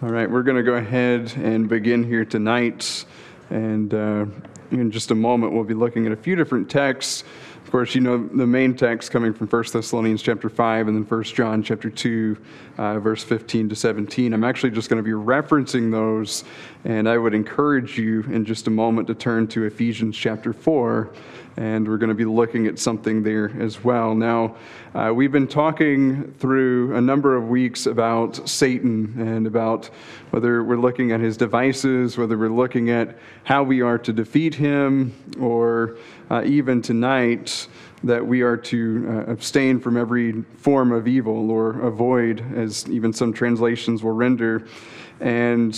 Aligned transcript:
All 0.00 0.10
right, 0.10 0.30
we're 0.30 0.44
going 0.44 0.56
to 0.56 0.62
go 0.62 0.74
ahead 0.74 1.32
and 1.38 1.68
begin 1.68 2.04
here 2.04 2.24
tonight. 2.24 3.04
And 3.50 3.92
uh, 3.92 4.26
in 4.70 4.92
just 4.92 5.10
a 5.10 5.14
moment, 5.16 5.54
we'll 5.54 5.64
be 5.64 5.74
looking 5.74 6.06
at 6.06 6.12
a 6.12 6.16
few 6.16 6.36
different 6.36 6.70
texts. 6.70 7.24
Of 7.64 7.72
course, 7.72 7.96
you 7.96 8.00
know 8.00 8.28
the 8.28 8.46
main 8.46 8.76
text 8.76 9.10
coming 9.10 9.34
from 9.34 9.48
1 9.48 9.64
Thessalonians 9.72 10.22
chapter 10.22 10.48
5 10.48 10.86
and 10.86 10.96
then 10.96 11.02
1 11.02 11.22
John 11.24 11.64
chapter 11.64 11.90
2, 11.90 12.36
uh, 12.78 13.00
verse 13.00 13.24
15 13.24 13.70
to 13.70 13.74
17. 13.74 14.32
I'm 14.32 14.44
actually 14.44 14.70
just 14.70 14.88
going 14.88 15.02
to 15.02 15.04
be 15.04 15.16
referencing 15.16 15.90
those, 15.90 16.44
and 16.84 17.08
I 17.08 17.18
would 17.18 17.34
encourage 17.34 17.98
you 17.98 18.20
in 18.30 18.44
just 18.44 18.68
a 18.68 18.70
moment 18.70 19.08
to 19.08 19.14
turn 19.14 19.48
to 19.48 19.64
Ephesians 19.64 20.16
chapter 20.16 20.52
4 20.52 21.10
and 21.58 21.88
we're 21.88 21.98
going 21.98 22.08
to 22.08 22.14
be 22.14 22.24
looking 22.24 22.68
at 22.68 22.78
something 22.78 23.24
there 23.24 23.50
as 23.60 23.82
well. 23.82 24.14
Now, 24.14 24.54
uh, 24.94 25.12
we've 25.12 25.32
been 25.32 25.48
talking 25.48 26.32
through 26.38 26.94
a 26.94 27.00
number 27.00 27.34
of 27.34 27.48
weeks 27.48 27.86
about 27.86 28.48
Satan 28.48 29.12
and 29.18 29.44
about 29.44 29.90
whether 30.30 30.62
we're 30.62 30.76
looking 30.76 31.10
at 31.10 31.18
his 31.18 31.36
devices, 31.36 32.16
whether 32.16 32.38
we're 32.38 32.48
looking 32.48 32.90
at 32.90 33.18
how 33.42 33.64
we 33.64 33.82
are 33.82 33.98
to 33.98 34.12
defeat 34.12 34.54
him, 34.54 35.12
or 35.40 35.96
uh, 36.30 36.42
even 36.44 36.80
tonight 36.80 37.66
that 38.04 38.24
we 38.24 38.42
are 38.42 38.56
to 38.56 39.06
uh, 39.08 39.32
abstain 39.32 39.80
from 39.80 39.96
every 39.96 40.44
form 40.58 40.92
of 40.92 41.08
evil 41.08 41.50
or 41.50 41.80
avoid, 41.80 42.40
as 42.54 42.88
even 42.88 43.12
some 43.12 43.32
translations 43.32 44.04
will 44.04 44.12
render. 44.12 44.64
And 45.20 45.76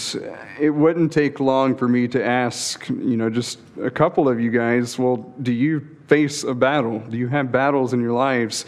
it 0.59 0.71
wouldn't 0.71 1.13
take 1.13 1.41
long 1.41 1.75
for 1.75 1.89
me 1.89 2.07
to 2.09 2.23
ask, 2.23 2.89
you 2.89 3.17
know, 3.17 3.31
just 3.31 3.59
a 3.83 3.91
couple 3.91 4.29
of 4.29 4.39
you 4.39 4.51
guys, 4.51 4.99
well, 4.99 5.17
do 5.43 5.53
you 5.53 5.97
face 6.09 6.45
a 6.45 6.55
battle? 6.55 6.99
Do 6.99 7.17
you 7.17 7.29
have 7.29 7.51
battles 7.51 7.93
in 7.95 8.03
your 8.03 8.13
lives? 8.13 8.67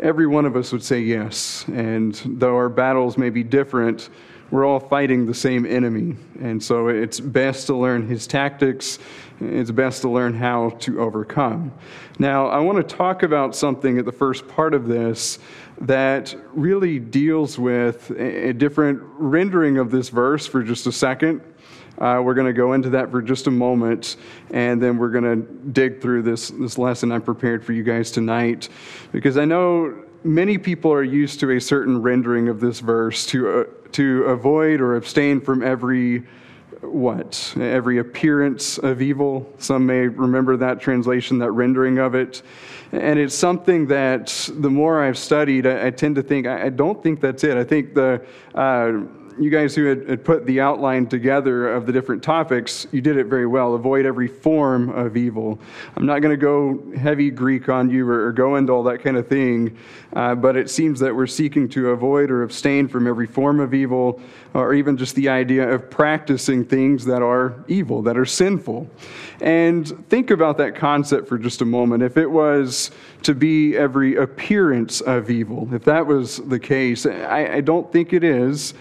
Every 0.00 0.26
one 0.26 0.44
of 0.44 0.56
us 0.56 0.72
would 0.72 0.82
say 0.82 1.00
yes. 1.00 1.64
And 1.68 2.20
though 2.24 2.56
our 2.56 2.68
battles 2.68 3.16
may 3.16 3.30
be 3.30 3.44
different, 3.44 4.08
we're 4.50 4.66
all 4.66 4.80
fighting 4.80 5.24
the 5.24 5.34
same 5.34 5.64
enemy. 5.64 6.16
And 6.40 6.62
so 6.62 6.88
it's 6.88 7.20
best 7.20 7.68
to 7.68 7.76
learn 7.76 8.06
his 8.06 8.26
tactics. 8.26 8.98
It's 9.40 9.70
best 9.70 10.02
to 10.02 10.08
learn 10.08 10.34
how 10.34 10.70
to 10.80 11.00
overcome. 11.00 11.72
Now, 12.18 12.48
I 12.48 12.58
want 12.58 12.76
to 12.76 12.96
talk 12.96 13.22
about 13.22 13.56
something 13.56 13.98
at 13.98 14.04
the 14.04 14.12
first 14.12 14.46
part 14.48 14.74
of 14.74 14.88
this 14.88 15.38
that 15.80 16.34
really 16.52 16.98
deals 16.98 17.58
with 17.58 18.10
a 18.10 18.52
different 18.52 19.00
rendering 19.18 19.78
of 19.78 19.90
this 19.90 20.08
verse 20.08 20.46
for 20.46 20.62
just 20.62 20.86
a 20.86 20.92
second. 20.92 21.40
Uh, 21.98 22.20
we're 22.24 22.34
going 22.34 22.46
to 22.46 22.52
go 22.52 22.72
into 22.72 22.90
that 22.90 23.10
for 23.10 23.20
just 23.20 23.46
a 23.46 23.50
moment, 23.50 24.16
and 24.50 24.82
then 24.82 24.96
we're 24.96 25.10
going 25.10 25.24
to 25.24 25.36
dig 25.72 26.00
through 26.00 26.22
this, 26.22 26.48
this 26.50 26.78
lesson 26.78 27.12
I 27.12 27.18
prepared 27.18 27.64
for 27.64 27.72
you 27.72 27.82
guys 27.82 28.10
tonight. 28.10 28.68
Because 29.12 29.36
I 29.36 29.44
know 29.44 30.02
many 30.24 30.58
people 30.58 30.92
are 30.92 31.02
used 31.02 31.40
to 31.40 31.50
a 31.50 31.60
certain 31.60 32.00
rendering 32.00 32.48
of 32.48 32.60
this 32.60 32.80
verse 32.80 33.26
to, 33.26 33.60
uh, 33.60 33.64
to 33.92 34.24
avoid 34.24 34.80
or 34.80 34.96
abstain 34.96 35.40
from 35.40 35.62
every 35.62 36.24
what? 36.82 37.54
Every 37.58 37.98
appearance 37.98 38.78
of 38.78 39.00
evil. 39.00 39.50
Some 39.58 39.86
may 39.86 40.08
remember 40.08 40.56
that 40.56 40.80
translation, 40.80 41.38
that 41.38 41.52
rendering 41.52 41.98
of 41.98 42.14
it. 42.14 42.42
And 42.90 43.18
it's 43.18 43.34
something 43.34 43.86
that 43.86 44.50
the 44.52 44.68
more 44.68 45.02
I've 45.02 45.16
studied, 45.16 45.66
I, 45.66 45.86
I 45.86 45.90
tend 45.90 46.16
to 46.16 46.22
think, 46.22 46.46
I, 46.46 46.66
I, 46.66 46.68
don't 46.68 47.02
think 47.02 47.20
that's 47.20 47.44
it. 47.44 47.56
I 47.56 47.64
think 47.64 47.94
the. 47.94 48.22
Uh, 48.54 49.02
you 49.38 49.50
guys 49.50 49.74
who 49.74 49.86
had, 49.86 50.08
had, 50.08 50.24
put 50.24 50.46
the 50.46 50.60
outline 50.60 51.06
together 51.06 51.72
of 51.72 51.86
the 51.86 51.92
different 51.92 52.22
topics, 52.22 52.86
you 52.92 53.00
did 53.00 53.16
it 53.16 53.26
very 53.26 53.46
well. 53.46 53.74
Avoid 53.74 54.06
every 54.06 54.28
form 54.28 54.90
of 54.90 55.16
evil. 55.16 55.58
I'm 55.96 56.06
not 56.06 56.20
going 56.20 56.32
to 56.32 56.40
go 56.40 56.82
heavy 56.98 57.30
Greek 57.30 57.68
on 57.68 57.90
you 57.90 58.08
or, 58.08 58.26
or, 58.26 58.32
go 58.32 58.56
into 58.56 58.72
all 58.72 58.82
that 58.84 59.02
kind 59.02 59.16
of 59.16 59.28
thing, 59.28 59.76
uh, 60.14 60.34
but 60.34 60.56
it 60.56 60.70
seems 60.70 61.00
that 61.00 61.14
we're 61.14 61.26
seeking 61.26 61.68
to 61.70 61.90
avoid 61.90 62.30
or 62.30 62.42
abstain 62.42 62.88
from 62.88 63.06
every 63.06 63.26
form 63.26 63.60
of 63.60 63.74
evil, 63.74 64.20
or 64.54 64.74
even 64.74 64.96
just 64.96 65.14
the 65.14 65.28
idea 65.28 65.68
of 65.68 65.90
practicing 65.90 66.64
things 66.64 67.04
that 67.04 67.22
are 67.22 67.64
evil, 67.68 68.02
that 68.02 68.18
are 68.18 68.26
sinful. 68.26 68.88
And 69.40 70.08
think 70.08 70.30
about 70.30 70.58
that 70.58 70.76
concept 70.76 71.28
for 71.28 71.38
just 71.38 71.62
a 71.62 71.64
moment. 71.64 72.02
If 72.02 72.16
it 72.16 72.30
was 72.30 72.90
to 73.22 73.34
be 73.34 73.76
every 73.76 74.16
appearance 74.16 75.00
of 75.00 75.30
evil, 75.30 75.68
if 75.72 75.84
that 75.84 76.06
was 76.06 76.36
the 76.36 76.58
case, 76.58 77.06
I, 77.06 77.54
I 77.54 77.60
don't 77.60 77.90
think 77.92 78.12
it 78.12 78.24
is. 78.24 78.74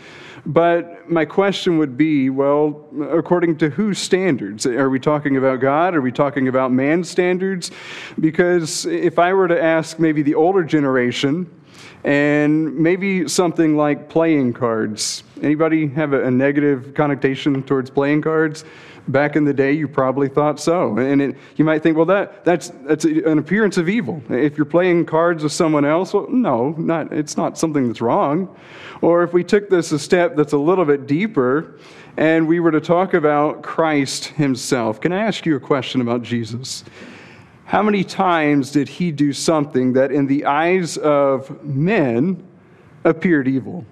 But 0.45 1.09
my 1.09 1.25
question 1.25 1.77
would 1.77 1.97
be 1.97 2.29
well, 2.29 2.85
according 3.11 3.57
to 3.57 3.69
whose 3.69 3.99
standards? 3.99 4.65
Are 4.65 4.89
we 4.89 4.99
talking 4.99 5.37
about 5.37 5.59
God? 5.59 5.93
Are 5.93 6.01
we 6.01 6.11
talking 6.11 6.47
about 6.47 6.71
man's 6.71 7.09
standards? 7.09 7.71
Because 8.19 8.85
if 8.85 9.19
I 9.19 9.33
were 9.33 9.47
to 9.47 9.61
ask 9.61 9.99
maybe 9.99 10.21
the 10.21 10.35
older 10.35 10.63
generation, 10.63 11.49
and 12.03 12.75
maybe 12.75 13.27
something 13.27 13.77
like 13.77 14.09
playing 14.09 14.53
cards. 14.53 15.23
Anybody 15.41 15.87
have 15.89 16.13
a, 16.13 16.31
negative 16.31 16.93
connotation 16.95 17.61
towards 17.63 17.89
playing 17.89 18.21
cards? 18.23 18.65
Back 19.11 19.35
in 19.35 19.43
the 19.43 19.53
day, 19.53 19.71
you 19.73 19.87
probably 19.87 20.29
thought 20.29 20.59
so. 20.59 20.97
And 20.97 21.21
it, 21.21 21.37
you 21.55 21.65
might 21.65 21.83
think, 21.83 21.97
well, 21.97 22.05
that, 22.05 22.45
that's, 22.45 22.69
that's 22.83 23.05
an 23.05 23.37
appearance 23.37 23.77
of 23.77 23.89
evil. 23.89 24.21
If 24.29 24.57
you're 24.57 24.65
playing 24.65 25.05
cards 25.05 25.43
with 25.43 25.51
someone 25.51 25.85
else, 25.85 26.13
well, 26.13 26.27
no, 26.29 26.69
not, 26.77 27.11
it's 27.11 27.37
not 27.37 27.57
something 27.57 27.87
that's 27.87 28.01
wrong. 28.01 28.55
Or 29.01 29.23
if 29.23 29.33
we 29.33 29.43
took 29.43 29.69
this 29.69 29.91
a 29.91 29.99
step 29.99 30.35
that's 30.35 30.53
a 30.53 30.57
little 30.57 30.85
bit 30.85 31.07
deeper 31.07 31.77
and 32.17 32.47
we 32.47 32.59
were 32.59 32.71
to 32.71 32.81
talk 32.81 33.13
about 33.13 33.63
Christ 33.63 34.25
himself, 34.25 35.01
can 35.01 35.11
I 35.11 35.25
ask 35.25 35.45
you 35.45 35.55
a 35.55 35.59
question 35.59 36.01
about 36.01 36.21
Jesus? 36.21 36.83
How 37.65 37.81
many 37.81 38.03
times 38.03 38.71
did 38.71 38.89
he 38.89 39.11
do 39.11 39.31
something 39.33 39.93
that 39.93 40.11
in 40.11 40.27
the 40.27 40.45
eyes 40.45 40.97
of 40.97 41.63
men 41.63 42.45
appeared 43.03 43.47
evil? 43.47 43.85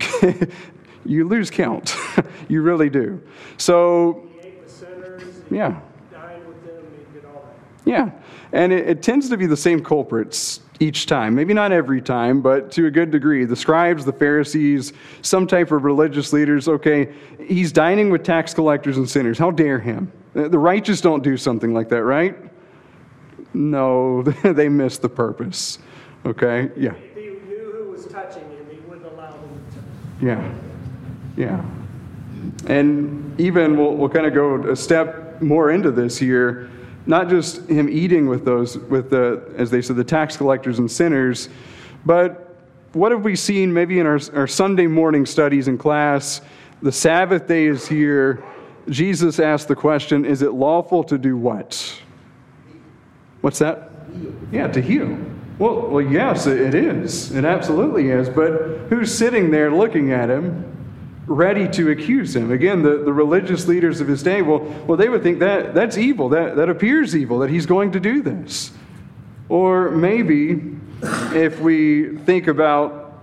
you 1.04 1.26
lose 1.26 1.50
count. 1.50 1.96
you 2.48 2.62
really 2.62 2.90
do. 2.90 3.20
So, 3.56 4.26
yeah. 5.50 5.80
Yeah. 7.84 8.10
And 8.52 8.72
it, 8.72 8.88
it, 8.88 9.02
tends 9.02 9.28
to 9.28 9.36
be 9.36 9.46
the 9.46 9.56
same 9.56 9.82
culprits 9.82 10.60
each 10.80 11.06
time. 11.06 11.34
Maybe 11.34 11.52
not 11.54 11.72
every 11.72 12.00
time, 12.00 12.40
but 12.40 12.70
to 12.72 12.86
a 12.86 12.90
good 12.90 13.10
degree. 13.10 13.44
The 13.44 13.56
scribes, 13.56 14.04
the 14.04 14.12
Pharisees, 14.12 14.92
some 15.22 15.46
type 15.46 15.70
of 15.70 15.84
religious 15.84 16.32
leaders. 16.32 16.68
Okay, 16.68 17.12
he's 17.38 17.72
dining 17.72 18.10
with 18.10 18.22
tax 18.22 18.54
collectors 18.54 18.96
and 18.96 19.08
sinners. 19.08 19.38
How 19.38 19.50
dare 19.50 19.78
him? 19.78 20.10
The 20.32 20.58
righteous 20.58 21.00
don't 21.00 21.22
do 21.22 21.36
something 21.36 21.74
like 21.74 21.88
that, 21.90 22.04
right? 22.04 22.36
No, 23.52 24.22
they 24.42 24.68
missed 24.68 25.02
the 25.02 25.08
purpose. 25.08 25.78
Okay? 26.26 26.70
Yeah. 26.76 26.94
If 26.94 27.14
he 27.16 27.22
knew 27.22 27.70
who 27.70 27.90
was 27.90 28.06
touching 28.06 28.42
him, 28.50 28.66
he 28.70 28.78
wouldn't 28.78 29.06
allow 29.12 29.30
them 29.30 29.64
to. 30.20 30.26
Yeah. 30.26 30.54
Yeah. 31.36 31.64
And 32.66 33.38
even 33.40 33.76
we'll, 33.76 33.94
we'll 33.94 34.08
kind 34.08 34.26
of 34.26 34.34
go 34.34 34.70
a 34.70 34.76
step 34.76 35.40
more 35.40 35.70
into 35.70 35.90
this 35.90 36.18
here. 36.18 36.70
Not 37.06 37.28
just 37.28 37.68
him 37.68 37.88
eating 37.88 38.28
with 38.28 38.44
those, 38.44 38.78
with 38.78 39.10
the, 39.10 39.52
as 39.56 39.70
they 39.70 39.82
said, 39.82 39.96
the 39.96 40.04
tax 40.04 40.36
collectors 40.36 40.78
and 40.78 40.90
sinners, 40.90 41.48
but 42.06 42.56
what 42.92 43.12
have 43.12 43.24
we 43.24 43.36
seen 43.36 43.72
maybe 43.72 43.98
in 43.98 44.06
our, 44.06 44.20
our 44.34 44.46
Sunday 44.46 44.86
morning 44.86 45.26
studies 45.26 45.68
in 45.68 45.76
class? 45.76 46.40
The 46.80 46.92
Sabbath 46.92 47.46
day 47.46 47.66
is 47.66 47.86
here. 47.88 48.44
Jesus 48.88 49.40
asked 49.40 49.68
the 49.68 49.74
question 49.74 50.24
Is 50.24 50.42
it 50.42 50.52
lawful 50.52 51.02
to 51.04 51.18
do 51.18 51.36
what? 51.36 52.00
What's 53.40 53.58
that? 53.58 53.90
Yeah, 54.52 54.68
to 54.68 54.80
heal. 54.80 55.18
Well, 55.58 55.88
well, 55.88 56.00
yes, 56.00 56.46
it 56.46 56.74
is. 56.74 57.32
It 57.32 57.44
absolutely 57.44 58.10
is. 58.10 58.28
But 58.28 58.52
who's 58.88 59.12
sitting 59.12 59.50
there 59.50 59.70
looking 59.70 60.12
at 60.12 60.30
him 60.30 60.73
ready 61.26 61.68
to 61.68 61.90
accuse 61.90 62.36
him. 62.36 62.50
Again, 62.50 62.82
the, 62.82 62.98
the 62.98 63.12
religious 63.12 63.66
leaders 63.66 64.00
of 64.00 64.08
his 64.08 64.22
day, 64.22 64.42
well, 64.42 64.60
well, 64.86 64.96
they 64.96 65.08
would 65.08 65.22
think 65.22 65.38
that 65.38 65.74
that's 65.74 65.96
evil, 65.96 66.28
that, 66.30 66.56
that 66.56 66.68
appears 66.68 67.16
evil, 67.16 67.38
that 67.38 67.50
he's 67.50 67.66
going 67.66 67.92
to 67.92 68.00
do 68.00 68.22
this. 68.22 68.72
Or 69.48 69.90
maybe 69.90 70.76
if 71.34 71.60
we 71.60 72.16
think 72.18 72.46
about 72.46 73.22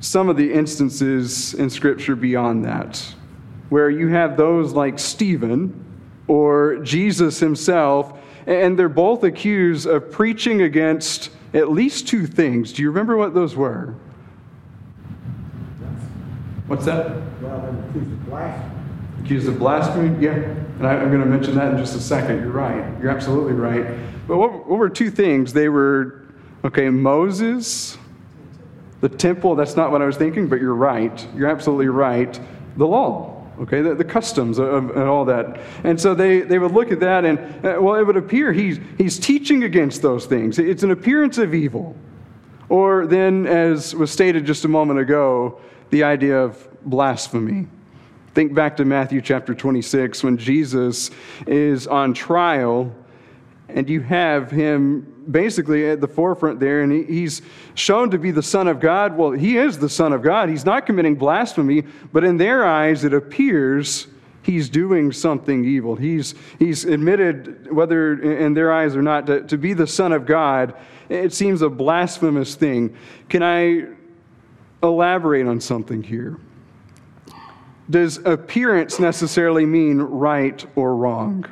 some 0.00 0.28
of 0.28 0.36
the 0.36 0.52
instances 0.52 1.54
in 1.54 1.70
Scripture 1.70 2.16
beyond 2.16 2.64
that, 2.64 3.02
where 3.68 3.90
you 3.90 4.08
have 4.08 4.36
those 4.36 4.72
like 4.72 4.98
Stephen 4.98 5.84
or 6.26 6.76
Jesus 6.78 7.40
himself, 7.40 8.18
and 8.46 8.78
they're 8.78 8.88
both 8.88 9.24
accused 9.24 9.86
of 9.86 10.10
preaching 10.10 10.62
against 10.62 11.30
at 11.54 11.70
least 11.70 12.08
two 12.08 12.26
things. 12.26 12.72
Do 12.72 12.82
you 12.82 12.88
remember 12.88 13.16
what 13.16 13.34
those 13.34 13.56
were? 13.56 13.94
What's 16.66 16.84
that? 16.86 17.10
Well, 17.42 17.60
they're 17.60 17.90
accused 17.90 18.12
of 18.12 18.26
blasphemy. 18.26 18.74
Accused 19.22 19.48
of 19.48 19.58
blasphemy? 19.58 20.24
Yeah. 20.24 20.32
And 20.32 20.86
I, 20.86 20.94
am 20.94 21.10
going 21.10 21.20
to 21.20 21.26
mention 21.26 21.54
that 21.56 21.72
in 21.72 21.78
just 21.78 21.94
a 21.94 22.00
second. 22.00 22.40
You're 22.40 22.50
right. 22.50 23.00
You're 23.00 23.10
absolutely 23.10 23.52
right. 23.52 23.86
But 24.26 24.38
what, 24.38 24.66
what 24.66 24.78
were 24.78 24.88
two 24.88 25.10
things? 25.10 25.52
They 25.52 25.68
were, 25.68 26.22
okay, 26.64 26.88
Moses, 26.88 27.98
the 29.00 29.08
temple, 29.08 29.54
that's 29.54 29.76
not 29.76 29.92
what 29.92 30.02
I 30.02 30.06
was 30.06 30.16
thinking, 30.16 30.48
but 30.48 30.60
you're 30.60 30.74
right. 30.74 31.26
You're 31.36 31.50
absolutely 31.50 31.88
right. 31.88 32.38
The 32.76 32.86
law 32.86 33.32
okay 33.60 33.82
the, 33.82 33.94
the 33.94 34.02
customs 34.02 34.58
of, 34.58 34.90
and 34.90 35.04
all 35.04 35.24
that 35.24 35.60
and 35.84 36.00
so 36.00 36.12
they, 36.12 36.40
they 36.40 36.58
would 36.58 36.72
look 36.72 36.90
at 36.90 36.98
that 36.98 37.24
and 37.24 37.38
uh, 37.64 37.80
well 37.80 37.94
it 37.94 38.04
would 38.04 38.16
appear 38.16 38.52
he's, 38.52 38.80
he's 38.98 39.16
teaching 39.16 39.62
against 39.62 40.02
those 40.02 40.26
things 40.26 40.58
it's 40.58 40.82
an 40.82 40.90
appearance 40.90 41.38
of 41.38 41.54
evil 41.54 41.94
Or 42.68 43.06
then, 43.06 43.46
as 43.46 43.94
was 43.94 44.10
stated 44.10 44.46
just 44.46 44.64
a 44.64 44.68
moment 44.68 44.98
ago, 44.98 45.60
the 45.90 46.04
idea 46.04 46.38
of 46.38 46.68
blasphemy. 46.82 47.66
Think 48.34 48.54
back 48.54 48.76
to 48.78 48.84
Matthew 48.84 49.20
chapter 49.20 49.54
26 49.54 50.24
when 50.24 50.36
Jesus 50.36 51.10
is 51.46 51.86
on 51.86 52.14
trial 52.14 52.92
and 53.68 53.88
you 53.88 54.00
have 54.00 54.50
him 54.50 55.24
basically 55.30 55.88
at 55.88 56.00
the 56.00 56.08
forefront 56.08 56.60
there, 56.60 56.82
and 56.82 56.92
he's 56.92 57.42
shown 57.74 58.10
to 58.10 58.18
be 58.18 58.30
the 58.30 58.42
Son 58.42 58.68
of 58.68 58.78
God. 58.78 59.16
Well, 59.16 59.32
he 59.32 59.56
is 59.56 59.78
the 59.78 59.88
Son 59.88 60.12
of 60.12 60.22
God. 60.22 60.48
He's 60.48 60.64
not 60.64 60.86
committing 60.86 61.14
blasphemy, 61.14 61.84
but 62.12 62.24
in 62.24 62.36
their 62.36 62.64
eyes, 62.64 63.04
it 63.04 63.14
appears 63.14 64.06
he's 64.42 64.68
doing 64.68 65.10
something 65.10 65.64
evil. 65.64 65.96
He's, 65.96 66.34
he's 66.58 66.84
admitted, 66.84 67.72
whether 67.72 68.20
in 68.20 68.52
their 68.52 68.72
eyes 68.72 68.94
or 68.94 69.02
not, 69.02 69.26
to, 69.26 69.42
to 69.44 69.56
be 69.56 69.72
the 69.72 69.86
Son 69.86 70.12
of 70.12 70.26
God. 70.26 70.74
It 71.08 71.32
seems 71.32 71.62
a 71.62 71.70
blasphemous 71.70 72.54
thing. 72.54 72.94
Can 73.28 73.42
I 73.42 73.86
elaborate 74.84 75.46
on 75.46 75.60
something 75.60 76.02
here? 76.02 76.38
Does 77.90 78.18
appearance 78.18 78.98
necessarily 78.98 79.66
mean 79.66 80.00
right 80.00 80.64
or 80.76 80.96
wrong? 80.96 81.44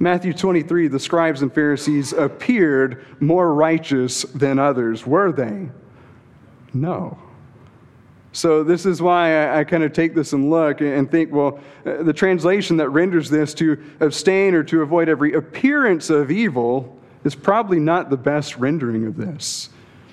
Matthew 0.00 0.32
23, 0.32 0.88
the 0.88 1.00
scribes 1.00 1.42
and 1.42 1.52
Pharisees 1.52 2.12
appeared 2.12 3.04
more 3.20 3.52
righteous 3.54 4.22
than 4.22 4.58
others. 4.58 5.06
Were 5.06 5.32
they? 5.32 5.68
No. 6.72 7.18
So, 8.32 8.62
this 8.62 8.86
is 8.86 9.02
why 9.02 9.46
I, 9.46 9.60
I, 9.60 9.64
kind 9.64 9.82
of 9.82 9.92
take 9.92 10.14
this 10.14 10.34
and 10.34 10.50
look 10.50 10.80
and 10.82 11.10
think, 11.10 11.32
well, 11.32 11.58
uh, 11.84 12.02
the 12.02 12.12
translation 12.12 12.76
that 12.76 12.90
renders 12.90 13.30
this 13.30 13.54
to 13.54 13.82
abstain 14.00 14.54
or 14.54 14.62
to 14.64 14.82
avoid 14.82 15.08
every 15.08 15.32
appearance 15.32 16.10
of 16.10 16.30
evil 16.30 17.00
is 17.24 17.34
probably 17.34 17.80
not 17.80 18.10
the 18.10 18.16
best 18.16 18.56
rendering 18.56 19.06
of 19.06 19.16
this. 19.16 19.70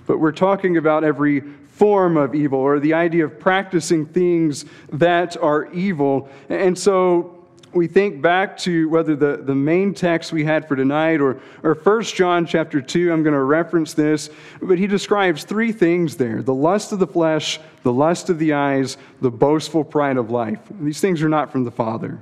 But 0.08 0.20
we're 0.20 0.32
talking 0.32 0.78
about 0.78 1.04
every 1.04 1.44
form 1.76 2.16
of 2.16 2.34
evil 2.34 2.60
or 2.60 2.80
the 2.80 2.94
idea 2.94 3.26
of 3.26 3.38
practicing 3.38 4.06
things 4.06 4.64
that 4.94 5.36
are 5.38 5.70
evil. 5.74 6.30
And 6.48 6.78
so, 6.78 7.36
we 7.74 7.88
think 7.88 8.22
back 8.22 8.58
to 8.60 8.88
whether 8.88 9.18
the, 9.18 9.36
the 9.44 9.54
main 9.54 9.94
text 9.94 10.32
we 10.32 10.46
had 10.46 10.66
for 10.66 10.78
tonight 10.78 11.20
or, 11.20 11.42
or 11.62 11.74
1 11.74 12.04
John 12.04 12.46
chapter 12.46 12.82
2, 12.82 13.12
I'm 13.12 13.22
going 13.22 13.34
to 13.34 13.44
reference 13.44 13.94
this, 13.94 14.30
but 14.62 14.80
he 14.80 14.88
describes 14.88 15.44
three 15.44 15.74
things 15.74 16.16
there 16.16 16.42
the 16.42 16.54
lust 16.54 16.94
of 16.94 17.00
the 17.00 17.08
flesh, 17.08 17.60
the 17.84 17.92
lust 17.92 18.30
of 18.30 18.40
the 18.40 18.54
eyes, 18.54 18.96
the 19.20 19.30
boastful 19.30 19.84
pride 19.84 20.16
of 20.16 20.32
life. 20.32 20.60
These 20.80 21.02
things 21.02 21.22
are 21.22 21.28
not 21.28 21.52
from 21.52 21.66
the 21.66 21.72
Father. 21.72 22.22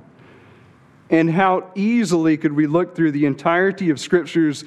And 1.08 1.30
how 1.30 1.70
easily 1.76 2.36
could 2.36 2.52
we 2.52 2.66
look 2.66 2.96
through 2.96 3.12
the 3.12 3.26
entirety 3.26 3.90
of 3.90 4.00
Scriptures, 4.00 4.64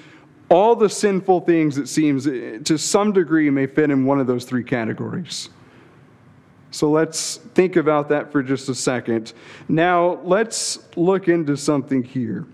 all 0.49 0.75
the 0.75 0.89
sinful 0.89 1.41
things, 1.41 1.77
it 1.77 1.87
seems, 1.87 2.25
to 2.25 2.77
some 2.77 3.11
degree, 3.11 3.49
may 3.49 3.67
fit 3.67 3.89
in 3.89 4.05
one 4.05 4.19
of 4.19 4.27
those 4.27 4.45
three 4.45 4.63
categories. 4.63 5.49
So 6.71 6.89
let's 6.89 7.37
think 7.37 7.75
about 7.75 8.09
that 8.09 8.31
for 8.31 8.43
just 8.43 8.69
a 8.69 8.75
second. 8.75 9.33
Now, 9.67 10.19
let's 10.23 10.79
look 10.95 11.27
into 11.27 11.57
something 11.57 12.03
here. 12.03 12.45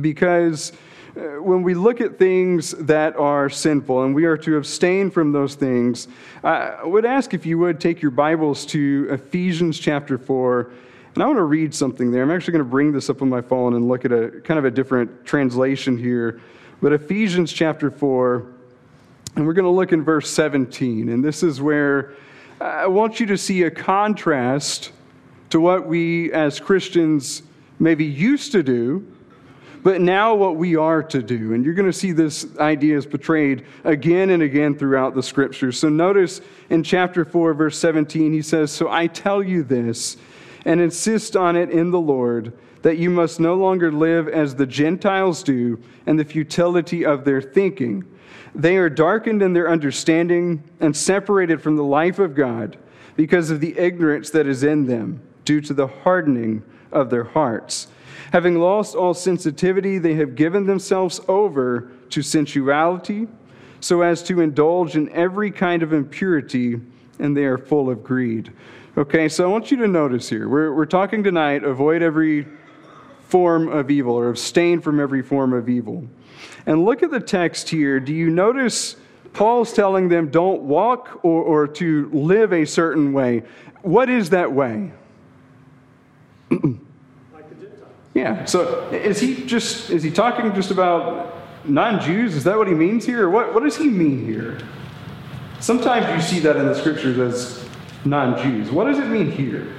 Because 0.00 0.72
uh, 1.16 1.42
when 1.42 1.62
we 1.62 1.74
look 1.74 2.00
at 2.00 2.18
things 2.18 2.72
that 2.72 3.16
are 3.16 3.48
sinful 3.48 4.02
and 4.02 4.14
we 4.14 4.24
are 4.24 4.36
to 4.38 4.56
abstain 4.56 5.10
from 5.10 5.32
those 5.32 5.54
things, 5.54 6.08
I 6.42 6.84
would 6.84 7.04
ask 7.04 7.34
if 7.34 7.46
you 7.46 7.58
would 7.58 7.80
take 7.80 8.02
your 8.02 8.10
Bibles 8.10 8.66
to 8.66 9.08
Ephesians 9.10 9.78
chapter 9.78 10.18
4. 10.18 10.70
And 11.14 11.22
I 11.22 11.26
want 11.26 11.38
to 11.38 11.44
read 11.44 11.72
something 11.72 12.10
there. 12.10 12.22
I'm 12.22 12.30
actually 12.30 12.52
going 12.52 12.64
to 12.64 12.70
bring 12.70 12.92
this 12.92 13.08
up 13.08 13.22
on 13.22 13.28
my 13.28 13.40
phone 13.40 13.74
and 13.74 13.86
look 13.86 14.04
at 14.04 14.10
a 14.10 14.40
kind 14.42 14.58
of 14.58 14.64
a 14.64 14.70
different 14.70 15.24
translation 15.24 15.96
here. 15.96 16.40
But 16.84 16.92
Ephesians 16.92 17.50
chapter 17.50 17.90
4, 17.90 18.44
and 19.36 19.46
we're 19.46 19.54
going 19.54 19.64
to 19.64 19.70
look 19.70 19.94
in 19.94 20.04
verse 20.04 20.28
17. 20.30 21.08
And 21.08 21.24
this 21.24 21.42
is 21.42 21.58
where 21.58 22.12
I 22.60 22.88
want 22.88 23.20
you 23.20 23.24
to 23.24 23.38
see 23.38 23.62
a 23.62 23.70
contrast 23.70 24.92
to 25.48 25.60
what 25.60 25.86
we 25.86 26.30
as 26.34 26.60
Christians 26.60 27.42
maybe 27.78 28.04
used 28.04 28.52
to 28.52 28.62
do, 28.62 29.10
but 29.82 30.02
now 30.02 30.34
what 30.34 30.56
we 30.56 30.76
are 30.76 31.02
to 31.04 31.22
do. 31.22 31.54
And 31.54 31.64
you're 31.64 31.72
going 31.72 31.90
to 31.90 31.98
see 31.98 32.12
this 32.12 32.54
idea 32.58 32.98
is 32.98 33.06
portrayed 33.06 33.64
again 33.84 34.28
and 34.28 34.42
again 34.42 34.76
throughout 34.76 35.14
the 35.14 35.22
scriptures. 35.22 35.78
So 35.78 35.88
notice 35.88 36.42
in 36.68 36.82
chapter 36.82 37.24
4, 37.24 37.54
verse 37.54 37.78
17, 37.78 38.30
he 38.30 38.42
says, 38.42 38.70
So 38.70 38.90
I 38.90 39.06
tell 39.06 39.42
you 39.42 39.62
this 39.62 40.18
and 40.66 40.82
insist 40.82 41.34
on 41.34 41.56
it 41.56 41.70
in 41.70 41.90
the 41.90 42.00
Lord 42.00 42.52
that 42.84 42.98
you 42.98 43.10
must 43.10 43.40
no 43.40 43.54
longer 43.54 43.90
live 43.90 44.28
as 44.28 44.54
the 44.54 44.66
Gentiles 44.66 45.42
do 45.42 45.82
and 46.06 46.18
the 46.18 46.24
futility 46.24 47.04
of 47.04 47.24
their 47.24 47.42
thinking 47.42 48.04
they 48.54 48.76
are 48.76 48.88
darkened 48.88 49.42
in 49.42 49.52
their 49.52 49.68
understanding 49.68 50.62
and 50.80 50.96
separated 50.96 51.60
from 51.60 51.76
the 51.76 51.82
life 51.82 52.18
of 52.18 52.34
God 52.34 52.78
because 53.16 53.50
of 53.50 53.60
the 53.60 53.76
ignorance 53.76 54.30
that 54.30 54.46
is 54.46 54.62
in 54.62 54.86
them 54.86 55.20
due 55.44 55.60
to 55.62 55.74
the 55.74 55.88
hardening 55.88 56.62
of 56.92 57.10
their 57.10 57.24
hearts. 57.24 57.88
Having 58.32 58.58
lost 58.58 58.94
all 58.94 59.14
sensitivity, 59.14 59.98
they 59.98 60.14
have 60.14 60.34
given 60.34 60.66
themselves 60.66 61.20
over 61.26 61.90
to 62.10 62.22
sensuality 62.22 63.28
so 63.80 64.02
as 64.02 64.22
to 64.22 64.40
indulge 64.40 64.96
in 64.96 65.10
every 65.10 65.50
kind 65.50 65.82
of 65.82 65.92
impurity, 65.92 66.80
and 67.18 67.36
they 67.36 67.44
are 67.44 67.58
full 67.58 67.90
of 67.90 68.02
greed. 68.02 68.52
Okay, 68.96 69.28
so 69.28 69.44
I 69.44 69.48
want 69.48 69.70
you 69.70 69.76
to 69.78 69.88
notice 69.88 70.28
here. 70.28 70.48
We're, 70.48 70.72
we're 70.72 70.86
talking 70.86 71.22
tonight 71.22 71.64
avoid 71.64 72.02
every 72.02 72.46
form 73.34 73.66
of 73.66 73.90
evil 73.90 74.14
or 74.14 74.28
abstain 74.28 74.80
from 74.80 75.00
every 75.00 75.20
form 75.20 75.52
of 75.52 75.68
evil. 75.68 76.06
And 76.66 76.84
look 76.84 77.02
at 77.02 77.10
the 77.10 77.18
text 77.18 77.68
here. 77.68 77.98
Do 77.98 78.14
you 78.14 78.30
notice 78.30 78.94
Paul's 79.32 79.72
telling 79.72 80.08
them 80.08 80.28
don't 80.28 80.62
walk 80.62 81.18
or, 81.24 81.42
or 81.42 81.66
to 81.66 82.08
live 82.12 82.52
a 82.52 82.64
certain 82.64 83.12
way? 83.12 83.42
What 83.82 84.08
is 84.08 84.30
that 84.30 84.52
way? 84.52 84.92
like 86.48 86.60
the 86.60 87.56
Gentiles. 87.56 87.90
Yeah. 88.14 88.44
So 88.44 88.88
is 88.90 89.18
he 89.18 89.44
just 89.46 89.90
is 89.90 90.04
he 90.04 90.12
talking 90.12 90.54
just 90.54 90.70
about 90.70 91.34
non-Jews? 91.64 92.36
Is 92.36 92.44
that 92.44 92.56
what 92.56 92.68
he 92.68 92.74
means 92.74 93.04
here? 93.04 93.24
Or 93.24 93.30
what, 93.30 93.52
what 93.52 93.64
does 93.64 93.76
he 93.76 93.88
mean 93.88 94.24
here? 94.24 94.60
Sometimes 95.58 96.06
you 96.14 96.22
see 96.22 96.40
that 96.44 96.54
in 96.54 96.66
the 96.66 96.74
scriptures 96.76 97.18
as 97.18 97.68
non-Jews. 98.04 98.70
What 98.70 98.84
does 98.84 99.00
it 99.00 99.08
mean 99.08 99.32
here? 99.32 99.74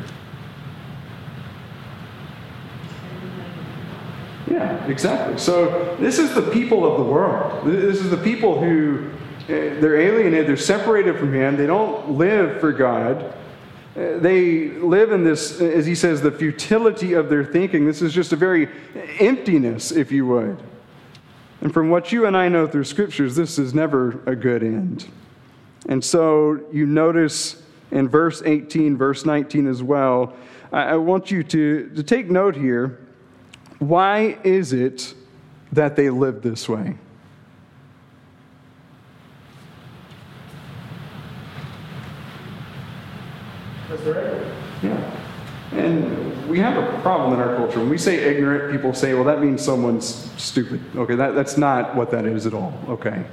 Exactly. 4.87 5.37
So 5.37 5.95
this 5.99 6.19
is 6.19 6.33
the 6.33 6.41
people 6.51 6.89
of 6.89 6.97
the 6.97 7.11
world. 7.11 7.65
This 7.65 7.99
is 7.99 8.09
the 8.09 8.17
people 8.17 8.59
who 8.59 9.09
eh, 9.47 9.79
they're 9.79 9.99
alienated, 9.99 10.47
they're 10.47 10.57
separated 10.57 11.17
from 11.17 11.33
Him, 11.33 11.57
they 11.57 11.67
don't 11.67 12.11
live 12.11 12.59
for 12.59 12.71
God. 12.71 13.33
Eh, 13.95 14.17
they 14.17 14.69
live 14.69 15.11
in 15.11 15.23
this, 15.23 15.59
as 15.61 15.85
he 15.85 15.95
says, 15.95 16.21
the 16.21 16.31
futility 16.31 17.13
of 17.13 17.29
their 17.29 17.45
thinking. 17.45 17.85
This 17.85 18.01
is 18.01 18.13
just 18.13 18.33
a 18.33 18.35
very 18.35 18.69
emptiness, 19.19 19.91
if 19.91 20.11
you 20.11 20.25
would. 20.27 20.61
And 21.61 21.73
from 21.73 21.89
what 21.89 22.11
you 22.11 22.25
and 22.25 22.35
I 22.35 22.49
know 22.49 22.67
through 22.67 22.83
scriptures, 22.83 23.35
this 23.35 23.57
is 23.57 23.73
never 23.73 24.21
a 24.25 24.35
good 24.35 24.61
end. 24.61 25.07
And 25.87 26.03
so 26.03 26.59
you 26.71 26.85
notice 26.85 27.61
in 27.91 28.09
verse 28.09 28.41
18, 28.45 28.97
verse 28.97 29.25
19 29.25 29.67
as 29.67 29.81
well, 29.81 30.33
I 30.71 30.97
want 30.97 31.31
you 31.31 31.43
to, 31.43 31.89
to 31.95 32.03
take 32.03 32.29
note 32.29 32.55
here 32.55 33.04
why 33.89 34.37
is 34.43 34.73
it 34.73 35.13
that 35.71 35.95
they 35.95 36.09
live 36.09 36.41
this 36.41 36.67
way? 36.69 36.95
Because 43.83 44.03
they're 44.03 44.25
ignorant. 44.25 44.53
Yeah. 44.83 45.11
And 45.73 46.49
we 46.49 46.59
have 46.59 46.77
a 46.77 47.01
problem 47.01 47.33
in 47.33 47.39
our 47.39 47.55
culture. 47.55 47.79
When 47.79 47.89
we 47.89 47.97
say 47.97 48.15
ignorant, 48.15 48.71
people 48.71 48.93
say, 48.93 49.13
well, 49.13 49.25
that 49.25 49.41
means 49.41 49.63
someone's 49.63 50.31
stupid. 50.41 50.81
Okay, 50.95 51.15
that, 51.15 51.35
that's 51.35 51.57
not 51.57 51.95
what 51.95 52.11
that 52.11 52.25
is 52.25 52.45
at 52.45 52.53
all. 52.53 52.73
Okay. 52.87 53.25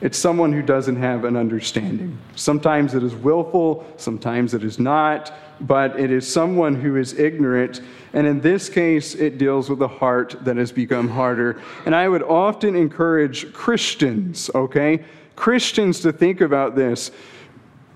It's 0.00 0.16
someone 0.16 0.52
who 0.52 0.62
doesn't 0.62 0.96
have 0.96 1.24
an 1.24 1.36
understanding. 1.36 2.16
Sometimes 2.36 2.94
it 2.94 3.02
is 3.02 3.14
willful, 3.14 3.84
sometimes 3.96 4.54
it 4.54 4.62
is 4.62 4.78
not, 4.78 5.32
but 5.60 5.98
it 5.98 6.12
is 6.12 6.32
someone 6.32 6.76
who 6.76 6.96
is 6.96 7.18
ignorant. 7.18 7.80
And 8.12 8.26
in 8.26 8.40
this 8.40 8.68
case, 8.68 9.14
it 9.14 9.38
deals 9.38 9.68
with 9.68 9.82
a 9.82 9.88
heart 9.88 10.36
that 10.44 10.56
has 10.56 10.72
become 10.72 11.08
harder. 11.08 11.60
And 11.86 11.94
I 11.94 12.08
would 12.08 12.22
often 12.22 12.74
encourage 12.74 13.52
Christians, 13.52 14.50
okay, 14.54 15.04
Christians 15.36 16.00
to 16.00 16.12
think 16.12 16.40
about 16.40 16.74
this. 16.74 17.10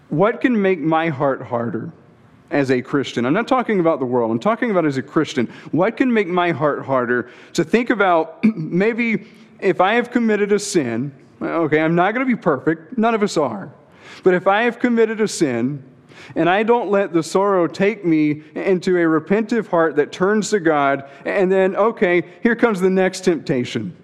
What 0.08 0.40
can 0.40 0.60
make 0.60 0.80
my 0.80 1.08
heart 1.08 1.42
harder? 1.42 1.92
as 2.50 2.70
a 2.70 2.82
Christian. 2.82 3.24
I'm 3.24 3.32
not 3.32 3.48
talking 3.48 3.80
about 3.80 3.98
the 3.98 4.04
world, 4.04 4.30
I'm 4.30 4.38
talking 4.38 4.70
about 4.70 4.84
as 4.84 4.98
a 4.98 5.02
Christian. 5.02 5.46
What 5.70 5.96
can 5.96 6.12
make 6.12 6.28
my 6.28 6.50
heart 6.50 6.84
harder 6.84 7.30
to 7.54 7.64
think 7.64 7.88
about 7.88 8.44
maybe 8.54 9.26
if 9.58 9.80
I 9.80 9.94
have 9.94 10.10
committed 10.10 10.52
a 10.52 10.58
sin 10.58 11.14
Okay, 11.42 11.80
I'm 11.80 11.94
not 11.94 12.14
going 12.14 12.26
to 12.26 12.36
be 12.36 12.40
perfect. 12.40 12.96
None 12.96 13.14
of 13.14 13.22
us 13.22 13.36
are. 13.36 13.72
But 14.22 14.34
if 14.34 14.46
I 14.46 14.62
have 14.62 14.78
committed 14.78 15.20
a 15.20 15.26
sin, 15.26 15.82
and 16.34 16.48
I 16.48 16.62
don't 16.62 16.90
let 16.90 17.12
the 17.12 17.22
sorrow 17.22 17.66
take 17.66 18.04
me 18.04 18.42
into 18.54 18.96
a 18.96 19.20
repentive 19.20 19.66
heart 19.68 19.96
that 19.96 20.12
turns 20.12 20.50
to 20.50 20.60
God, 20.60 21.08
and 21.24 21.50
then, 21.50 21.76
okay, 21.76 22.24
here 22.42 22.56
comes 22.56 22.80
the 22.80 22.90
next 22.90 23.24
temptation. 23.24 23.96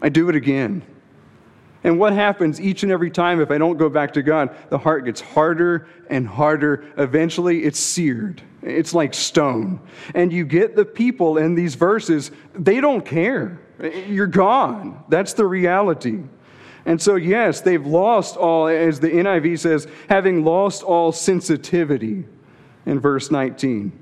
I 0.00 0.08
do 0.08 0.28
it 0.28 0.36
again. 0.36 0.82
And 1.84 1.98
what 1.98 2.14
happens 2.14 2.60
each 2.60 2.82
and 2.82 2.90
every 2.90 3.10
time 3.10 3.40
if 3.42 3.50
I 3.50 3.58
don't 3.58 3.76
go 3.76 3.90
back 3.90 4.14
to 4.14 4.22
God? 4.22 4.56
The 4.70 4.78
heart 4.78 5.04
gets 5.04 5.20
harder 5.20 5.86
and 6.08 6.26
harder. 6.26 6.84
Eventually, 6.96 7.64
it's 7.64 7.78
seared. 7.78 8.40
It's 8.62 8.94
like 8.94 9.12
stone. 9.12 9.80
And 10.14 10.32
you 10.32 10.46
get 10.46 10.76
the 10.76 10.86
people 10.86 11.36
in 11.36 11.54
these 11.54 11.74
verses, 11.74 12.30
they 12.54 12.80
don't 12.80 13.04
care. 13.04 13.60
You're 14.08 14.26
gone. 14.26 15.04
That's 15.10 15.34
the 15.34 15.44
reality. 15.46 16.22
And 16.86 17.00
so, 17.00 17.16
yes, 17.16 17.60
they've 17.60 17.84
lost 17.84 18.36
all, 18.36 18.66
as 18.66 19.00
the 19.00 19.08
NIV 19.08 19.58
says, 19.58 19.86
having 20.08 20.44
lost 20.44 20.82
all 20.82 21.12
sensitivity 21.12 22.24
in 22.84 23.00
verse 23.00 23.30
19. 23.30 23.92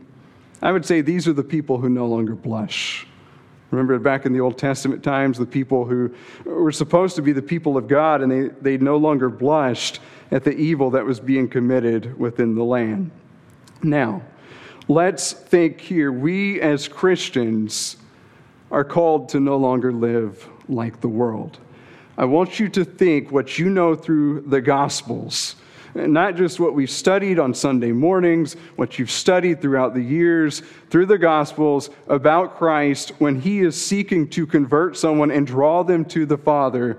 I 0.60 0.72
would 0.72 0.84
say 0.84 1.00
these 1.00 1.28
are 1.28 1.32
the 1.32 1.44
people 1.44 1.78
who 1.78 1.88
no 1.88 2.06
longer 2.06 2.34
blush. 2.34 3.06
Remember 3.70 3.98
back 3.98 4.26
in 4.26 4.32
the 4.32 4.40
Old 4.40 4.58
Testament 4.58 5.02
times, 5.02 5.38
the 5.38 5.46
people 5.46 5.86
who 5.86 6.12
were 6.44 6.72
supposed 6.72 7.16
to 7.16 7.22
be 7.22 7.32
the 7.32 7.40
people 7.40 7.76
of 7.76 7.88
God, 7.88 8.20
and 8.20 8.30
they, 8.30 8.48
they 8.60 8.76
no 8.76 8.96
longer 8.96 9.30
blushed 9.30 10.00
at 10.30 10.44
the 10.44 10.52
evil 10.52 10.90
that 10.90 11.04
was 11.04 11.20
being 11.20 11.48
committed 11.48 12.18
within 12.18 12.54
the 12.54 12.64
land. 12.64 13.10
Now, 13.82 14.22
let's 14.88 15.32
think 15.32 15.80
here. 15.80 16.12
We 16.12 16.60
as 16.60 16.86
Christians 16.86 17.96
are 18.70 18.84
called 18.84 19.30
to 19.30 19.40
no 19.40 19.56
longer 19.56 19.92
live 19.92 20.48
like 20.68 21.00
the 21.00 21.08
world. 21.08 21.58
I 22.16 22.24
want 22.24 22.60
you 22.60 22.68
to 22.70 22.84
think 22.84 23.32
what 23.32 23.58
you 23.58 23.70
know 23.70 23.94
through 23.94 24.42
the 24.42 24.60
Gospels 24.60 25.56
not 25.94 26.36
just 26.36 26.58
what 26.58 26.74
we've 26.74 26.90
studied 26.90 27.38
on 27.38 27.52
Sunday 27.52 27.92
mornings, 27.92 28.54
what 28.76 28.98
you've 28.98 29.10
studied 29.10 29.60
throughout 29.60 29.94
the 29.94 30.00
years, 30.00 30.62
through 30.90 31.06
the 31.06 31.18
Gospels 31.18 31.90
about 32.08 32.56
Christ 32.56 33.10
when 33.18 33.40
he 33.40 33.60
is 33.60 33.80
seeking 33.80 34.28
to 34.30 34.46
convert 34.46 34.96
someone 34.96 35.30
and 35.30 35.46
draw 35.46 35.82
them 35.82 36.04
to 36.06 36.24
the 36.24 36.38
Father, 36.38 36.98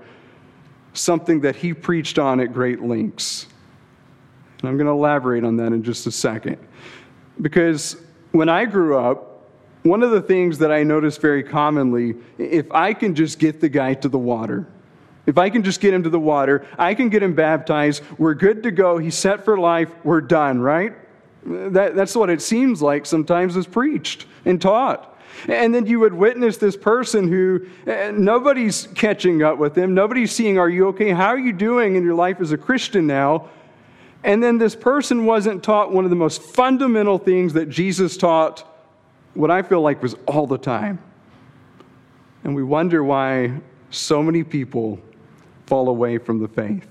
something 0.92 1.40
that 1.40 1.56
he 1.56 1.74
preached 1.74 2.18
on 2.18 2.40
at 2.40 2.52
great 2.52 2.82
lengths. 2.82 3.46
And 4.60 4.68
I'm 4.68 4.76
going 4.76 4.86
to 4.86 4.92
elaborate 4.92 5.44
on 5.44 5.56
that 5.56 5.72
in 5.72 5.82
just 5.82 6.06
a 6.06 6.12
second. 6.12 6.58
Because 7.40 7.96
when 8.30 8.48
I 8.48 8.64
grew 8.64 8.96
up, 8.96 9.48
one 9.82 10.02
of 10.02 10.12
the 10.12 10.22
things 10.22 10.58
that 10.58 10.70
I 10.70 10.82
noticed 10.82 11.20
very 11.20 11.42
commonly, 11.42 12.14
if 12.38 12.70
I 12.70 12.94
can 12.94 13.14
just 13.14 13.38
get 13.38 13.60
the 13.60 13.68
guy 13.68 13.94
to 13.94 14.08
the 14.08 14.18
water, 14.18 14.66
if 15.26 15.38
I 15.38 15.48
can 15.50 15.62
just 15.62 15.80
get 15.80 15.94
him 15.94 16.02
to 16.02 16.10
the 16.10 16.20
water, 16.20 16.66
I 16.78 16.94
can 16.94 17.08
get 17.08 17.22
him 17.22 17.34
baptized. 17.34 18.02
We're 18.18 18.34
good 18.34 18.62
to 18.64 18.70
go. 18.70 18.98
He's 18.98 19.16
set 19.16 19.44
for 19.44 19.58
life. 19.58 19.90
We're 20.04 20.20
done, 20.20 20.60
right? 20.60 20.94
That, 21.44 21.94
that's 21.94 22.14
what 22.14 22.30
it 22.30 22.42
seems 22.42 22.82
like 22.82 23.06
sometimes 23.06 23.56
is 23.56 23.66
preached 23.66 24.26
and 24.44 24.60
taught. 24.60 25.10
And 25.48 25.74
then 25.74 25.86
you 25.86 26.00
would 26.00 26.14
witness 26.14 26.58
this 26.58 26.76
person 26.76 27.28
who 27.28 27.66
eh, 27.86 28.12
nobody's 28.14 28.86
catching 28.94 29.42
up 29.42 29.58
with 29.58 29.74
them. 29.74 29.94
Nobody's 29.94 30.32
seeing, 30.32 30.58
Are 30.58 30.68
you 30.68 30.88
okay? 30.88 31.10
How 31.10 31.28
are 31.28 31.38
you 31.38 31.52
doing 31.52 31.96
in 31.96 32.04
your 32.04 32.14
life 32.14 32.40
as 32.40 32.52
a 32.52 32.58
Christian 32.58 33.06
now? 33.06 33.48
And 34.22 34.42
then 34.42 34.56
this 34.56 34.74
person 34.74 35.26
wasn't 35.26 35.62
taught 35.62 35.92
one 35.92 36.04
of 36.04 36.10
the 36.10 36.16
most 36.16 36.40
fundamental 36.40 37.18
things 37.18 37.52
that 37.54 37.68
Jesus 37.68 38.16
taught, 38.16 38.66
what 39.34 39.50
I 39.50 39.62
feel 39.62 39.82
like 39.82 40.02
was 40.02 40.14
all 40.26 40.46
the 40.46 40.56
time. 40.56 40.98
And 42.42 42.54
we 42.54 42.62
wonder 42.62 43.04
why 43.04 43.60
so 43.90 44.22
many 44.22 44.42
people 44.42 44.98
fall 45.66 45.88
away 45.88 46.18
from 46.18 46.38
the 46.40 46.48
faith. 46.48 46.88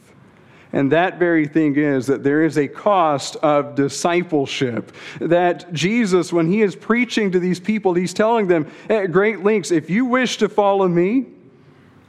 And 0.74 0.92
that 0.92 1.20
very 1.20 1.48
thing 1.48 1.76
is 1.76 2.08
that 2.08 2.24
there 2.24 2.44
is 2.44 2.58
a 2.58 2.68
cost 2.68 3.36
of 3.38 3.76
discipleship. 3.76 4.92
That 5.22 5.72
Jesus, 5.72 6.34
when 6.34 6.52
he 6.52 6.64
is 6.64 6.76
preaching 6.76 7.32
to 7.32 7.40
these 7.40 7.60
people, 7.60 7.94
he's 7.94 8.14
telling 8.14 8.48
them 8.48 8.70
at 8.90 9.12
great 9.12 9.44
lengths 9.44 9.70
if 9.70 9.92
you 9.92 10.06
wish 10.06 10.38
to 10.38 10.50
follow 10.50 10.88
me, 10.88 11.28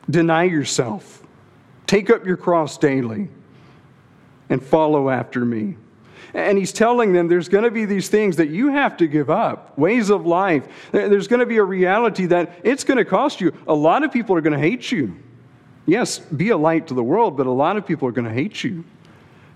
deny 0.08 0.44
yourself, 0.44 1.22
take 1.86 2.08
up 2.08 2.24
your 2.24 2.38
cross 2.38 2.78
daily, 2.78 3.28
and 4.48 4.64
follow 4.64 5.10
after 5.10 5.44
me. 5.44 5.76
And 6.32 6.56
he's 6.56 6.72
telling 6.72 7.12
them 7.12 7.28
there's 7.28 7.50
going 7.50 7.64
to 7.64 7.70
be 7.70 7.84
these 7.84 8.08
things 8.08 8.36
that 8.36 8.48
you 8.48 8.70
have 8.72 8.96
to 8.96 9.06
give 9.06 9.28
up, 9.28 9.78
ways 9.78 10.08
of 10.08 10.26
life. 10.26 10.66
There's 10.90 11.28
going 11.28 11.40
to 11.40 11.46
be 11.46 11.58
a 11.58 11.62
reality 11.62 12.26
that 12.26 12.58
it's 12.64 12.82
going 12.82 12.98
to 12.98 13.04
cost 13.04 13.42
you. 13.42 13.52
A 13.68 13.74
lot 13.74 14.02
of 14.02 14.10
people 14.10 14.34
are 14.34 14.40
going 14.40 14.54
to 14.54 14.58
hate 14.58 14.90
you. 14.90 15.16
Yes, 15.86 16.18
be 16.18 16.48
a 16.50 16.56
light 16.56 16.86
to 16.88 16.94
the 16.94 17.02
world, 17.02 17.36
but 17.36 17.46
a 17.46 17.50
lot 17.50 17.76
of 17.76 17.86
people 17.86 18.08
are 18.08 18.12
going 18.12 18.26
to 18.26 18.32
hate 18.32 18.64
you. 18.64 18.84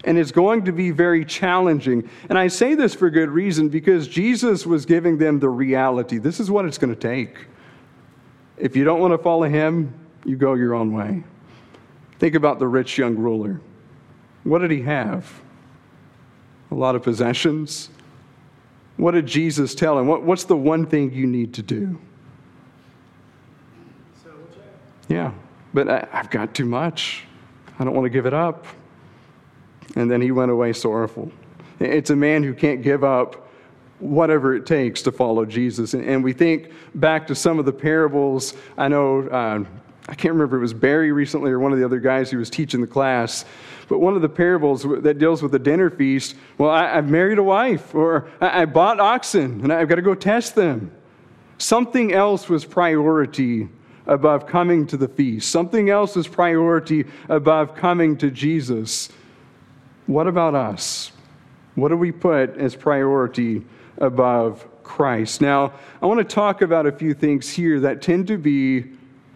And 0.05 0.17
it's 0.17 0.31
going 0.31 0.65
to 0.67 0.73
be 0.73 0.91
very 0.91 1.25
challenging. 1.25 2.09
And 2.29 2.39
I 2.39 2.49
say 2.49 2.75
this 2.75 2.95
for 2.95 3.11
good 3.11 3.31
reason 3.31 3.69
because 3.69 4.07
Jesus 4.07 4.65
was 4.65 4.87
giving 4.87 5.19
them 5.19 5.41
the 5.41 5.49
reality. 5.49 6.19
This 6.19 6.39
is 6.39 6.51
what 6.51 6.65
it's 6.65 6.79
going 6.79 6.95
to 6.95 7.01
take. 7.01 7.47
If 8.57 8.77
you 8.77 8.85
don't 8.85 9.01
want 9.01 9.13
to 9.13 9.19
follow 9.19 9.49
him, 9.49 9.93
you 10.25 10.37
go 10.37 10.55
your 10.55 10.75
own 10.75 10.93
way. 10.93 11.25
Think 12.19 12.35
about 12.35 12.59
the 12.59 12.69
rich 12.69 12.99
young 12.99 13.17
ruler. 13.17 13.61
What 14.45 14.59
did 14.59 14.71
he 14.71 14.83
have? 14.83 15.41
A 16.71 16.75
lot 16.75 16.95
of 16.95 17.03
possessions. 17.03 17.91
What 18.97 19.13
did 19.13 19.27
Jesus 19.27 19.75
tell 19.75 19.99
him? 19.99 20.07
What, 20.07 20.23
what's 20.23 20.45
the 20.45 20.57
one 20.57 20.87
thing 20.87 21.13
you 21.13 21.27
need 21.27 21.55
to 21.55 21.63
do? 21.63 21.99
Yeah, 25.09 25.33
but 25.73 25.89
I, 25.89 26.09
I've 26.13 26.31
got 26.31 26.55
too 26.55 26.65
much. 26.65 27.25
I 27.79 27.85
don't 27.85 27.95
want 27.95 28.07
to 28.07 28.11
give 28.11 28.27
it 28.27 28.35
up. 28.35 28.67
And 29.97 30.11
then 30.11 30.21
he 30.21 30.31
went 30.31 30.51
away 30.51 30.73
sorrowful. 30.73 31.31
It's 31.81 32.11
a 32.11 32.17
man 32.17 32.43
who 32.43 32.55
can't 32.55 32.83
give 32.83 33.05
up 33.05 33.49
whatever 34.01 34.55
it 34.55 34.67
takes 34.67 35.03
to 35.03 35.13
follow 35.13 35.45
Jesus. 35.45 35.95
And 35.95 36.23
we 36.23 36.33
think 36.33 36.73
back 36.95 37.27
to 37.29 37.35
some 37.35 37.59
of 37.59 37.65
the 37.65 37.73
parables. 37.73 38.55
I 38.77 38.89
know, 38.89 39.23
uh, 39.29 39.65
I 40.09 40.15
can't 40.15 40.35
remember 40.35 40.57
if 40.57 40.61
it 40.61 40.63
was 40.63 40.75
Barry 40.75 41.13
recently 41.13 41.51
or 41.51 41.59
one 41.59 41.73
of 41.73 41.79
the 41.79 41.85
other 41.85 42.01
guys 42.01 42.31
who 42.31 42.39
was 42.39 42.51
teaching 42.51 42.81
the 42.81 42.87
class, 42.87 43.45
but 43.89 43.99
one 43.99 44.15
of 44.15 44.23
the 44.23 44.29
parables 44.29 44.83
that 44.83 45.19
deals 45.19 45.43
with 45.43 45.53
the 45.53 45.59
dinner 45.59 45.91
feast 45.91 46.37
well, 46.59 46.71
I, 46.71 46.95
have 46.95 47.09
married 47.09 47.39
a 47.39 47.43
wife, 47.43 47.95
or 47.95 48.29
I, 48.41 48.63
I 48.63 48.65
bought 48.67 49.01
oxen, 49.01 49.61
and 49.63 49.73
I've 49.73 49.89
got 49.89 49.97
to 49.97 50.03
go 50.03 50.15
test 50.15 50.55
them. 50.55 50.93
Something 51.59 52.13
else 52.13 52.49
was 52.49 52.65
priority 52.65 53.69
above 54.09 54.47
coming 54.47 54.87
to 54.87 54.97
the 54.97 55.07
feast. 55.07 55.51
Something 55.51 55.91
else 55.91 56.17
is 56.17 56.27
priority 56.27 57.05
above 57.29 57.75
coming 57.77 58.17
to 58.17 58.31
Jesus. 58.31 59.11
What 60.07 60.27
about 60.27 60.55
us? 60.55 61.13
What 61.75 61.91
do 61.91 61.97
we 61.97 62.11
put 62.11 62.57
as 62.57 62.75
priority 62.75 63.65
above 63.99 64.67
Christ? 64.83 65.41
Now, 65.41 65.75
I 66.03 66.07
want 66.07 66.19
to 66.19 66.25
talk 66.25 66.63
about 66.63 66.87
a 66.87 66.93
few 66.93 67.15
things 67.15 67.49
here 67.49 67.79
that 67.81 68.03
tend 68.03 68.27
to 68.29 68.39
be 68.39 68.87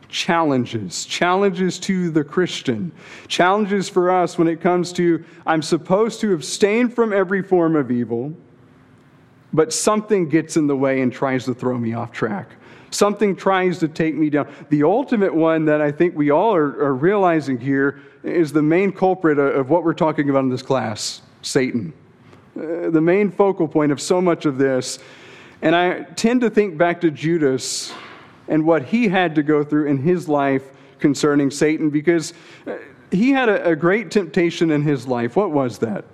challenges, 0.09 1.05
challenges 1.05 1.79
to 1.81 2.11
the 2.11 2.25
Christian, 2.25 2.93
challenges 3.29 3.89
for 3.89 4.11
us 4.11 4.39
when 4.39 4.49
it 4.49 4.61
comes 4.61 4.93
to 4.95 5.25
I'm 5.47 5.63
supposed 5.63 6.21
to 6.21 6.33
abstain 6.33 6.89
from 6.89 7.13
every 7.13 7.43
form 7.43 7.77
of 7.77 7.91
evil, 7.91 8.35
but 9.53 9.73
something 9.73 10.29
gets 10.29 10.57
in 10.57 10.67
the 10.67 10.77
way 10.77 11.03
and 11.03 11.13
tries 11.13 11.45
to 11.45 11.55
throw 11.55 11.79
me 11.79 11.93
off 11.93 12.13
track. 12.13 12.51
Something 12.93 13.35
tries 13.35 13.79
to 13.79 13.89
take 13.89 14.15
me 14.15 14.31
down. 14.31 14.53
The 14.69 14.85
ultimate 14.85 15.35
one 15.35 15.65
that 15.65 15.81
I 15.81 15.91
think 15.91 16.15
we 16.15 16.31
all 16.31 16.55
are, 16.55 16.85
are 16.85 16.95
realizing 16.95 17.59
here 17.59 18.01
is 18.23 18.53
the 18.53 18.63
main 18.63 18.93
culprit 18.93 19.39
of 19.39 19.71
what 19.71 19.83
we're 19.83 19.95
talking 19.95 20.29
about 20.31 20.41
in 20.41 20.51
this 20.51 20.63
class 20.63 21.23
Satan. 21.41 21.93
Uh, 22.55 22.91
the 22.91 23.01
main 23.01 23.31
focal 23.31 23.67
point 23.67 23.93
of 23.93 24.01
so 24.01 24.21
much 24.21 24.45
of 24.45 24.59
this. 24.59 24.99
And 25.63 25.75
I 25.75 26.03
tend 26.03 26.43
to 26.43 26.51
think 26.51 26.77
back 26.77 27.01
to 27.01 27.11
Judas 27.11 27.93
and 28.47 28.65
what 28.65 28.85
he 28.85 29.09
had 29.09 29.35
to 29.37 29.43
go 29.43 29.65
through 29.65 29.87
in 29.87 29.97
his 29.97 30.29
life 30.29 30.63
concerning 30.99 31.51
Satan 31.51 31.89
because 31.89 32.35
uh, 32.67 32.77
he 33.11 33.31
had 33.31 33.49
a, 33.49 33.71
a 33.71 33.77
great 33.77 34.11
temptation 34.11 34.71
in 34.71 34.83
his 34.83 35.07
life. 35.07 35.35
What 35.35 35.51
was 35.51 35.79
that? 35.79 36.05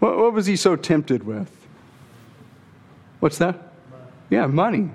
What, 0.00 0.18
what 0.18 0.32
was 0.34 0.44
he 0.44 0.56
so 0.56 0.76
tempted 0.76 1.24
with? 1.24 1.50
What's 3.20 3.38
that? 3.38 3.72
Yeah, 4.28 4.46
money. 4.46 4.90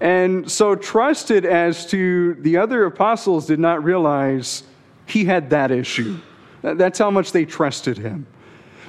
And 0.00 0.50
so 0.50 0.74
trusted 0.74 1.44
as 1.44 1.84
to 1.86 2.34
the 2.34 2.56
other 2.56 2.86
apostles 2.86 3.46
did 3.46 3.60
not 3.60 3.84
realize 3.84 4.62
he 5.06 5.24
had 5.24 5.50
that 5.50 5.70
issue. 5.70 6.18
That's 6.62 6.98
how 6.98 7.10
much 7.10 7.32
they 7.32 7.44
trusted 7.44 7.98
him. 7.98 8.26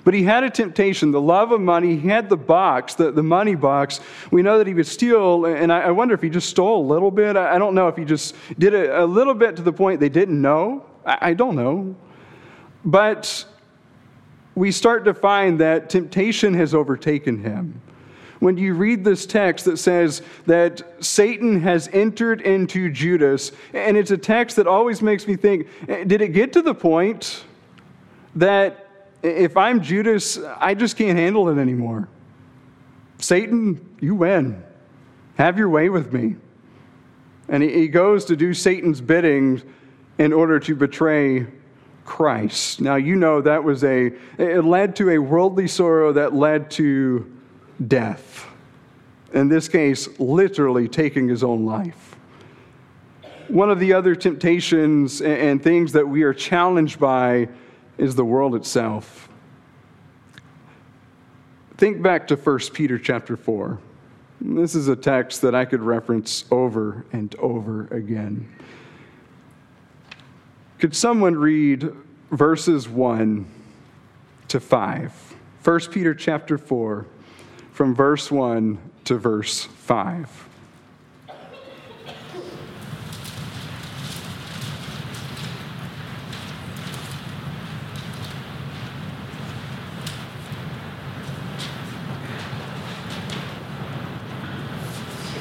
But 0.04 0.14
he 0.14 0.24
had 0.24 0.44
a 0.44 0.50
temptation, 0.50 1.12
the 1.12 1.22
love 1.22 1.52
of 1.52 1.62
money. 1.62 1.96
He 1.96 2.08
had 2.08 2.28
the 2.28 2.38
box, 2.38 2.96
the, 2.96 3.12
the 3.12 3.22
money 3.22 3.56
box. 3.56 4.00
We 4.32 4.42
know 4.42 4.58
that 4.58 4.66
he 4.66 4.74
would 4.74 4.88
steal, 4.88 5.46
and 5.46 5.72
I, 5.72 5.82
I 5.82 5.92
wonder 5.92 6.16
if 6.16 6.22
he 6.22 6.30
just 6.30 6.50
stole 6.50 6.84
a 6.84 6.88
little 6.88 7.12
bit. 7.12 7.38
I, 7.38 7.56
I 7.56 7.58
don't 7.60 7.76
know 7.76 7.88
if 7.88 7.98
he 7.98 8.06
just 8.06 8.36
did 8.58 8.74
it 8.74 8.90
a 8.90 9.06
little 9.06 9.36
bit 9.36 9.56
to 9.58 9.62
the 9.62 9.74
point 9.74 10.00
they 10.00 10.10
didn't 10.10 10.42
know. 10.42 10.86
I, 11.06 11.18
I 11.22 11.34
don't 11.34 11.56
know. 11.56 11.96
But 12.84 13.46
we 14.56 14.72
start 14.72 15.06
to 15.06 15.14
find 15.14 15.60
that 15.60 15.90
temptation 15.90 16.54
has 16.56 16.74
overtaken 16.74 17.44
him 17.44 17.80
when 18.42 18.58
you 18.58 18.74
read 18.74 19.04
this 19.04 19.28
text 19.28 19.66
that 19.66 19.78
says 19.78 20.24
that 20.48 20.82
Satan 21.00 21.62
has 21.62 21.88
entered 21.94 22.42
into 22.42 22.90
Judas, 22.90 23.52
and 23.72 23.96
it's 23.96 24.10
a 24.10 24.18
text 24.18 24.56
that 24.56 24.66
always 24.66 25.02
makes 25.04 25.28
me 25.28 25.36
think 25.36 25.68
eh, 25.88 26.04
did 26.04 26.22
it 26.22 26.30
get 26.30 26.52
to 26.54 26.64
the 26.64 26.74
point 26.74 27.46
that 28.36 28.88
if 29.22 29.56
I'm 29.56 29.80
Judas, 29.80 30.40
I 30.58 30.74
just 30.74 30.98
can't 30.98 31.20
handle 31.20 31.50
it 31.50 31.62
anymore? 31.62 32.10
Satan, 33.20 33.96
you 34.02 34.16
win. 34.16 34.64
Have 35.36 35.60
your 35.60 35.70
way 35.70 35.90
with 35.90 36.12
me. 36.12 36.36
And 37.48 37.62
he 37.62 37.88
goes 37.90 38.26
to 38.26 38.36
do 38.36 38.56
Satan's 38.56 39.02
bidding 39.02 39.62
in 40.18 40.34
order 40.34 40.60
to 40.62 40.76
betray 40.76 41.46
Christ. 42.06 42.82
Now, 42.82 42.96
you 42.96 43.16
know 43.16 43.40
that 43.42 43.64
was 43.64 43.84
a, 43.84 44.14
it 44.40 44.66
led 44.66 44.96
to 44.96 45.12
a 45.12 45.20
worldly 45.20 45.68
sorrow 45.68 46.12
that 46.14 46.34
led 46.34 46.72
to 46.72 47.32
death. 47.88 48.48
In 49.34 49.48
this 49.48 49.68
case, 49.68 50.08
literally 50.20 50.88
taking 50.88 51.28
his 51.28 51.44
own 51.44 51.66
life. 51.66 52.16
One 53.48 53.70
of 53.70 53.80
the 53.80 53.94
other 53.94 54.16
temptations 54.16 55.22
and 55.22 55.62
things 55.62 55.92
that 55.94 56.08
we 56.08 56.24
are 56.24 56.34
challenged 56.34 57.00
by 57.00 57.50
is 57.98 58.16
the 58.16 58.26
world 58.26 58.56
itself. 58.56 59.30
Think 61.78 62.02
back 62.02 62.28
to 62.28 62.36
1 62.36 62.60
Peter 62.74 62.98
chapter 63.00 63.36
4. 63.36 63.80
This 64.40 64.76
is 64.76 64.88
a 64.88 64.96
text 64.96 65.42
that 65.42 65.54
I 65.54 65.66
could 65.66 65.82
reference 65.82 66.46
over 66.50 67.06
and 67.12 67.34
over 67.36 67.88
again. 67.88 68.48
Could 70.80 70.96
someone 70.96 71.36
read 71.36 71.92
verses 72.32 72.90
1 72.90 73.46
to 74.48 74.60
5? 74.60 75.36
1 75.64 75.80
Peter 75.92 76.16
chapter 76.16 76.58
4, 76.58 77.06
from 77.82 77.96
verse 77.96 78.30
1 78.30 78.78
to 79.06 79.18
verse 79.18 79.64
5. 79.64 80.30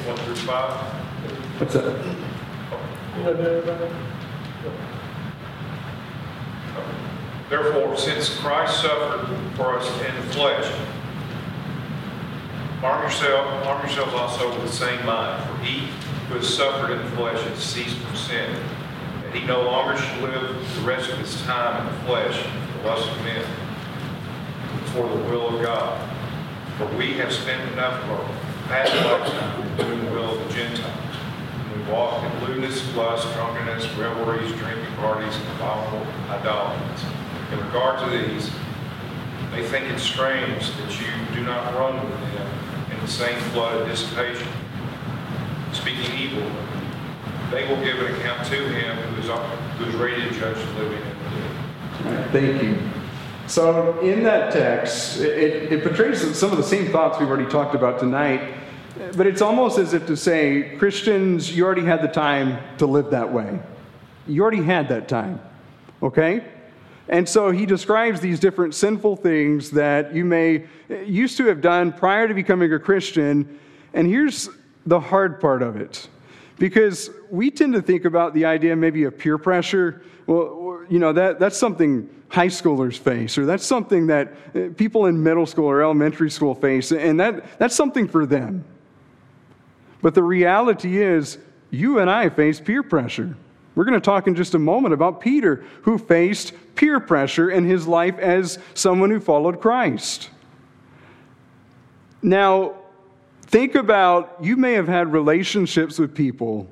One. 0.07 0.17
What's 1.59 1.73
that? 1.75 1.85
You 3.17 3.23
know, 3.23 3.29
everybody? 3.29 3.93
Therefore, 7.51 7.95
since 7.95 8.35
Christ 8.39 8.81
suffered 8.81 9.27
for 9.55 9.77
us 9.77 9.87
in 10.01 10.15
the 10.15 10.33
flesh, 10.33 10.90
arm 12.83 13.03
yourself, 13.03 13.45
arm 13.67 13.79
yourselves 13.85 14.13
also 14.13 14.49
with 14.49 14.63
the 14.63 14.75
same 14.75 15.05
mind. 15.05 15.43
For 15.47 15.63
he 15.63 15.87
who 16.27 16.35
has 16.35 16.51
suffered 16.51 16.91
in 16.91 16.97
the 16.97 17.11
flesh 17.11 17.41
has 17.43 17.59
ceased 17.59 17.97
from 17.97 18.15
sin, 18.15 18.55
and 19.25 19.35
he 19.35 19.45
no 19.45 19.61
longer 19.61 19.97
should 20.01 20.21
live 20.21 20.75
the 20.75 20.81
rest 20.81 21.09
of 21.11 21.19
his 21.19 21.39
time 21.43 21.87
in 21.87 21.93
the 21.93 21.99
flesh 22.03 22.41
for 22.41 22.77
the 22.79 22.87
lust 22.87 23.09
of 23.09 23.17
men, 23.23 23.45
for 24.93 25.07
the 25.07 25.23
will 25.29 25.55
of 25.55 25.61
God. 25.61 26.09
For 26.77 26.87
we 26.97 27.13
have 27.13 27.31
spent 27.31 27.71
enough 27.73 28.03
of 28.03 28.09
our 28.11 28.25
past 28.67 28.93
lifetime 29.05 29.77
doing 29.77 30.05
the 30.05 30.11
will 30.11 30.39
of 30.39 30.47
the 30.47 30.53
Gentiles. 30.53 31.15
And 31.53 31.85
we 31.85 31.91
walk 31.91 32.23
in 32.23 32.45
lewdness, 32.45 32.95
lust, 32.95 33.31
drunkenness, 33.35 33.93
revelries, 33.93 34.51
drinking 34.53 34.93
parties, 34.95 35.35
and 35.35 35.47
abominable 35.49 36.07
idolatries. 36.29 37.05
In 37.51 37.59
regard 37.59 37.99
to 37.99 38.17
these, 38.17 38.49
they 39.51 39.67
think 39.67 39.91
it 39.91 39.99
strange 39.99 40.71
that 40.77 40.99
you 40.99 41.35
do 41.35 41.43
not 41.43 41.75
run 41.75 41.95
with 42.09 42.19
them 42.33 42.70
the 43.01 43.07
same 43.07 43.39
flood 43.51 43.81
of 43.81 43.87
dissipation, 43.87 44.47
speaking 45.73 46.17
evil. 46.17 46.49
They 47.49 47.67
will 47.67 47.83
give 47.83 47.99
an 47.99 48.15
account 48.15 48.47
to 48.47 48.55
him 48.55 48.97
who 48.97 49.21
is, 49.21 49.27
who 49.77 49.85
is 49.85 49.95
ready 49.95 50.21
to 50.21 50.39
judge 50.39 50.57
the 50.57 50.73
living 50.83 51.01
and 51.01 51.19
the 51.19 52.09
dead. 52.09 52.31
Thank 52.31 52.63
you. 52.63 52.77
So, 53.47 53.99
in 53.99 54.23
that 54.23 54.53
text, 54.53 55.19
it, 55.19 55.73
it 55.73 55.83
portrays 55.83 56.37
some 56.37 56.51
of 56.51 56.57
the 56.57 56.63
same 56.63 56.91
thoughts 56.91 57.19
we've 57.19 57.27
already 57.27 57.49
talked 57.49 57.75
about 57.75 57.99
tonight, 57.99 58.53
but 59.17 59.27
it's 59.27 59.41
almost 59.41 59.77
as 59.77 59.93
if 59.93 60.07
to 60.07 60.15
say, 60.15 60.75
Christians, 60.77 61.55
you 61.55 61.65
already 61.65 61.83
had 61.83 62.01
the 62.01 62.07
time 62.07 62.59
to 62.77 62.85
live 62.85 63.09
that 63.11 63.33
way. 63.33 63.59
You 64.27 64.41
already 64.43 64.63
had 64.63 64.87
that 64.89 65.09
time, 65.09 65.41
okay? 66.01 66.45
And 67.09 67.27
so 67.27 67.51
he 67.51 67.65
describes 67.65 68.19
these 68.19 68.39
different 68.39 68.73
sinful 68.75 69.17
things 69.17 69.71
that 69.71 70.15
you 70.15 70.23
may 70.23 70.65
used 71.05 71.37
to 71.37 71.45
have 71.45 71.61
done 71.61 71.91
prior 71.91 72.27
to 72.27 72.33
becoming 72.33 72.71
a 72.73 72.79
Christian. 72.79 73.59
And 73.93 74.07
here's 74.07 74.49
the 74.85 74.99
hard 74.99 75.41
part 75.41 75.61
of 75.61 75.75
it. 75.75 76.07
Because 76.57 77.09
we 77.29 77.49
tend 77.51 77.73
to 77.73 77.81
think 77.81 78.05
about 78.05 78.33
the 78.33 78.45
idea 78.45 78.75
maybe 78.75 79.03
of 79.03 79.17
peer 79.17 79.37
pressure. 79.37 80.03
Well, 80.27 80.85
you 80.89 80.99
know, 80.99 81.11
that, 81.13 81.39
that's 81.39 81.57
something 81.57 82.09
high 82.29 82.47
schoolers 82.47 82.97
face, 82.97 83.37
or 83.37 83.45
that's 83.45 83.65
something 83.65 84.07
that 84.07 84.33
uh, 84.55 84.69
people 84.77 85.07
in 85.07 85.21
middle 85.21 85.45
school 85.45 85.65
or 85.65 85.81
elementary 85.81 86.29
school 86.29 86.55
face, 86.55 86.91
and 86.91 87.19
that, 87.19 87.59
that's 87.59 87.75
something 87.75 88.07
for 88.07 88.25
them. 88.25 88.63
But 90.01 90.15
the 90.15 90.23
reality 90.23 91.01
is, 91.01 91.37
you 91.71 91.99
and 91.99 92.09
I 92.09 92.29
face 92.29 92.59
peer 92.59 92.83
pressure. 92.83 93.35
We're 93.75 93.85
going 93.85 93.99
to 93.99 94.03
talk 94.03 94.27
in 94.27 94.35
just 94.35 94.53
a 94.53 94.59
moment 94.59 94.93
about 94.93 95.21
Peter, 95.21 95.63
who 95.83 95.97
faced 95.97 96.53
peer 96.75 96.99
pressure 96.99 97.49
in 97.51 97.63
his 97.63 97.87
life 97.87 98.17
as 98.19 98.59
someone 98.73 99.09
who 99.09 99.19
followed 99.19 99.61
Christ. 99.61 100.29
Now, 102.21 102.75
think 103.43 103.75
about 103.75 104.37
you 104.41 104.57
may 104.57 104.73
have 104.73 104.87
had 104.87 105.11
relationships 105.11 105.97
with 105.97 106.13
people 106.13 106.67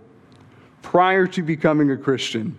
prior 0.82 1.26
to 1.28 1.42
becoming 1.42 1.92
a 1.92 1.98
Christian. 1.98 2.58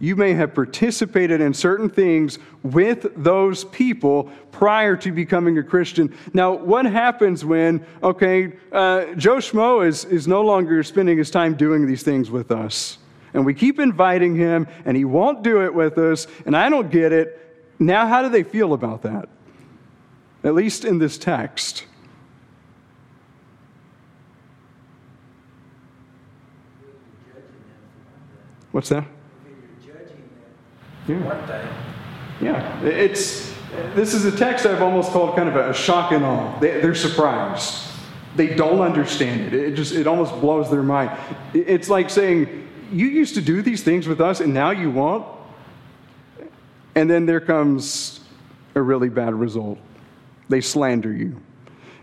You 0.00 0.14
may 0.14 0.32
have 0.34 0.54
participated 0.54 1.40
in 1.40 1.52
certain 1.52 1.88
things 1.88 2.38
with 2.62 3.06
those 3.16 3.64
people 3.64 4.30
prior 4.52 4.96
to 4.96 5.10
becoming 5.10 5.58
a 5.58 5.62
Christian. 5.62 6.14
Now, 6.32 6.52
what 6.52 6.86
happens 6.86 7.44
when, 7.44 7.84
okay, 8.02 8.52
uh, 8.70 9.06
Joe 9.14 9.38
Schmo 9.38 9.84
is, 9.84 10.04
is 10.04 10.28
no 10.28 10.42
longer 10.42 10.82
spending 10.84 11.18
his 11.18 11.30
time 11.30 11.54
doing 11.54 11.86
these 11.86 12.04
things 12.04 12.30
with 12.30 12.52
us? 12.52 12.98
And 13.34 13.44
we 13.44 13.54
keep 13.54 13.78
inviting 13.78 14.36
him, 14.36 14.66
and 14.84 14.96
he 14.96 15.04
won't 15.04 15.42
do 15.42 15.64
it 15.64 15.74
with 15.74 15.98
us, 15.98 16.26
and 16.46 16.56
I 16.56 16.68
don't 16.68 16.90
get 16.90 17.12
it. 17.12 17.74
Now, 17.78 18.06
how 18.06 18.22
do 18.22 18.28
they 18.28 18.42
feel 18.42 18.72
about 18.72 19.02
that? 19.02 19.28
At 20.44 20.54
least 20.54 20.84
in 20.84 20.98
this 20.98 21.18
text. 21.18 21.84
What's 28.72 28.88
that? 28.90 29.04
Yeah. 31.08 31.74
Yeah. 32.40 32.80
It's, 32.82 33.52
this 33.94 34.14
is 34.14 34.24
a 34.24 34.36
text 34.36 34.66
I've 34.66 34.82
almost 34.82 35.10
called 35.10 35.34
kind 35.36 35.48
of 35.48 35.56
a 35.56 35.72
shock 35.74 36.12
and 36.12 36.24
awe. 36.24 36.58
They, 36.60 36.80
they're 36.80 36.94
surprised. 36.94 37.84
They 38.36 38.54
don't 38.54 38.80
understand 38.80 39.40
it. 39.40 39.54
It 39.54 39.74
just, 39.74 39.94
it 39.94 40.06
almost 40.06 40.32
blows 40.40 40.70
their 40.70 40.82
mind. 40.82 41.10
It's 41.54 41.88
like 41.88 42.10
saying, 42.10 42.67
you 42.92 43.06
used 43.06 43.34
to 43.34 43.42
do 43.42 43.62
these 43.62 43.82
things 43.82 44.06
with 44.06 44.20
us 44.20 44.40
and 44.40 44.52
now 44.52 44.70
you 44.70 44.90
won't? 44.90 45.26
And 46.94 47.08
then 47.08 47.26
there 47.26 47.40
comes 47.40 48.20
a 48.74 48.82
really 48.82 49.08
bad 49.08 49.34
result. 49.34 49.78
They 50.48 50.60
slander 50.60 51.12
you. 51.12 51.40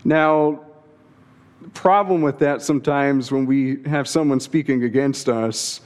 Now, 0.04 0.64
the 1.60 1.68
problem 1.70 2.22
with 2.22 2.38
that 2.38 2.62
sometimes 2.62 3.32
when 3.32 3.46
we 3.46 3.82
have 3.86 4.08
someone 4.08 4.40
speaking 4.40 4.84
against 4.84 5.28
us, 5.28 5.80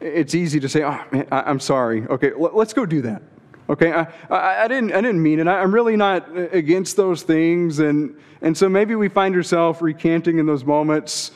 it's 0.00 0.34
easy 0.34 0.60
to 0.60 0.68
say, 0.68 0.84
oh, 0.84 1.00
man, 1.10 1.26
I, 1.30 1.50
am 1.50 1.60
sorry. 1.60 2.06
Okay, 2.06 2.32
let's 2.36 2.72
go 2.72 2.86
do 2.86 3.02
that. 3.02 3.22
Okay, 3.68 3.92
I, 3.92 4.06
I, 4.30 4.64
I, 4.64 4.68
didn't, 4.68 4.92
I 4.92 5.00
didn't 5.00 5.22
mean 5.22 5.40
it. 5.40 5.46
I, 5.46 5.60
I'm 5.60 5.72
really 5.72 5.96
not 5.96 6.28
against 6.52 6.96
those 6.96 7.22
things. 7.22 7.78
And, 7.78 8.16
and 8.40 8.56
so 8.56 8.68
maybe 8.68 8.94
we 8.94 9.08
find 9.08 9.34
ourselves 9.34 9.82
recanting 9.82 10.38
in 10.38 10.46
those 10.46 10.64
moments 10.64 11.32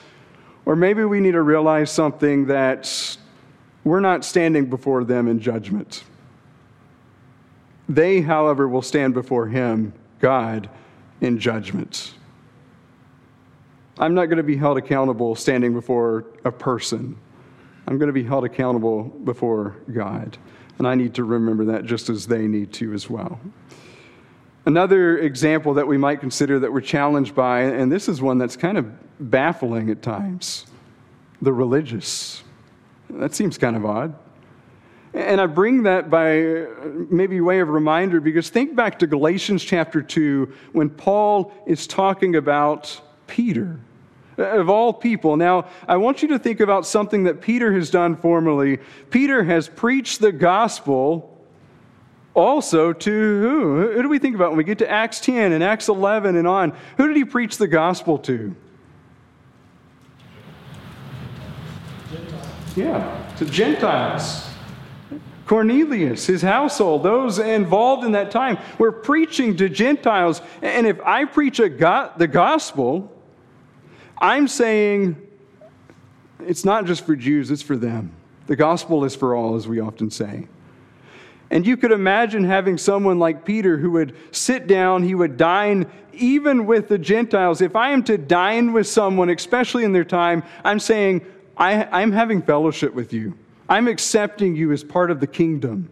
or 0.67 0.77
maybe 0.77 1.05
we 1.05 1.21
need 1.21 1.33
to 1.33 1.43
realize 1.43 1.91
something 1.91 2.47
that 2.47 3.17
we're 3.85 4.01
not 4.01 4.25
standing 4.25 4.67
before 4.67 5.05
them 5.05 5.29
in 5.29 5.41
judgment. 5.41 6.05
They, 7.89 8.23
however, 8.23 8.67
will 8.67 8.83
stand 8.83 9.13
before 9.13 9.47
Him, 9.47 9.93
God, 10.21 10.71
in 11.21 11.39
judgment. 11.39 12.15
I'm 13.99 14.15
not 14.15 14.27
going 14.27 14.39
to 14.39 14.43
be 14.43 14.57
held 14.57 14.79
accountable 14.79 15.35
standing 15.37 15.73
before 15.73 16.25
a 16.45 16.51
person. 16.51 17.17
I'm 17.87 17.99
going 17.99 18.09
to 18.09 18.15
be 18.15 18.25
held 18.25 18.45
accountable 18.45 19.05
before 19.05 19.77
God. 19.93 20.39
And 20.79 20.89
I 20.89 20.95
need 20.95 21.15
to 21.15 21.25
remember 21.25 21.67
that 21.67 21.85
just 21.85 22.09
as 22.09 22.27
they 22.27 22.49
need 22.49 22.73
to 22.75 22.93
as 22.95 23.09
well. 23.09 23.39
Another 24.67 25.19
example 25.19 25.75
that 25.75 25.87
we 25.87 25.99
might 25.99 26.21
consider 26.21 26.59
that 26.61 26.73
we're 26.73 26.81
challenged 26.81 27.35
by, 27.35 27.63
and 27.63 27.93
this 27.93 28.09
is 28.09 28.23
one 28.23 28.39
that's 28.39 28.57
kind 28.57 28.79
of 28.79 28.91
baffling 29.21 29.91
at 29.91 30.03
times 30.03 30.67
the 31.43 31.53
religious. 31.53 32.43
That 33.11 33.35
seems 33.35 33.59
kind 33.59 33.77
of 33.77 33.85
odd. 33.85 34.15
And 35.13 35.41
I 35.41 35.47
bring 35.47 35.85
that 35.85 36.11
by 36.11 36.67
maybe 37.11 37.41
way 37.41 37.61
of 37.61 37.69
reminder 37.69 38.21
because 38.21 38.49
think 38.49 38.75
back 38.75 38.99
to 39.01 39.07
Galatians 39.07 39.63
chapter 39.63 40.03
2 40.03 40.53
when 40.73 40.91
Paul 40.91 41.53
is 41.67 41.87
talking 41.87 42.35
about 42.35 43.01
Peter. 43.27 43.79
Of 44.37 44.69
all 44.69 44.93
people. 44.93 45.37
Now, 45.37 45.69
I 45.87 45.97
want 45.97 46.21
you 46.21 46.29
to 46.29 46.41
think 46.41 46.59
about 46.59 46.87
something 46.87 47.23
that 47.25 47.41
Peter 47.41 47.73
has 47.75 47.89
done 47.89 48.17
formerly. 48.17 48.81
Peter 49.11 49.45
has 49.45 49.69
preached 49.69 50.21
the 50.21 50.33
gospel 50.33 51.34
also 52.35 52.93
to 52.93 53.11
who? 53.11 53.93
Who 53.93 54.03
do 54.03 54.09
we 54.09 54.19
think 54.19 54.35
about 54.35 54.51
when 54.51 54.59
we 54.59 54.65
get 54.65 54.79
to 54.79 54.91
Acts 54.91 55.21
10 55.21 55.53
and 55.53 55.63
Acts 55.63 55.89
11 55.89 56.37
and 56.37 56.47
on? 56.47 56.77
Who 56.97 57.07
did 57.07 57.17
he 57.17 57.25
preach 57.25 57.57
the 57.57 57.69
gospel 57.69 58.19
to? 58.19 58.55
Gentiles. 62.11 62.77
Yeah, 62.77 63.35
to 63.39 63.45
Gentiles. 63.45 64.51
Cornelius, 65.47 66.27
his 66.27 66.43
household, 66.43 67.03
those 67.03 67.39
involved 67.39 68.05
in 68.05 68.13
that 68.13 68.31
time, 68.31 68.59
were 68.79 68.93
preaching 68.93 69.57
to 69.59 69.69
Gentiles. 69.69 70.41
And 70.63 70.87
if 70.87 71.01
I 71.03 71.27
preach 71.27 71.61
a 71.61 71.69
go- 71.69 72.11
the 72.17 72.27
gospel, 72.27 73.13
I'm 74.19 74.49
saying 74.49 75.17
it's 76.47 76.65
not 76.65 76.87
just 76.87 77.05
for 77.05 77.15
Jews, 77.15 77.51
it's 77.51 77.63
for 77.63 77.77
them. 77.77 78.13
The 78.47 78.57
gospel 78.57 79.05
is 79.05 79.15
for 79.15 79.35
all, 79.35 79.55
as 79.55 79.69
we 79.69 79.81
often 79.81 80.11
say. 80.11 80.49
And 81.51 81.67
you 81.67 81.77
could 81.77 81.93
imagine 81.93 82.45
having 82.45 82.79
someone 82.79 83.19
like 83.19 83.45
Peter 83.45 83.77
who 83.77 83.93
would 83.93 84.17
sit 84.33 84.67
down, 84.67 85.03
he 85.03 85.15
would 85.15 85.37
dine 85.37 85.87
even 86.13 86.67
with 86.67 86.89
the 86.89 86.99
Gentiles. 86.99 87.61
If 87.61 87.77
I 87.77 87.91
am 87.91 88.03
to 88.05 88.17
dine 88.17 88.73
with 88.73 88.87
someone, 88.87 89.31
especially 89.31 89.85
in 89.85 89.93
their 89.93 90.05
time, 90.05 90.43
I'm 90.65 90.79
saying, 90.79 91.25
I, 91.57 92.03
am 92.03 92.13
having 92.13 92.43
fellowship 92.43 92.95
with 92.95 93.13
you. 93.13 93.35
I'm 93.69 93.89
accepting 93.89 94.57
you 94.57 94.73
as 94.73 94.85
part 94.85 95.11
of 95.11 95.21
the 95.21 95.27
kingdom. 95.27 95.91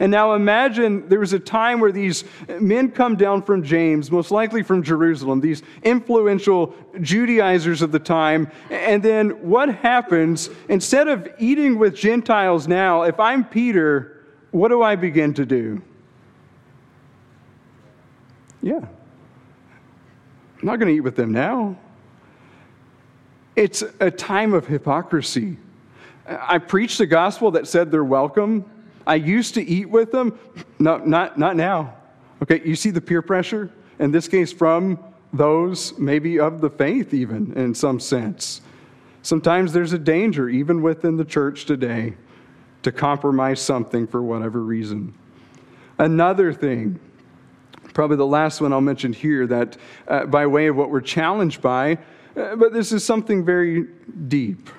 And 0.00 0.10
now 0.10 0.34
imagine 0.34 1.08
there 1.08 1.20
was 1.20 1.32
a 1.32 1.38
time 1.38 1.80
where 1.80 1.92
these 1.92 2.24
men 2.60 2.90
come 2.90 3.16
down 3.16 3.42
from 3.42 3.62
James, 3.62 4.10
most 4.10 4.30
likely 4.30 4.62
from 4.62 4.82
Jerusalem, 4.82 5.40
these 5.40 5.62
influential 5.82 6.74
Judaizers 7.00 7.82
of 7.82 7.92
the 7.92 7.98
time. 7.98 8.50
And 8.70 9.02
then 9.02 9.30
what 9.48 9.74
happens? 9.76 10.50
Instead 10.68 11.08
of 11.08 11.28
eating 11.38 11.78
with 11.78 11.94
Gentiles 11.94 12.66
now, 12.66 13.02
if 13.02 13.20
I'm 13.20 13.44
Peter, 13.44 14.15
what 14.56 14.68
do 14.68 14.82
I 14.82 14.96
begin 14.96 15.34
to 15.34 15.44
do? 15.44 15.82
Yeah. 18.62 18.76
I'm 18.78 18.88
not 20.62 20.78
going 20.78 20.88
to 20.88 20.94
eat 20.94 21.00
with 21.00 21.14
them 21.14 21.30
now. 21.30 21.76
It's 23.54 23.84
a 24.00 24.10
time 24.10 24.54
of 24.54 24.66
hypocrisy. 24.66 25.58
I 26.26 26.56
preached 26.56 26.96
the 26.96 27.06
gospel 27.06 27.50
that 27.50 27.68
said 27.68 27.90
they're 27.90 28.02
welcome. 28.02 28.64
I 29.06 29.16
used 29.16 29.54
to 29.54 29.62
eat 29.62 29.90
with 29.90 30.10
them. 30.10 30.38
No, 30.78 30.96
not, 30.98 31.38
not 31.38 31.54
now. 31.54 31.94
Okay, 32.42 32.62
you 32.64 32.76
see 32.76 32.90
the 32.90 33.00
peer 33.00 33.20
pressure? 33.20 33.70
In 33.98 34.10
this 34.10 34.26
case, 34.26 34.52
from 34.52 34.98
those 35.34 35.98
maybe 35.98 36.40
of 36.40 36.62
the 36.62 36.70
faith, 36.70 37.12
even 37.12 37.52
in 37.52 37.74
some 37.74 38.00
sense. 38.00 38.62
Sometimes 39.20 39.74
there's 39.74 39.92
a 39.92 39.98
danger, 39.98 40.48
even 40.48 40.80
within 40.80 41.16
the 41.16 41.24
church 41.26 41.66
today, 41.66 42.14
to 42.86 42.92
compromise 42.92 43.60
something 43.60 44.06
for 44.06 44.22
whatever 44.22 44.62
reason. 44.62 45.12
Another 45.98 46.52
thing, 46.52 47.00
probably 47.94 48.16
the 48.16 48.24
last 48.24 48.60
one 48.60 48.72
I'll 48.72 48.80
mention 48.80 49.12
here, 49.12 49.44
that 49.48 49.76
uh, 50.06 50.26
by 50.26 50.46
way 50.46 50.68
of 50.68 50.76
what 50.76 50.88
we're 50.88 51.00
challenged 51.00 51.60
by, 51.60 51.98
uh, 52.36 52.54
but 52.54 52.72
this 52.72 52.92
is 52.92 53.04
something 53.04 53.44
very 53.44 53.88
deep 54.28 54.70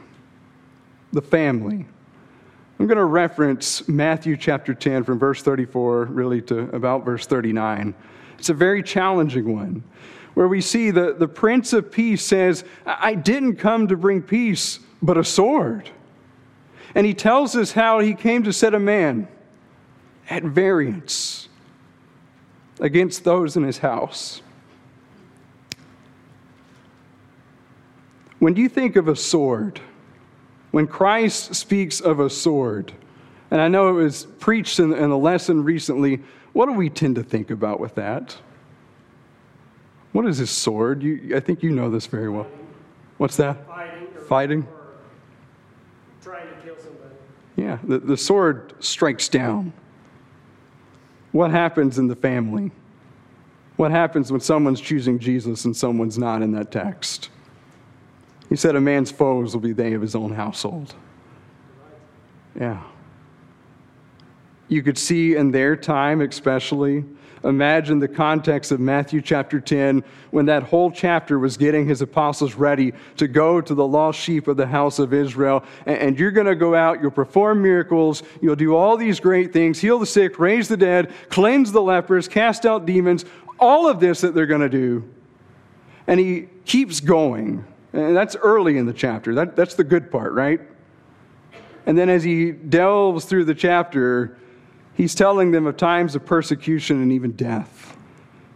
the 1.12 1.22
family. 1.22 1.86
I'm 2.80 2.88
going 2.88 2.98
to 2.98 3.04
reference 3.04 3.86
Matthew 3.89 4.38
chapter 4.38 4.74
10 4.74 5.04
from 5.04 5.20
verse 5.20 5.43
34 5.43 6.06
really 6.06 6.41
to 6.43 6.60
about 6.74 7.04
verse 7.04 7.26
39. 7.26 7.93
It's 8.39 8.48
a 8.48 8.54
very 8.54 8.82
challenging 8.84 9.54
one 9.54 9.84
where 10.34 10.48
we 10.48 10.62
see 10.62 10.91
the, 10.91 11.13
the 11.13 11.28
Prince 11.28 11.74
of 11.74 11.91
Peace 11.91 12.24
says, 12.24 12.63
I 12.86 13.15
didn't 13.15 13.58
come 13.58 13.89
to 13.89 13.98
bring 13.98 14.22
peace, 14.22 14.80
but 15.02 15.17
a 15.17 15.26
sword. 15.26 15.89
And 16.95 17.06
he 17.06 17.13
tells 17.13 17.56
us 17.56 17.71
how 17.71 18.00
he 18.00 18.13
came 18.13 18.43
to 18.43 18.54
set 18.54 18.73
a 18.73 18.80
man 18.80 19.28
at 20.30 20.43
variance 20.43 21.50
against 22.80 23.23
those 23.23 23.56
in 23.56 23.63
his 23.63 23.80
house. 23.80 24.41
When 28.39 28.56
you 28.56 28.69
think 28.69 28.95
of 28.95 29.08
a 29.08 29.15
sword, 29.15 29.82
when 30.71 30.86
Christ 30.86 31.56
speaks 31.56 32.00
of 32.00 32.19
a 32.19 32.30
sword, 32.30 32.93
and 33.50 33.62
I 33.62 33.67
know 33.67 33.89
it 33.89 33.93
was 33.93 34.28
preached 34.39 34.80
in, 34.80 34.93
in 34.93 35.10
a 35.10 35.17
lesson 35.17 35.63
recently, 35.63 36.21
what 36.54 36.67
do 36.67 36.73
we 36.73 36.89
tend 36.89 37.15
to 37.15 37.23
think 37.23 37.50
about 37.50 37.80
with 37.80 37.95
that? 37.95 38.38
What 40.12 40.26
is 40.26 40.38
his 40.38 40.50
sword? 40.50 41.04
You, 41.04 41.36
I 41.36 41.39
think 41.39 41.63
you 41.63 41.71
know 41.71 41.89
this 41.89 42.08
very 42.08 42.30
well. 42.30 42.47
What's 43.17 43.38
that? 43.38 43.65
Fighting. 43.67 44.08
Fighting? 44.28 44.63
Or 44.63 44.95
trying 46.21 46.47
to 46.47 46.56
kill 46.63 46.76
somebody. 46.78 47.15
Yeah, 47.58 47.80
the, 47.84 47.98
the 47.98 48.15
sword 48.15 48.76
strikes 48.80 49.28
down. 49.28 49.74
What 51.34 51.52
happens 51.52 51.98
in 51.98 52.08
the 52.08 52.15
family? 52.15 52.72
What 53.76 53.91
happens 53.91 54.32
when 54.32 54.41
someone's 54.41 54.80
choosing 54.80 55.20
Jesus 55.20 55.65
and 55.65 55.76
someone's 55.76 56.17
not 56.17 56.41
in 56.41 56.52
that 56.54 56.72
text? 56.72 57.30
He 58.48 58.56
said, 58.56 58.76
A 58.76 58.82
man's 58.82 59.12
foes 59.12 59.54
will 59.54 59.62
be 59.62 59.74
they 59.74 59.93
of 59.93 60.02
his 60.02 60.15
own 60.15 60.32
household. 60.32 60.96
Yeah. 62.58 62.82
You 64.67 64.84
could 64.84 64.98
see 64.98 65.36
in 65.36 65.52
their 65.52 65.76
time, 65.76 66.22
especially, 66.22 67.06
imagine 67.43 68.00
the 68.00 68.08
context 68.08 68.71
of 68.71 68.80
Matthew 68.80 69.21
chapter 69.21 69.60
10 69.60 70.04
when 70.32 70.45
that 70.47 70.63
whole 70.63 70.91
chapter 70.91 71.39
was 71.39 71.58
getting 71.58 71.88
his 71.88 72.02
apostles 72.02 72.56
ready 72.56 72.93
to 73.17 73.28
go 73.28 73.62
to 73.62 73.73
the 73.73 73.88
lost 73.88 74.19
sheep 74.19 74.47
of 74.47 74.58
the 74.58 74.67
house 74.67 75.00
of 75.00 75.13
Israel. 75.13 75.63
And 75.86 76.17
you're 76.19 76.32
going 76.32 76.47
to 76.47 76.56
go 76.56 76.76
out, 76.76 77.02
you'll 77.02 77.12
perform 77.12 77.62
miracles, 77.62 78.23
you'll 78.41 78.56
do 78.56 78.76
all 78.76 78.97
these 78.97 79.19
great 79.19 79.54
things, 79.54 79.80
heal 79.80 80.00
the 80.00 80.06
sick, 80.06 80.39
raise 80.39 80.67
the 80.67 80.78
dead, 80.78 81.13
cleanse 81.30 81.71
the 81.71 81.82
lepers, 81.82 82.28
cast 82.28 82.65
out 82.65 82.86
demons, 82.86 83.26
all 83.60 83.88
of 83.88 84.00
this 84.00 84.21
that 84.21 84.34
they're 84.34 84.45
going 84.45 84.62
to 84.62 84.69
do. 84.69 85.10
And 86.08 86.19
he 86.19 86.47
keeps 86.65 87.00
going. 87.00 87.65
And 87.93 88.15
that's 88.15 88.36
early 88.36 88.78
in 88.78 88.86
the 88.86 88.93
chapter. 88.93 89.34
That, 89.36 89.56
that's 89.56 89.76
the 89.76 89.84
good 89.84 90.12
part, 90.12 90.34
right? 90.34 90.62
And 91.86 91.97
then 91.97 92.10
as 92.10 92.23
he 92.23 92.52
delves 92.52 93.26
through 93.26 93.45
the 93.45 93.56
chapter, 93.56 94.38
he's 94.97 95.15
telling 95.15 95.51
them 95.51 95.65
of 95.65 95.77
times 95.77 96.15
of 96.15 96.25
persecution 96.25 97.01
and 97.01 97.13
even 97.13 97.31
death. 97.31 97.95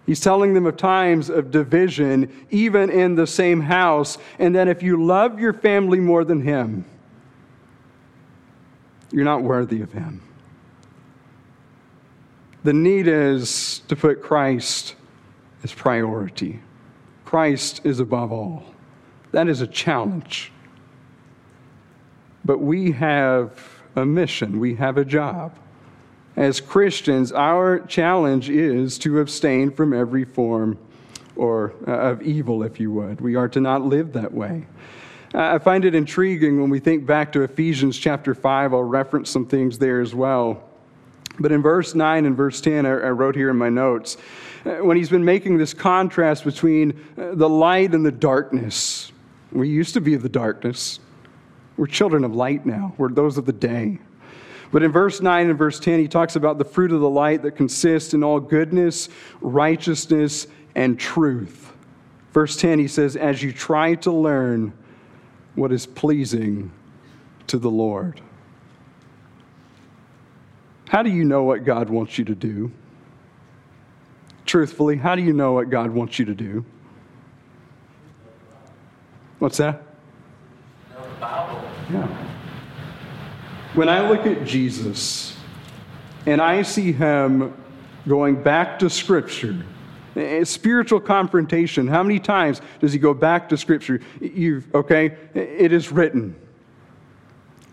He's 0.06 0.20
telling 0.20 0.54
them 0.54 0.66
of 0.66 0.76
times 0.76 1.30
of 1.30 1.52
division, 1.52 2.46
even 2.50 2.90
in 2.90 3.16
the 3.16 3.28
same 3.28 3.62
house. 3.62 4.18
And 4.40 4.56
that 4.56 4.68
if 4.68 4.84
you 4.84 5.02
love 5.02 5.40
your 5.40 5.54
family 5.54 6.00
more 6.00 6.26
than 6.26 6.42
him, 6.42 6.84
you're 9.12 9.24
not 9.24 9.44
worthy 9.44 9.82
of 9.82 9.94
him. 9.94 10.22
The 12.64 12.74
need 12.74 13.08
is 13.08 13.82
to 13.88 13.96
put 13.96 14.22
Christ 14.22 14.96
as 15.64 15.74
priority. 15.74 16.60
Christ 17.26 17.82
is 17.84 18.00
above 18.00 18.32
all. 18.32 18.64
That 19.32 19.48
is 19.48 19.62
a 19.62 19.68
challenge. 19.68 20.52
But 22.44 22.60
we 22.60 22.92
have 22.92 23.82
a 23.96 24.06
mission, 24.06 24.60
we 24.60 24.76
have 24.76 24.98
a 24.98 25.06
job. 25.06 25.56
As 26.36 26.62
Christians, 26.62 27.32
our 27.32 27.80
challenge 27.80 28.50
is 28.50 28.98
to 29.00 29.20
abstain 29.20 29.72
from 29.72 29.94
every 29.94 30.24
form 30.24 30.78
or 31.36 31.74
uh, 31.88 31.92
of 31.92 32.22
evil, 32.22 32.64
if 32.64 32.80
you 32.80 32.92
would. 32.92 33.20
We 33.20 33.36
are 33.36 33.50
to 33.50 33.60
not 33.60 33.82
live 33.82 34.14
that 34.14 34.34
way. 34.34 34.66
I 35.34 35.60
find 35.60 35.86
it 35.86 35.96
intriguing 35.96 36.60
when 36.60 36.70
we 36.70 36.80
think 36.80 37.06
back 37.06 37.32
to 37.34 37.42
Ephesians 37.42 37.98
chapter 37.98 38.36
5. 38.36 38.74
I'll 38.74 38.84
reference 38.84 39.30
some 39.30 39.46
things 39.46 39.78
there 39.78 40.02
as 40.02 40.14
well. 40.14 40.64
But 41.40 41.52
in 41.52 41.62
verse 41.62 41.96
9 41.96 42.26
and 42.26 42.36
verse 42.36 42.60
10, 42.60 42.86
I 42.86 43.10
wrote 43.10 43.36
here 43.36 43.50
in 43.50 43.58
my 43.58 43.70
notes, 43.70 44.18
uh, 44.66 44.76
when 44.76 44.98
he's 44.98 45.10
been 45.10 45.24
making 45.26 45.58
this 45.58 45.74
contrast 45.74 46.44
between 46.44 46.92
uh, 47.18 47.34
the 47.34 47.50
light 47.50 47.94
and 47.94 48.06
the 48.06 48.12
darkness, 48.12 49.12
we 49.52 49.70
used 49.70 49.94
to 49.94 50.02
be 50.02 50.16
the 50.16 50.30
darkness. 50.30 51.00
We're 51.78 51.88
children 51.88 52.24
of 52.24 52.36
light 52.36 52.66
now. 52.66 52.94
We're 52.98 53.10
those 53.10 53.38
of 53.38 53.46
the 53.46 53.54
day. 53.54 54.00
But 54.72 54.84
in 54.84 54.92
verse 54.92 55.22
9 55.22 55.50
and 55.50 55.58
verse 55.58 55.80
10, 55.80 56.00
he 56.00 56.08
talks 56.08 56.36
about 56.36 56.58
the 56.58 56.66
fruit 56.66 56.92
of 56.92 57.02
the 57.02 57.10
light 57.10 57.42
that 57.44 57.52
consists 57.52 58.14
in 58.14 58.24
all 58.24 58.40
goodness, 58.40 59.10
righteousness, 59.42 60.48
and 60.76 60.98
truth. 60.98 61.74
Verse 62.32 62.56
10, 62.56 62.80
he 62.80 62.88
says, 62.88 63.18
As 63.18 63.44
you 63.44 63.52
try 63.52 63.96
to 63.96 64.12
learn 64.12 64.74
what 65.56 65.72
is 65.72 65.86
pleasing 65.86 66.72
to 67.48 67.58
the 67.58 67.70
Lord. 67.70 68.22
How 70.88 71.04
do 71.04 71.10
you 71.10 71.26
know 71.26 71.44
what 71.44 71.66
God 71.66 71.90
wants 71.90 72.18
you 72.18 72.26
to 72.26 72.36
do? 72.36 72.72
Truthfully, 74.46 74.98
how 74.98 75.16
do 75.16 75.22
you 75.22 75.34
know 75.34 75.52
what 75.54 75.70
God 75.70 75.92
wants 75.92 76.20
you 76.20 76.26
to 76.26 76.34
do? 76.34 76.66
What's 79.40 79.58
that? 79.58 79.84
Yeah. 81.92 82.31
When 83.74 83.88
I 83.88 84.10
look 84.10 84.26
at 84.26 84.46
Jesus 84.46 85.38
and 86.26 86.42
I 86.42 86.62
see 86.62 86.92
him 86.92 87.54
going 88.06 88.44
back 88.44 88.80
to 88.80 88.90
Scripture, 88.90 89.66
spiritual 90.44 91.00
confrontation, 91.00 91.88
how 91.88 92.04
many 92.04 92.20
times 92.20 92.60
does 92.82 92.92
he 92.92 93.00
go 93.00 93.14
back 93.14 93.48
to 93.50 93.58
Scripture? 93.58 94.02
You've 94.20 94.74
okay? 94.76 95.16
It 95.34 95.72
is 95.72 95.90
written. 95.90 96.36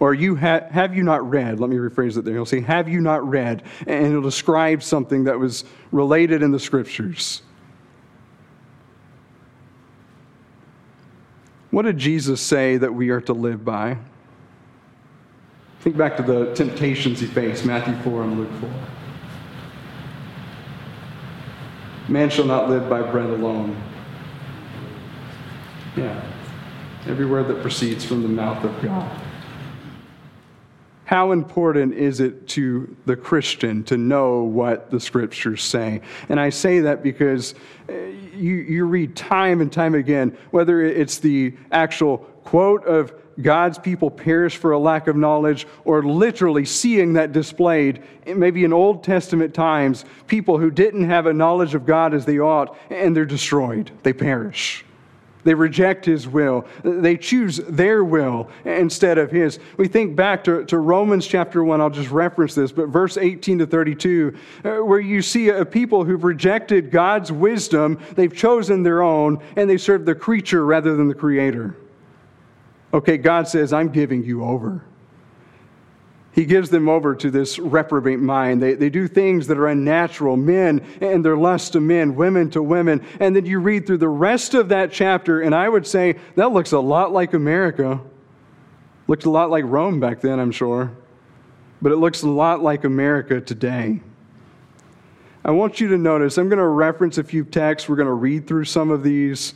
Or 0.00 0.14
you 0.14 0.36
ha- 0.36 0.68
have 0.70 0.94
you 0.94 1.02
not 1.02 1.28
read? 1.28 1.58
Let 1.58 1.68
me 1.68 1.76
rephrase 1.76 2.16
it 2.16 2.24
there. 2.24 2.34
He'll 2.34 2.46
say, 2.46 2.60
Have 2.60 2.88
you 2.88 3.00
not 3.00 3.28
read? 3.28 3.64
And 3.86 4.06
he'll 4.06 4.22
describe 4.22 4.84
something 4.84 5.24
that 5.24 5.40
was 5.40 5.64
related 5.90 6.42
in 6.42 6.52
the 6.52 6.60
Scriptures. 6.60 7.42
What 11.70 11.82
did 11.82 11.98
Jesus 11.98 12.40
say 12.40 12.76
that 12.76 12.94
we 12.94 13.10
are 13.10 13.20
to 13.22 13.32
live 13.32 13.64
by? 13.64 13.98
Think 15.80 15.96
back 15.96 16.16
to 16.16 16.22
the 16.22 16.54
temptations 16.54 17.20
he 17.20 17.26
faced, 17.26 17.64
Matthew 17.64 17.94
4 18.02 18.22
and 18.24 18.38
Luke 18.38 18.50
4. 18.60 18.70
Man 22.08 22.30
shall 22.30 22.46
not 22.46 22.68
live 22.68 22.88
by 22.88 23.02
bread 23.02 23.30
alone. 23.30 23.80
Yeah. 25.96 26.20
Every 27.06 27.26
word 27.26 27.48
that 27.48 27.60
proceeds 27.60 28.04
from 28.04 28.22
the 28.22 28.28
mouth 28.28 28.64
of 28.64 28.82
God. 28.82 29.20
How 31.04 31.32
important 31.32 31.94
is 31.94 32.20
it 32.20 32.48
to 32.48 32.94
the 33.06 33.16
Christian 33.16 33.82
to 33.84 33.96
know 33.96 34.42
what 34.42 34.90
the 34.90 35.00
scriptures 35.00 35.62
say? 35.62 36.02
And 36.28 36.38
I 36.38 36.50
say 36.50 36.80
that 36.80 37.02
because 37.02 37.54
uh, 37.88 37.94
you, 37.94 38.56
you 38.56 38.84
read 38.84 39.16
time 39.16 39.62
and 39.62 39.72
time 39.72 39.94
again, 39.94 40.36
whether 40.50 40.82
it's 40.82 41.18
the 41.18 41.54
actual 41.72 42.18
quote 42.44 42.84
of 42.84 43.14
God's 43.40 43.78
people 43.78 44.10
perish 44.10 44.56
for 44.56 44.72
a 44.72 44.78
lack 44.78 45.06
of 45.06 45.16
knowledge, 45.16 45.66
or 45.84 46.02
literally 46.02 46.64
seeing 46.64 47.12
that 47.14 47.32
displayed, 47.32 48.02
maybe 48.26 48.64
in 48.64 48.72
Old 48.72 49.04
Testament 49.04 49.54
times, 49.54 50.04
people 50.26 50.58
who 50.58 50.70
didn't 50.70 51.04
have 51.04 51.26
a 51.26 51.32
knowledge 51.32 51.74
of 51.74 51.86
God 51.86 52.14
as 52.14 52.24
they 52.24 52.38
ought, 52.38 52.76
and 52.90 53.16
they're 53.16 53.24
destroyed. 53.24 53.90
They 54.02 54.12
perish. 54.12 54.84
They 55.44 55.54
reject 55.54 56.04
his 56.04 56.28
will. 56.28 56.66
They 56.82 57.16
choose 57.16 57.58
their 57.68 58.04
will 58.04 58.50
instead 58.64 59.18
of 59.18 59.30
his. 59.30 59.58
We 59.76 59.88
think 59.88 60.16
back 60.16 60.44
to, 60.44 60.64
to 60.66 60.78
Romans 60.78 61.26
chapter 61.26 61.62
1, 61.62 61.80
I'll 61.80 61.90
just 61.90 62.10
reference 62.10 62.54
this, 62.54 62.72
but 62.72 62.88
verse 62.88 63.16
18 63.16 63.60
to 63.60 63.66
32, 63.66 64.36
uh, 64.64 64.70
where 64.84 65.00
you 65.00 65.22
see 65.22 65.48
a 65.48 65.64
people 65.64 66.04
who've 66.04 66.24
rejected 66.24 66.90
God's 66.90 67.32
wisdom, 67.32 67.98
they've 68.14 68.34
chosen 68.34 68.82
their 68.82 69.00
own, 69.02 69.42
and 69.56 69.70
they 69.70 69.78
serve 69.78 70.04
the 70.04 70.14
creature 70.14 70.66
rather 70.66 70.96
than 70.96 71.08
the 71.08 71.14
creator. 71.14 71.76
Okay, 72.92 73.18
God 73.18 73.48
says, 73.48 73.72
I'm 73.72 73.90
giving 73.90 74.24
you 74.24 74.44
over. 74.44 74.84
He 76.32 76.44
gives 76.44 76.70
them 76.70 76.88
over 76.88 77.14
to 77.16 77.30
this 77.30 77.58
reprobate 77.58 78.20
mind. 78.20 78.62
They, 78.62 78.74
they 78.74 78.90
do 78.90 79.08
things 79.08 79.48
that 79.48 79.58
are 79.58 79.66
unnatural, 79.66 80.36
men 80.36 80.86
and 81.00 81.24
their 81.24 81.36
lust 81.36 81.72
to 81.72 81.80
men, 81.80 82.14
women 82.14 82.50
to 82.50 82.62
women. 82.62 83.04
And 83.18 83.34
then 83.34 83.44
you 83.44 83.58
read 83.58 83.86
through 83.86 83.98
the 83.98 84.08
rest 84.08 84.54
of 84.54 84.68
that 84.68 84.92
chapter, 84.92 85.40
and 85.40 85.54
I 85.54 85.68
would 85.68 85.86
say 85.86 86.16
that 86.36 86.52
looks 86.52 86.72
a 86.72 86.78
lot 86.78 87.12
like 87.12 87.34
America. 87.34 88.00
Looked 89.08 89.24
a 89.24 89.30
lot 89.30 89.50
like 89.50 89.64
Rome 89.66 90.00
back 90.00 90.20
then, 90.20 90.38
I'm 90.38 90.52
sure. 90.52 90.92
But 91.82 91.92
it 91.92 91.96
looks 91.96 92.22
a 92.22 92.28
lot 92.28 92.62
like 92.62 92.84
America 92.84 93.40
today. 93.40 94.00
I 95.44 95.50
want 95.50 95.80
you 95.80 95.88
to 95.88 95.98
notice, 95.98 96.38
I'm 96.38 96.48
going 96.48 96.58
to 96.58 96.66
reference 96.66 97.18
a 97.18 97.24
few 97.24 97.44
texts. 97.44 97.88
We're 97.88 97.96
going 97.96 98.06
to 98.06 98.12
read 98.12 98.46
through 98.46 98.66
some 98.66 98.90
of 98.90 99.02
these 99.02 99.54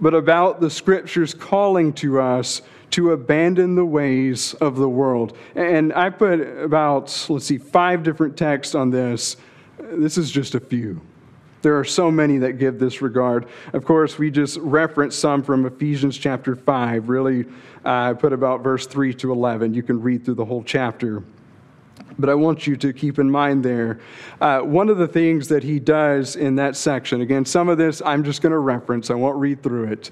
but 0.00 0.14
about 0.14 0.60
the 0.60 0.70
scriptures 0.70 1.34
calling 1.34 1.92
to 1.94 2.20
us 2.20 2.62
to 2.90 3.12
abandon 3.12 3.74
the 3.74 3.84
ways 3.84 4.54
of 4.54 4.76
the 4.76 4.88
world. 4.88 5.36
And 5.54 5.92
I 5.92 6.10
put 6.10 6.40
about, 6.40 7.26
let's 7.28 7.46
see, 7.46 7.58
five 7.58 8.02
different 8.02 8.36
texts 8.36 8.74
on 8.74 8.90
this. 8.90 9.36
This 9.78 10.16
is 10.16 10.30
just 10.30 10.54
a 10.54 10.60
few. 10.60 11.00
There 11.62 11.78
are 11.78 11.84
so 11.84 12.10
many 12.10 12.38
that 12.38 12.54
give 12.54 12.78
this 12.78 13.02
regard. 13.02 13.46
Of 13.72 13.84
course, 13.84 14.18
we 14.18 14.30
just 14.30 14.56
referenced 14.58 15.18
some 15.18 15.42
from 15.42 15.66
Ephesians 15.66 16.16
chapter 16.16 16.54
5. 16.54 17.08
Really, 17.08 17.46
I 17.84 18.10
uh, 18.10 18.14
put 18.14 18.32
about 18.32 18.62
verse 18.62 18.86
3 18.86 19.14
to 19.14 19.32
11. 19.32 19.74
You 19.74 19.82
can 19.82 20.00
read 20.00 20.24
through 20.24 20.34
the 20.34 20.44
whole 20.44 20.62
chapter 20.62 21.24
but 22.18 22.30
I 22.30 22.34
want 22.34 22.66
you 22.66 22.76
to 22.76 22.92
keep 22.92 23.18
in 23.18 23.30
mind 23.30 23.64
there. 23.64 24.00
Uh, 24.40 24.60
one 24.60 24.88
of 24.88 24.98
the 24.98 25.08
things 25.08 25.48
that 25.48 25.62
he 25.62 25.78
does 25.78 26.36
in 26.36 26.56
that 26.56 26.76
section, 26.76 27.20
again, 27.20 27.44
some 27.44 27.68
of 27.68 27.78
this 27.78 28.00
I'm 28.04 28.24
just 28.24 28.42
going 28.42 28.52
to 28.52 28.58
reference, 28.58 29.10
I 29.10 29.14
won't 29.14 29.36
read 29.36 29.62
through 29.62 29.92
it. 29.92 30.10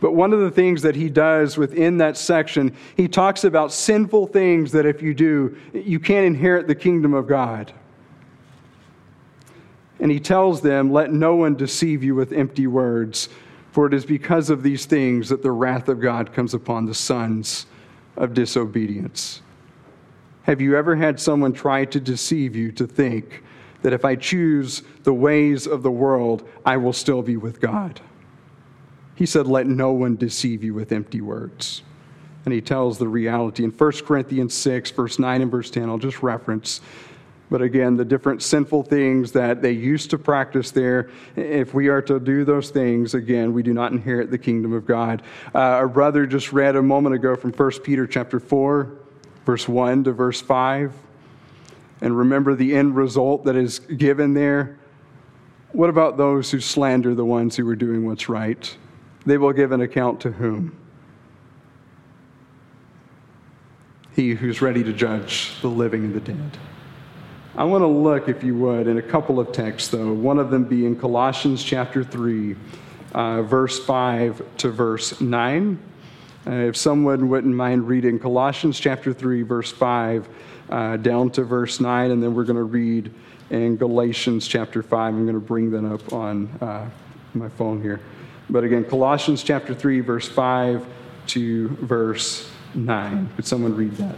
But 0.00 0.12
one 0.12 0.32
of 0.32 0.40
the 0.40 0.50
things 0.50 0.82
that 0.82 0.94
he 0.94 1.08
does 1.08 1.56
within 1.56 1.98
that 1.98 2.16
section, 2.16 2.74
he 2.96 3.08
talks 3.08 3.44
about 3.44 3.72
sinful 3.72 4.26
things 4.28 4.72
that 4.72 4.84
if 4.84 5.00
you 5.00 5.14
do, 5.14 5.56
you 5.72 5.98
can't 5.98 6.26
inherit 6.26 6.66
the 6.66 6.74
kingdom 6.74 7.14
of 7.14 7.26
God. 7.26 7.72
And 9.98 10.10
he 10.10 10.20
tells 10.20 10.60
them, 10.60 10.92
Let 10.92 11.12
no 11.12 11.34
one 11.36 11.54
deceive 11.54 12.04
you 12.04 12.14
with 12.14 12.32
empty 12.32 12.66
words, 12.66 13.30
for 13.72 13.86
it 13.86 13.94
is 13.94 14.04
because 14.04 14.50
of 14.50 14.62
these 14.62 14.84
things 14.84 15.30
that 15.30 15.42
the 15.42 15.52
wrath 15.52 15.88
of 15.88 16.00
God 16.00 16.34
comes 16.34 16.52
upon 16.52 16.84
the 16.84 16.94
sons 16.94 17.66
of 18.16 18.34
disobedience. 18.34 19.40
Have 20.46 20.60
you 20.60 20.76
ever 20.76 20.94
had 20.94 21.18
someone 21.18 21.52
try 21.52 21.84
to 21.86 21.98
deceive 21.98 22.54
you 22.54 22.70
to 22.70 22.86
think 22.86 23.42
that 23.82 23.92
if 23.92 24.04
I 24.04 24.14
choose 24.14 24.84
the 25.02 25.12
ways 25.12 25.66
of 25.66 25.82
the 25.82 25.90
world, 25.90 26.48
I 26.64 26.76
will 26.76 26.92
still 26.92 27.20
be 27.20 27.36
with 27.36 27.60
God? 27.60 28.00
He 29.16 29.26
said, 29.26 29.48
Let 29.48 29.66
no 29.66 29.90
one 29.90 30.14
deceive 30.14 30.62
you 30.62 30.72
with 30.72 30.92
empty 30.92 31.20
words. 31.20 31.82
And 32.44 32.54
he 32.54 32.60
tells 32.60 32.98
the 32.98 33.08
reality 33.08 33.64
in 33.64 33.72
1 33.72 33.92
Corinthians 34.04 34.54
6, 34.54 34.92
verse 34.92 35.18
9 35.18 35.42
and 35.42 35.50
verse 35.50 35.68
10. 35.68 35.88
I'll 35.88 35.98
just 35.98 36.22
reference. 36.22 36.80
But 37.50 37.60
again, 37.60 37.96
the 37.96 38.04
different 38.04 38.40
sinful 38.40 38.84
things 38.84 39.32
that 39.32 39.62
they 39.62 39.72
used 39.72 40.10
to 40.10 40.18
practice 40.18 40.70
there, 40.70 41.10
if 41.34 41.74
we 41.74 41.88
are 41.88 42.02
to 42.02 42.20
do 42.20 42.44
those 42.44 42.70
things, 42.70 43.14
again, 43.14 43.52
we 43.52 43.64
do 43.64 43.74
not 43.74 43.90
inherit 43.90 44.30
the 44.30 44.38
kingdom 44.38 44.72
of 44.72 44.86
God. 44.86 45.22
Uh, 45.52 45.58
our 45.58 45.88
brother 45.88 46.24
just 46.24 46.52
read 46.52 46.76
a 46.76 46.82
moment 46.82 47.16
ago 47.16 47.34
from 47.34 47.50
1 47.50 47.70
Peter 47.82 48.06
chapter 48.06 48.38
4 48.38 49.05
verse 49.46 49.68
1 49.68 50.04
to 50.04 50.12
verse 50.12 50.42
5. 50.42 50.92
And 52.02 52.18
remember 52.18 52.54
the 52.54 52.76
end 52.76 52.96
result 52.96 53.44
that 53.44 53.56
is 53.56 53.78
given 53.78 54.34
there. 54.34 54.78
What 55.72 55.88
about 55.88 56.16
those 56.16 56.50
who 56.50 56.60
slander 56.60 57.14
the 57.14 57.24
ones 57.24 57.56
who 57.56 57.66
are 57.70 57.76
doing 57.76 58.04
what's 58.04 58.28
right? 58.28 58.76
They 59.24 59.38
will 59.38 59.52
give 59.52 59.72
an 59.72 59.80
account 59.80 60.20
to 60.20 60.32
whom? 60.32 60.76
He 64.14 64.34
who's 64.34 64.60
ready 64.60 64.82
to 64.82 64.92
judge 64.92 65.60
the 65.62 65.68
living 65.68 66.04
and 66.04 66.14
the 66.14 66.20
dead. 66.20 66.58
I 67.56 67.64
want 67.64 67.82
to 67.82 67.86
look, 67.86 68.28
if 68.28 68.42
you 68.42 68.56
would, 68.56 68.86
in 68.86 68.98
a 68.98 69.02
couple 69.02 69.40
of 69.40 69.52
texts, 69.52 69.88
though. 69.88 70.12
One 70.12 70.38
of 70.38 70.50
them 70.50 70.64
being 70.64 70.98
Colossians 70.98 71.62
chapter 71.62 72.04
3, 72.04 72.56
uh, 73.14 73.42
verse 73.42 73.82
5 73.84 74.42
to 74.58 74.70
verse 74.70 75.20
9. 75.20 75.78
Uh, 76.46 76.52
if 76.52 76.76
someone 76.76 77.28
wouldn't 77.28 77.54
mind 77.54 77.88
reading 77.88 78.20
Colossians 78.20 78.78
chapter 78.78 79.12
3, 79.12 79.42
verse 79.42 79.72
5 79.72 80.28
uh, 80.70 80.96
down 80.98 81.28
to 81.30 81.42
verse 81.42 81.80
9, 81.80 82.12
and 82.12 82.22
then 82.22 82.34
we're 82.36 82.44
going 82.44 82.56
to 82.56 82.62
read 82.62 83.12
in 83.50 83.76
Galatians 83.76 84.46
chapter 84.46 84.80
5. 84.80 84.92
I'm 84.92 85.24
going 85.24 85.34
to 85.34 85.40
bring 85.40 85.70
that 85.72 85.84
up 85.84 86.12
on 86.12 86.46
uh, 86.60 86.88
my 87.34 87.48
phone 87.48 87.82
here. 87.82 88.00
But 88.48 88.62
again, 88.62 88.84
Colossians 88.84 89.42
chapter 89.42 89.74
3, 89.74 90.00
verse 90.00 90.28
5 90.28 90.86
to 91.28 91.68
verse 91.68 92.48
9. 92.74 93.28
Could 93.34 93.46
someone 93.46 93.74
read 93.74 93.92
that? 93.96 94.16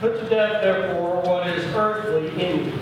Put 0.00 0.20
to 0.20 0.28
death, 0.28 0.62
therefore, 0.62 1.22
what 1.22 1.46
is 1.46 1.64
earthly 1.74 2.28
in 2.44 2.66
you 2.66 2.78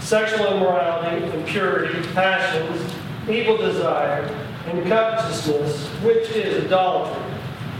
sexual 0.00 0.54
immorality, 0.56 1.24
impurity, 1.38 2.06
passions, 2.12 2.92
evil 3.26 3.56
desire 3.56 4.28
and 4.66 4.86
covetousness, 4.86 5.86
which 6.02 6.30
is 6.30 6.64
idolatry. 6.64 7.22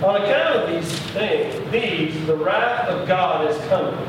On 0.02 0.20
account 0.20 0.56
of 0.56 0.70
these 0.70 0.98
things, 1.12 1.70
these, 1.72 2.26
the 2.26 2.36
wrath 2.36 2.88
of 2.88 3.08
God 3.08 3.50
is 3.50 3.56
coming. 3.68 4.06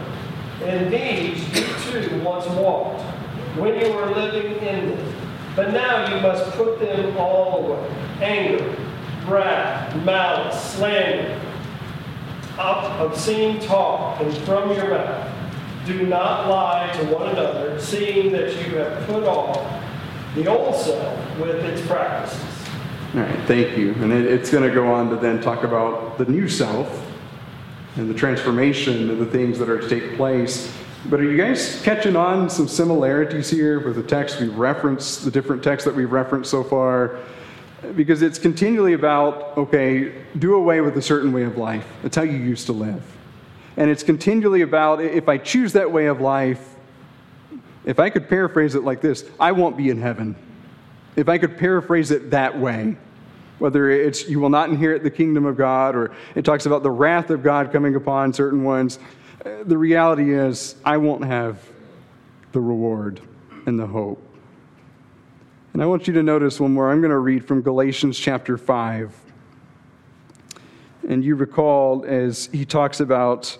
And 0.63 0.91
these 0.91 1.47
you 1.55 1.91
too 1.91 2.21
once 2.21 2.47
walked, 2.47 3.01
when 3.57 3.79
you 3.79 3.93
were 3.93 4.07
living 4.07 4.57
in 4.57 4.89
them. 4.89 5.15
But 5.55 5.71
now 5.71 6.13
you 6.13 6.21
must 6.21 6.51
put 6.57 6.79
them 6.79 7.15
all 7.15 7.65
away. 7.65 7.89
Anger, 8.19 8.75
wrath, 9.25 9.95
malice, 10.03 10.73
slander, 10.73 11.39
obscene 12.57 13.61
talk, 13.61 14.19
and 14.19 14.35
from 14.39 14.75
your 14.75 14.89
mouth. 14.89 15.31
Do 15.85 16.05
not 16.07 16.49
lie 16.49 16.91
to 16.97 17.05
one 17.05 17.29
another, 17.29 17.79
seeing 17.79 18.31
that 18.33 18.49
you 18.55 18.77
have 18.77 19.05
put 19.05 19.23
off 19.23 19.83
the 20.33 20.47
old 20.47 20.75
self 20.75 21.39
with 21.39 21.63
its 21.63 21.85
practices 21.85 22.54
all 23.15 23.21
right, 23.21 23.39
thank 23.47 23.77
you. 23.77 23.93
And 23.93 24.11
it, 24.11 24.25
it's 24.25 24.49
going 24.49 24.67
to 24.67 24.75
go 24.75 24.91
on 24.91 25.09
to 25.09 25.15
then 25.15 25.41
talk 25.41 25.63
about 25.63 26.17
the 26.17 26.25
new 26.25 26.49
self 26.49 27.09
and 27.95 28.09
the 28.09 28.13
transformation 28.13 29.09
and 29.09 29.21
the 29.21 29.25
things 29.25 29.57
that 29.59 29.69
are 29.69 29.79
to 29.79 29.87
take 29.87 30.17
place. 30.17 30.69
But 31.05 31.21
are 31.21 31.23
you 31.23 31.37
guys 31.37 31.81
catching 31.81 32.17
on 32.17 32.49
some 32.49 32.67
similarities 32.67 33.49
here 33.49 33.79
with 33.79 33.95
the 33.95 34.03
text 34.03 34.41
we've 34.41 34.57
referenced, 34.57 35.23
the 35.23 35.31
different 35.31 35.63
texts 35.63 35.85
that 35.85 35.95
we've 35.95 36.11
referenced 36.11 36.51
so 36.51 36.61
far? 36.61 37.19
Because 37.95 38.21
it's 38.21 38.37
continually 38.37 38.91
about, 38.91 39.57
okay, 39.57 40.11
do 40.37 40.55
away 40.55 40.81
with 40.81 40.97
a 40.97 41.01
certain 41.01 41.31
way 41.31 41.43
of 41.43 41.57
life. 41.57 41.87
That's 42.01 42.17
how 42.17 42.23
you 42.23 42.37
used 42.37 42.65
to 42.65 42.73
live. 42.73 43.01
And 43.77 43.89
it's 43.89 44.03
continually 44.03 44.61
about, 44.61 44.99
if 44.99 45.29
I 45.29 45.37
choose 45.37 45.71
that 45.71 45.89
way 45.89 46.07
of 46.07 46.19
life, 46.19 46.75
if 47.85 47.97
I 47.97 48.09
could 48.09 48.27
paraphrase 48.27 48.75
it 48.75 48.83
like 48.83 48.99
this, 48.99 49.23
I 49.39 49.53
won't 49.53 49.77
be 49.77 49.89
in 49.89 50.01
heaven. 50.01 50.35
If 51.15 51.29
I 51.29 51.37
could 51.37 51.57
paraphrase 51.57 52.11
it 52.11 52.31
that 52.31 52.59
way, 52.59 52.97
whether 53.59 53.89
it's 53.89 54.27
you 54.27 54.39
will 54.39 54.49
not 54.49 54.69
inherit 54.69 55.03
the 55.03 55.11
kingdom 55.11 55.45
of 55.45 55.57
God 55.57 55.95
or 55.95 56.11
it 56.35 56.43
talks 56.43 56.65
about 56.65 56.83
the 56.83 56.91
wrath 56.91 57.29
of 57.29 57.43
God 57.43 57.71
coming 57.71 57.95
upon 57.95 58.33
certain 58.33 58.63
ones, 58.63 58.99
uh, 59.45 59.63
the 59.63 59.77
reality 59.77 60.33
is 60.33 60.75
I 60.83 60.97
won't 60.97 61.23
have 61.23 61.59
the 62.51 62.61
reward 62.61 63.21
and 63.65 63.79
the 63.79 63.87
hope. 63.87 64.21
And 65.73 65.83
I 65.83 65.85
want 65.87 66.07
you 66.07 66.13
to 66.13 66.23
notice 66.23 66.59
one 66.59 66.73
more. 66.73 66.89
I'm 66.89 67.01
going 67.01 67.11
to 67.11 67.17
read 67.17 67.45
from 67.45 67.61
Galatians 67.61 68.17
chapter 68.17 68.57
5. 68.57 69.13
And 71.09 71.23
you 71.23 71.35
recall 71.35 72.05
as 72.07 72.47
he 72.51 72.65
talks 72.65 72.99
about 72.99 73.57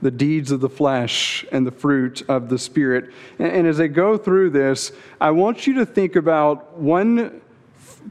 the 0.00 0.10
deeds 0.10 0.52
of 0.52 0.60
the 0.60 0.68
flesh 0.68 1.44
and 1.50 1.66
the 1.66 1.72
fruit 1.72 2.22
of 2.28 2.48
the 2.48 2.58
Spirit. 2.58 3.12
And 3.38 3.66
as 3.66 3.80
I 3.80 3.88
go 3.88 4.16
through 4.16 4.50
this, 4.50 4.92
I 5.20 5.30
want 5.32 5.66
you 5.66 5.74
to 5.74 5.86
think 5.86 6.16
about 6.16 6.78
one 6.78 7.40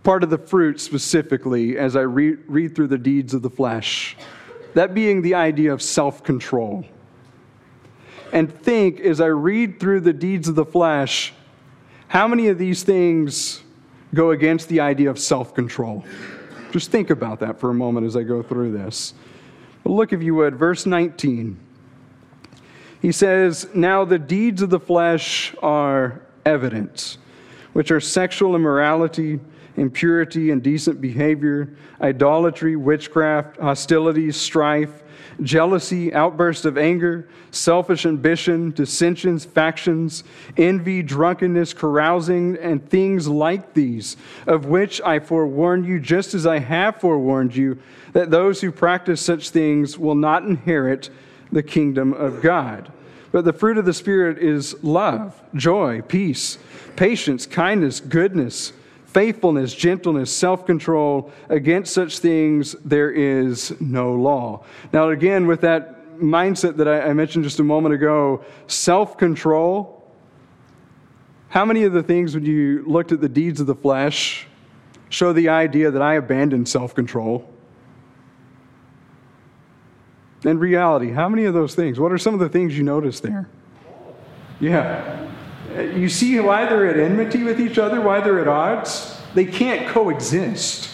part 0.04 0.24
of 0.24 0.30
the 0.30 0.38
fruit 0.38 0.80
specifically 0.80 1.78
as 1.78 1.96
I 1.96 2.02
read, 2.02 2.40
read 2.48 2.76
through 2.76 2.88
the 2.88 2.98
deeds 2.98 3.34
of 3.34 3.42
the 3.42 3.50
flesh. 3.50 4.18
That 4.74 4.94
being 4.94 5.22
the 5.22 5.36
idea 5.36 5.72
of 5.72 5.82
self 5.82 6.24
control. 6.24 6.86
And 8.34 8.54
think 8.54 9.00
as 9.00 9.22
I 9.22 9.28
read 9.28 9.80
through 9.80 10.02
the 10.02 10.14
deeds 10.14 10.48
of 10.48 10.56
the 10.56 10.66
flesh, 10.66 11.34
how 12.08 12.28
many 12.28 12.48
of 12.48 12.58
these 12.58 12.84
things 12.84 13.64
go 14.14 14.32
against 14.32 14.68
the 14.68 14.82
idea 14.82 15.10
of 15.10 15.18
self 15.18 15.54
control? 15.54 16.04
Just 16.72 16.92
think 16.92 17.10
about 17.10 17.40
that 17.40 17.60
for 17.60 17.70
a 17.70 17.74
moment 17.74 18.06
as 18.06 18.18
I 18.18 18.24
go 18.24 18.44
through 18.44 18.74
this. 18.74 19.14
But 19.84 19.92
look, 19.92 20.12
if 20.12 20.22
you 20.22 20.36
would, 20.36 20.56
verse 20.56 20.86
19. 20.86 21.58
He 23.02 23.12
says, 23.12 23.70
Now 23.74 24.04
the 24.04 24.20
deeds 24.20 24.62
of 24.62 24.70
the 24.70 24.80
flesh 24.80 25.56
are 25.62 26.22
evident, 26.46 27.18
which 27.74 27.92
are 27.92 28.00
sexual 28.02 28.56
immorality, 28.56 29.40
impurity, 29.78 30.52
indecent 30.52 31.02
behavior, 31.02 31.70
idolatry, 32.02 32.76
witchcraft, 32.76 33.58
hostility, 33.58 34.32
strife 34.32 35.04
jealousy, 35.42 36.14
outbursts 36.14 36.66
of 36.66 36.78
anger, 36.78 37.28
selfish 37.52 38.06
ambition, 38.06 38.72
dissensions, 38.72 39.46
factions, 39.46 40.24
envy, 40.58 41.02
drunkenness, 41.04 41.74
carousing, 41.74 42.58
and 42.58 42.88
things 42.90 43.28
like 43.28 43.74
these, 43.74 44.18
of 44.48 44.66
which 44.66 45.02
I 45.02 45.20
forewarn 45.20 45.84
you, 45.84 46.00
just 46.00 46.34
as 46.34 46.46
I 46.46 46.60
have 46.60 47.00
forewarned 47.00 47.56
you, 47.56 47.80
that 48.14 48.32
those 48.32 48.62
who 48.62 48.72
practice 48.72 49.22
such 49.22 49.50
things 49.50 49.98
will 49.98 50.16
not 50.16 50.44
inherit 50.44 51.10
the 51.52 51.64
kingdom 51.64 52.14
of 52.14 52.42
God. 52.42 52.92
But 53.32 53.46
the 53.46 53.54
fruit 53.54 53.78
of 53.78 53.86
the 53.86 53.94
Spirit 53.94 54.38
is 54.38 54.82
love, 54.84 55.42
joy, 55.54 56.02
peace, 56.02 56.58
patience, 56.96 57.46
kindness, 57.46 58.00
goodness 58.00 58.72
faithfulness, 59.16 59.74
gentleness, 59.74 60.30
self 60.30 60.66
control. 60.66 61.32
Against 61.48 61.94
such 61.94 62.20
things 62.20 62.76
there 62.84 63.10
is 63.10 63.74
no 63.80 64.14
law. 64.14 64.66
Now, 64.92 65.10
again, 65.10 65.48
with 65.48 65.62
that 65.62 66.20
mindset 66.20 66.76
that 66.78 66.88
I, 66.90 67.14
mentioned 67.14 67.46
just 67.46 67.62
a 67.62 67.64
moment 67.64 67.96
ago, 67.96 68.44
self 68.68 69.18
control. 69.18 70.04
How 71.48 71.64
many 71.64 71.84
of 71.84 71.94
the 71.94 72.04
things, 72.04 72.36
when 72.36 72.44
you 72.44 72.84
looked 72.86 73.14
at 73.14 73.22
the 73.22 73.30
deeds 73.30 73.62
of 73.62 73.68
the 73.68 73.76
flesh, 73.76 74.48
show 75.08 75.32
the 75.32 75.48
idea 75.48 75.92
that 75.92 76.02
I 76.02 76.16
abandoned 76.16 76.68
self 76.68 76.94
control? 76.94 77.50
In 80.44 80.60
reality, 80.60 81.12
how 81.12 81.30
many 81.30 81.46
of 81.46 81.54
those 81.54 81.74
things? 81.74 82.02
What 82.02 82.12
are 82.12 82.18
some 82.18 82.34
of 82.34 82.42
the 82.42 82.50
things 82.50 82.78
you 82.78 82.84
notice 82.84 83.22
there? 83.22 83.50
Yeah. 84.60 85.25
You 85.76 86.10
see 86.10 86.40
why 86.40 86.66
they're 86.66 86.88
at 86.88 86.98
enmity 86.98 87.44
with 87.44 87.60
each 87.60 87.78
other, 87.78 88.00
why 88.02 88.22
they're 88.22 88.40
at 88.40 88.48
odds? 88.48 89.20
They 89.34 89.46
can't 89.46 89.88
coexist. 89.90 90.90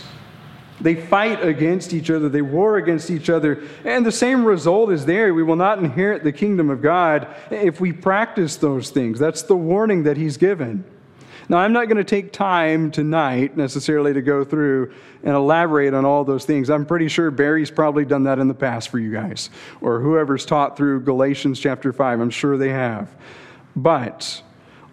They 0.79 0.95
fight 0.95 1.45
against 1.45 1.93
each 1.93 2.09
other, 2.09 2.27
they 2.27 2.41
war 2.41 2.77
against 2.77 3.11
each 3.11 3.29
other, 3.29 3.63
and 3.85 4.03
the 4.03 4.11
same 4.11 4.43
result 4.43 4.91
is 4.91 5.05
there. 5.05 5.31
We 5.31 5.43
will 5.43 5.55
not 5.55 5.77
inherit 5.77 6.23
the 6.23 6.31
kingdom 6.31 6.71
of 6.71 6.81
God 6.81 7.27
if 7.51 7.79
we 7.79 7.91
practice 7.93 8.55
those 8.55 8.89
things. 8.89 9.19
That's 9.19 9.43
the 9.43 9.55
warning 9.55 10.03
that 10.03 10.17
he's 10.17 10.37
given. 10.37 10.83
Now, 11.49 11.57
I'm 11.57 11.73
not 11.73 11.85
going 11.85 11.97
to 11.97 12.03
take 12.03 12.31
time 12.31 12.91
tonight 12.91 13.57
necessarily 13.57 14.13
to 14.13 14.21
go 14.21 14.43
through 14.43 14.93
and 15.21 15.35
elaborate 15.35 15.93
on 15.93 16.05
all 16.05 16.23
those 16.23 16.45
things. 16.45 16.69
I'm 16.69 16.85
pretty 16.85 17.09
sure 17.09 17.29
Barry's 17.29 17.69
probably 17.69 18.05
done 18.05 18.23
that 18.23 18.39
in 18.39 18.47
the 18.47 18.53
past 18.53 18.89
for 18.89 18.97
you 18.97 19.11
guys, 19.11 19.49
or 19.81 19.99
whoever's 19.99 20.45
taught 20.45 20.77
through 20.77 21.01
Galatians 21.01 21.59
chapter 21.59 21.93
5. 21.93 22.19
I'm 22.19 22.29
sure 22.29 22.57
they 22.57 22.69
have. 22.69 23.13
But 23.75 24.41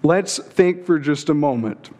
Let's 0.02 0.38
think 0.38 0.84
for 0.84 0.98
just 0.98 1.28
a 1.28 1.34
moment. 1.34 1.90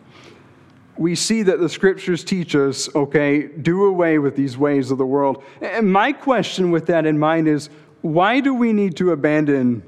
We 0.97 1.15
see 1.15 1.43
that 1.45 1.61
the 1.61 1.69
scriptures 1.69 2.25
teach 2.25 2.55
us, 2.57 2.93
okay, 2.95 3.47
do 3.47 3.85
away 3.85 4.19
with 4.19 4.37
these 4.37 4.57
ways 4.57 4.91
of 4.91 4.99
the 4.99 5.07
world. 5.07 5.43
And 5.61 5.93
my 5.93 6.13
question 6.13 6.71
with 6.71 6.87
that 6.87 7.07
in 7.07 7.19
mind 7.19 7.49
is 7.49 7.71
why 8.03 8.41
do 8.41 8.55
we 8.55 8.73
need 8.73 8.97
to 8.97 9.13
abandon 9.13 9.83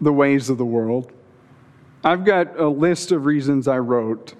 the 0.00 0.12
ways 0.12 0.50
of 0.50 0.58
the 0.58 0.64
world? 0.64 1.12
I've 2.02 2.24
got 2.24 2.58
a 2.58 2.68
list 2.68 3.12
of 3.12 3.26
reasons 3.26 3.68
I 3.68 3.78
wrote, 3.78 4.34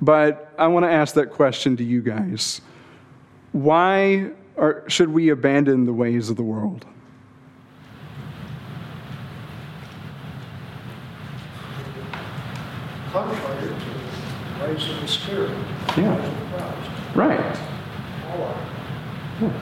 but 0.00 0.52
I 0.58 0.66
want 0.66 0.84
to 0.84 0.90
ask 0.90 1.14
that 1.14 1.30
question 1.30 1.76
to 1.78 1.84
you 1.84 2.02
guys. 2.02 2.60
Why 3.52 4.30
are, 4.56 4.84
should 4.88 5.08
we 5.08 5.30
abandon 5.30 5.86
the 5.86 5.92
ways 5.92 6.28
of 6.28 6.36
the 6.36 6.42
world? 6.42 6.84
contrary 13.16 13.62
to 13.62 13.68
the 13.68 14.55
ways 14.66 14.88
the 15.00 15.08
Spirit. 15.08 15.50
Yeah. 15.96 16.32
Right. 17.14 17.58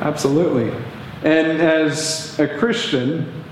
absolutely. 0.01 0.71
And 1.23 1.61
as 1.61 2.38
a 2.38 2.59
Christian, 2.59 3.45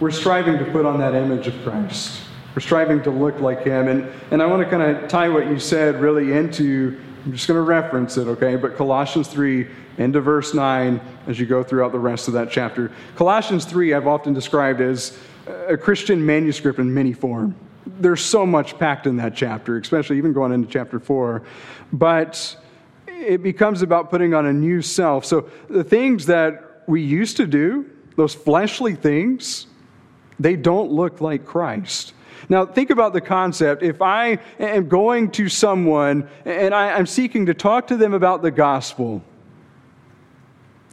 we're 0.00 0.10
striving 0.10 0.58
to 0.58 0.64
put 0.66 0.86
on 0.86 0.98
that 1.00 1.14
image 1.14 1.46
of 1.46 1.54
Christ. 1.62 2.22
We're 2.54 2.60
striving 2.60 3.02
to 3.02 3.10
look 3.10 3.40
like 3.40 3.64
Him. 3.64 3.88
And, 3.88 4.10
and 4.30 4.42
I 4.42 4.46
want 4.46 4.62
to 4.62 4.70
kind 4.70 4.82
of 4.82 5.08
tie 5.08 5.28
what 5.28 5.46
you 5.46 5.58
said 5.58 6.00
really 6.00 6.32
into, 6.32 6.98
I'm 7.24 7.32
just 7.32 7.46
going 7.46 7.58
to 7.58 7.62
reference 7.62 8.16
it, 8.16 8.26
okay? 8.26 8.56
But 8.56 8.76
Colossians 8.76 9.28
3, 9.28 9.68
into 9.98 10.20
verse 10.20 10.54
9, 10.54 11.00
as 11.26 11.38
you 11.38 11.46
go 11.46 11.62
throughout 11.62 11.92
the 11.92 11.98
rest 11.98 12.28
of 12.28 12.34
that 12.34 12.50
chapter. 12.50 12.90
Colossians 13.16 13.64
3, 13.64 13.94
I've 13.94 14.06
often 14.06 14.32
described 14.32 14.80
as 14.80 15.18
a 15.68 15.76
Christian 15.76 16.24
manuscript 16.24 16.78
in 16.78 16.92
many 16.92 17.12
form 17.12 17.54
there's 18.00 18.24
so 18.24 18.46
much 18.46 18.78
packed 18.78 19.06
in 19.06 19.16
that 19.16 19.34
chapter, 19.34 19.78
especially 19.78 20.18
even 20.18 20.32
going 20.32 20.52
into 20.52 20.68
chapter 20.68 20.98
four. 20.98 21.42
But 21.92 22.56
it 23.06 23.42
becomes 23.42 23.82
about 23.82 24.10
putting 24.10 24.34
on 24.34 24.46
a 24.46 24.52
new 24.52 24.82
self. 24.82 25.24
So 25.24 25.48
the 25.68 25.84
things 25.84 26.26
that 26.26 26.82
we 26.86 27.02
used 27.02 27.36
to 27.38 27.46
do, 27.46 27.88
those 28.16 28.34
fleshly 28.34 28.94
things, 28.94 29.66
they 30.38 30.56
don't 30.56 30.90
look 30.90 31.20
like 31.20 31.44
Christ. 31.44 32.14
Now, 32.48 32.64
think 32.64 32.90
about 32.90 33.12
the 33.12 33.20
concept. 33.20 33.82
If 33.82 34.00
I 34.00 34.38
am 34.58 34.88
going 34.88 35.30
to 35.32 35.48
someone 35.48 36.28
and 36.44 36.74
I, 36.74 36.98
am 36.98 37.06
seeking 37.06 37.46
to 37.46 37.54
talk 37.54 37.88
to 37.88 37.96
them 37.96 38.14
about 38.14 38.42
the 38.42 38.50
gospel, 38.50 39.22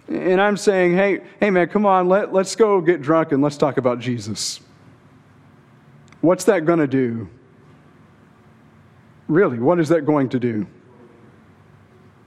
and 0.08 0.42
I'm 0.42 0.58
saying, 0.58 0.96
hey, 0.96 1.22
hey 1.40 1.50
man, 1.50 1.68
come 1.70 1.86
on, 1.86 2.08
let, 2.08 2.34
let's 2.34 2.56
go 2.56 2.82
get 2.82 3.02
drunk 3.02 3.32
and 3.32 3.42
let's 3.42 3.58
talk 3.58 3.78
about 3.78 4.00
Jesus. 4.00 4.60
What's 6.26 6.46
that 6.46 6.66
going 6.66 6.80
to 6.80 6.88
do? 6.88 7.30
Really, 9.28 9.60
what 9.60 9.80
is 9.80 9.90
that 9.90 10.08
going 10.08 10.30
to 10.30 10.40
do? 10.40 10.66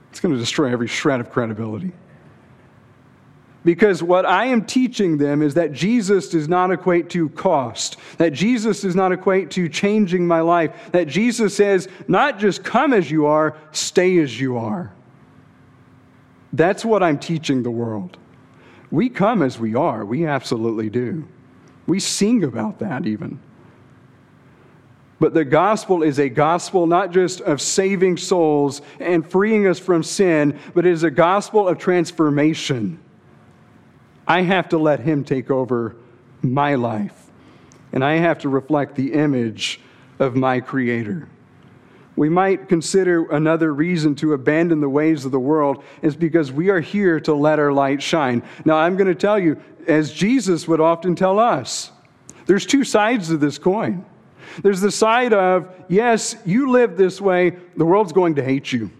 It's 0.09 0.21
going 0.21 0.33
to 0.33 0.39
destroy 0.39 0.71
every 0.71 0.87
shred 0.87 1.19
of 1.19 1.29
credibility. 1.29 1.91
Because 3.65 4.01
what 4.01 4.25
I 4.25 4.45
am 4.45 4.63
teaching 4.63 5.17
them 5.17 5.41
is 5.41 5.53
that 5.55 5.73
Jesus 5.73 6.29
does 6.29 6.47
not 6.47 6.71
equate 6.71 7.09
to 7.09 7.27
cost, 7.31 7.97
that 8.17 8.31
Jesus 8.31 8.81
does 8.81 8.95
not 8.95 9.11
equate 9.11 9.51
to 9.51 9.67
changing 9.67 10.25
my 10.25 10.39
life, 10.39 10.91
that 10.93 11.09
Jesus 11.09 11.53
says, 11.53 11.89
not 12.07 12.39
just 12.39 12.63
come 12.63 12.93
as 12.93 13.11
you 13.11 13.25
are, 13.25 13.57
stay 13.73 14.17
as 14.19 14.39
you 14.39 14.55
are. 14.55 14.93
That's 16.53 16.85
what 16.85 17.03
I'm 17.03 17.19
teaching 17.19 17.63
the 17.63 17.69
world. 17.71 18.17
We 18.91 19.09
come 19.09 19.41
as 19.41 19.59
we 19.59 19.75
are, 19.75 20.05
we 20.05 20.25
absolutely 20.25 20.89
do. 20.89 21.27
We 21.85 21.99
sing 21.99 22.45
about 22.45 22.79
that 22.79 23.05
even. 23.05 23.41
But 25.19 25.33
the 25.33 25.45
gospel 25.45 26.01
is 26.01 26.17
a 26.17 26.29
gospel 26.29 26.87
not 26.87 27.11
just 27.11 27.41
of 27.41 27.61
saving 27.61 28.17
souls 28.17 28.81
and 28.99 29.29
freeing 29.29 29.67
us 29.67 29.77
from 29.77 30.01
sin, 30.01 30.57
but 30.73 30.85
it 30.85 30.91
is 30.91 31.03
a 31.03 31.11
gospel 31.11 31.67
of 31.67 31.77
transformation. 31.77 32.99
I 34.27 34.41
have 34.43 34.69
to 34.69 34.77
let 34.77 35.01
Him 35.01 35.23
take 35.23 35.51
over 35.51 35.95
my 36.41 36.75
life, 36.75 37.31
and 37.91 38.03
I 38.03 38.13
have 38.13 38.39
to 38.39 38.49
reflect 38.49 38.95
the 38.95 39.13
image 39.13 39.81
of 40.19 40.35
my 40.35 40.61
Creator. 40.61 41.27
We 42.15 42.29
might 42.29 42.67
consider 42.67 43.31
another 43.31 43.73
reason 43.73 44.13
to 44.15 44.33
abandon 44.33 44.81
the 44.81 44.89
ways 44.89 45.25
of 45.25 45.31
the 45.31 45.39
world 45.39 45.83
is 46.01 46.15
because 46.15 46.51
we 46.51 46.69
are 46.69 46.81
here 46.81 47.19
to 47.21 47.33
let 47.33 47.59
our 47.59 47.71
light 47.71 48.01
shine. 48.01 48.43
Now, 48.65 48.75
I'm 48.75 48.97
going 48.97 49.07
to 49.07 49.15
tell 49.15 49.39
you, 49.39 49.59
as 49.87 50.13
Jesus 50.13 50.67
would 50.67 50.81
often 50.81 51.15
tell 51.15 51.39
us, 51.39 51.91
there's 52.45 52.65
two 52.65 52.83
sides 52.83 53.29
to 53.29 53.37
this 53.37 53.57
coin. 53.57 54.05
There's 54.61 54.81
the 54.81 54.91
side 54.91 55.33
of, 55.33 55.73
yes, 55.87 56.35
you 56.45 56.69
live 56.69 56.97
this 56.97 57.21
way, 57.21 57.51
the 57.77 57.85
world's 57.85 58.11
going 58.11 58.35
to 58.35 58.43
hate 58.43 58.71
you. 58.71 58.91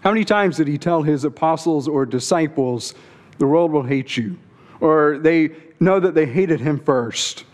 How 0.00 0.10
many 0.10 0.24
times 0.24 0.56
did 0.58 0.68
he 0.68 0.76
tell 0.76 1.02
his 1.02 1.24
apostles 1.24 1.88
or 1.88 2.04
disciples, 2.04 2.94
the 3.38 3.46
world 3.46 3.72
will 3.72 3.82
hate 3.82 4.16
you? 4.16 4.38
Or 4.80 5.18
they 5.18 5.50
know 5.80 5.98
that 6.00 6.14
they 6.14 6.26
hated 6.26 6.60
him 6.60 6.78
first. 6.78 7.44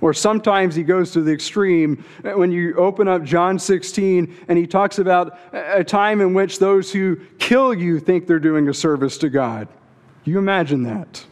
Or 0.00 0.12
sometimes 0.12 0.74
he 0.74 0.82
goes 0.82 1.10
to 1.12 1.22
the 1.22 1.32
extreme 1.32 2.04
eh, 2.24 2.32
when 2.34 2.52
you 2.52 2.74
open 2.76 3.08
up 3.08 3.24
John 3.24 3.58
16 3.58 4.36
and 4.48 4.58
he 4.58 4.66
talks 4.66 4.98
about 4.98 5.38
a 5.52 5.82
time 5.82 6.20
in 6.20 6.34
which 6.34 6.58
those 6.58 6.92
who 6.92 7.16
kill 7.38 7.72
you 7.72 7.98
think 7.98 8.26
they're 8.26 8.38
doing 8.38 8.68
a 8.68 8.74
service 8.74 9.16
to 9.18 9.28
God. 9.28 9.68
You 10.24 10.38
imagine 10.38 10.82
that? 10.84 11.24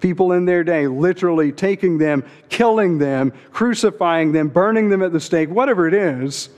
People 0.00 0.32
in 0.32 0.44
their 0.44 0.62
day 0.62 0.86
literally 0.86 1.52
taking 1.52 1.98
them, 1.98 2.24
killing 2.48 2.98
them, 2.98 3.32
crucifying 3.52 4.32
them, 4.32 4.48
burning 4.48 4.90
them 4.90 5.02
at 5.02 5.12
the 5.12 5.20
stake, 5.20 5.48
whatever 5.48 5.88
it 5.88 5.94
is, 5.94 6.50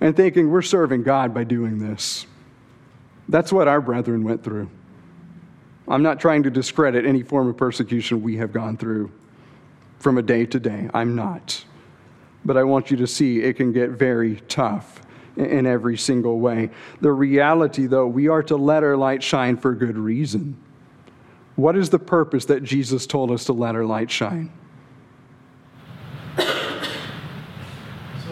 and 0.00 0.16
thinking 0.16 0.50
we're 0.50 0.62
serving 0.62 1.02
God 1.02 1.34
by 1.34 1.44
doing 1.44 1.78
this. 1.78 2.26
That's 3.28 3.52
what 3.52 3.68
our 3.68 3.80
brethren 3.80 4.24
went 4.24 4.42
through. 4.42 4.70
I'm 5.86 6.02
not 6.02 6.20
trying 6.20 6.44
to 6.44 6.50
discredit 6.50 7.04
any 7.04 7.22
form 7.22 7.48
of 7.48 7.56
persecution 7.56 8.22
we 8.22 8.36
have 8.36 8.52
gone 8.52 8.76
through 8.76 9.12
from 9.98 10.18
a 10.18 10.22
day 10.22 10.46
to 10.46 10.58
day. 10.58 10.88
I'm 10.94 11.14
not. 11.14 11.64
But 12.44 12.56
I 12.56 12.64
want 12.64 12.90
you 12.90 12.96
to 12.98 13.06
see 13.06 13.40
it 13.40 13.54
can 13.54 13.72
get 13.72 13.90
very 13.90 14.36
tough 14.48 15.02
in 15.36 15.66
every 15.66 15.96
single 15.96 16.40
way. 16.40 16.70
The 17.00 17.12
reality, 17.12 17.86
though, 17.86 18.06
we 18.06 18.28
are 18.28 18.42
to 18.44 18.56
let 18.56 18.82
our 18.82 18.96
light 18.96 19.22
shine 19.22 19.56
for 19.56 19.74
good 19.74 19.96
reason. 19.96 20.56
What 21.56 21.76
is 21.76 21.90
the 21.90 21.98
purpose 21.98 22.46
that 22.46 22.62
Jesus 22.62 23.06
told 23.06 23.30
us 23.30 23.44
to 23.44 23.52
let 23.52 23.74
our 23.74 23.84
light 23.84 24.10
shine? 24.10 24.52
So 26.36 26.44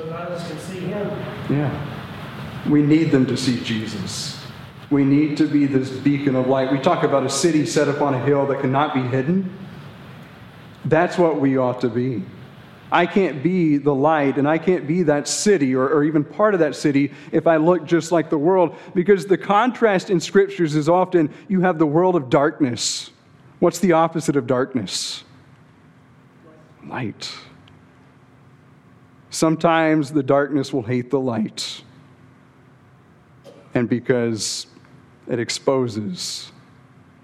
that 0.07 0.13
others 0.13 0.47
can 0.47 0.59
see 0.59 0.81
him. 0.81 1.09
Yeah. 1.51 1.71
We 2.69 2.83
need 2.83 3.11
them 3.11 3.27
to 3.27 3.37
see 3.37 3.61
Jesus. 3.63 4.39
We 4.91 5.05
need 5.05 5.37
to 5.37 5.47
be 5.47 5.67
this 5.67 5.91
beacon 5.91 6.35
of 6.35 6.49
light. 6.49 6.73
We 6.73 6.79
talk 6.79 7.05
about 7.05 7.25
a 7.25 7.31
city 7.31 7.67
set 7.67 7.89
up 7.89 8.01
on 8.01 8.15
a 8.15 8.25
hill 8.25 8.47
that 8.47 8.61
cannot 8.61 8.95
be 8.95 9.03
hidden. 9.03 9.57
That's 10.85 11.19
what 11.19 11.41
we 11.41 11.59
ought 11.59 11.81
to 11.83 11.89
be. 11.89 12.25
I 12.93 13.07
can't 13.07 13.43
be 13.43 13.77
the 13.77 13.95
light 13.95 14.37
and 14.37 14.49
I 14.49 14.59
can't 14.59 14.87
be 14.87 15.05
that 15.05 15.29
city 15.29 15.75
or, 15.75 15.89
or, 15.89 16.05
even 16.05 16.25
part 16.25 16.55
of 16.55 16.61
that 16.61 16.75
city 16.75 17.13
if 17.31 17.47
I 17.47 17.57
look 17.57 17.85
just 17.85 18.11
like 18.11 18.31
the 18.31 18.39
world 18.39 18.77
because 18.95 19.27
the 19.27 19.39
contrast 19.39 20.11
in 20.11 20.19
scriptures 20.19 20.75
is 20.75 20.89
often 20.89 21.33
you 21.49 21.61
have 21.61 21.79
the 21.79 21.87
world 21.87 22.17
of 22.17 22.31
darkness. 22.31 23.11
What's 23.61 23.79
the 23.79 23.93
opposite 23.93 24.37
of 24.37 24.47
darkness? 24.47 25.25
Light. 26.85 27.31
Sometimes 29.31 30.11
the 30.11 30.23
darkness 30.23 30.73
will 30.73 30.83
hate 30.83 31.11
the 31.11 31.21
light. 31.21 31.83
And 33.75 33.89
because 33.89 34.67
it 35.29 35.39
exposes 35.39 36.51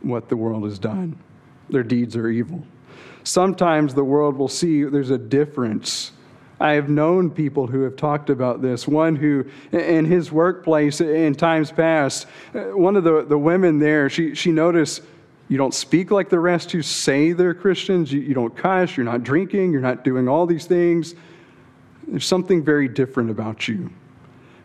what 0.02 0.28
the 0.28 0.36
world 0.36 0.62
has 0.64 0.78
done, 0.78 1.18
their 1.68 1.82
deeds 1.82 2.14
are 2.14 2.28
evil. 2.28 2.64
Sometimes 3.26 3.92
the 3.92 4.04
world 4.04 4.36
will 4.36 4.46
see 4.46 4.84
there's 4.84 5.10
a 5.10 5.18
difference. 5.18 6.12
I 6.60 6.74
have 6.74 6.88
known 6.88 7.28
people 7.28 7.66
who 7.66 7.82
have 7.82 7.96
talked 7.96 8.30
about 8.30 8.62
this. 8.62 8.86
One 8.86 9.16
who, 9.16 9.44
in 9.72 10.04
his 10.04 10.30
workplace 10.30 11.00
in 11.00 11.34
times 11.34 11.72
past, 11.72 12.28
uh, 12.54 12.60
one 12.76 12.94
of 12.94 13.02
the, 13.02 13.24
the 13.24 13.36
women 13.36 13.80
there, 13.80 14.08
she, 14.08 14.36
she 14.36 14.52
noticed 14.52 15.02
you 15.48 15.58
don't 15.58 15.74
speak 15.74 16.12
like 16.12 16.28
the 16.28 16.38
rest 16.38 16.70
who 16.70 16.82
say 16.82 17.32
they're 17.32 17.52
Christians. 17.52 18.12
You, 18.12 18.20
you 18.20 18.32
don't 18.32 18.56
cuss. 18.56 18.96
You're 18.96 19.02
not 19.04 19.24
drinking. 19.24 19.72
You're 19.72 19.80
not 19.80 20.04
doing 20.04 20.28
all 20.28 20.46
these 20.46 20.66
things. 20.66 21.16
There's 22.06 22.24
something 22.24 22.62
very 22.62 22.86
different 22.86 23.30
about 23.30 23.66
you. 23.66 23.90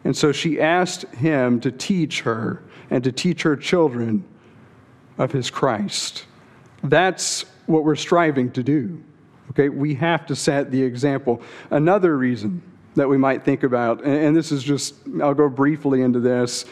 And 0.03 0.16
so 0.16 0.32
she 0.32 0.62
asked 0.62 1.05
him 1.16 1.59
to 1.62 1.72
teach 1.72 2.22
her 2.22 2.62
and 2.91 3.03
to 3.05 3.12
teach 3.12 3.41
her 3.41 3.55
children 3.55 4.24
of 5.18 5.32
his 5.32 5.49
Christ. 5.49 6.26
That's 6.84 7.45
what 7.72 7.84
we're 7.84 7.95
striving 7.95 8.51
to 8.51 8.63
do. 8.63 9.01
Okay, 9.51 9.69
we 9.69 9.93
have 9.95 10.26
to 10.28 10.36
set 10.36 10.72
the 10.72 10.82
example. 10.82 11.41
Another 11.69 12.17
reason 12.17 12.61
that 12.95 13.07
we 13.07 13.17
might 13.17 13.43
think 13.43 13.63
about, 13.63 14.03
and 14.03 14.36
this 14.36 14.51
is 14.51 14.63
just, 14.63 14.95
I'll 15.22 15.34
go 15.34 15.49
briefly 15.49 16.01
into 16.01 16.19
this, 16.19 16.65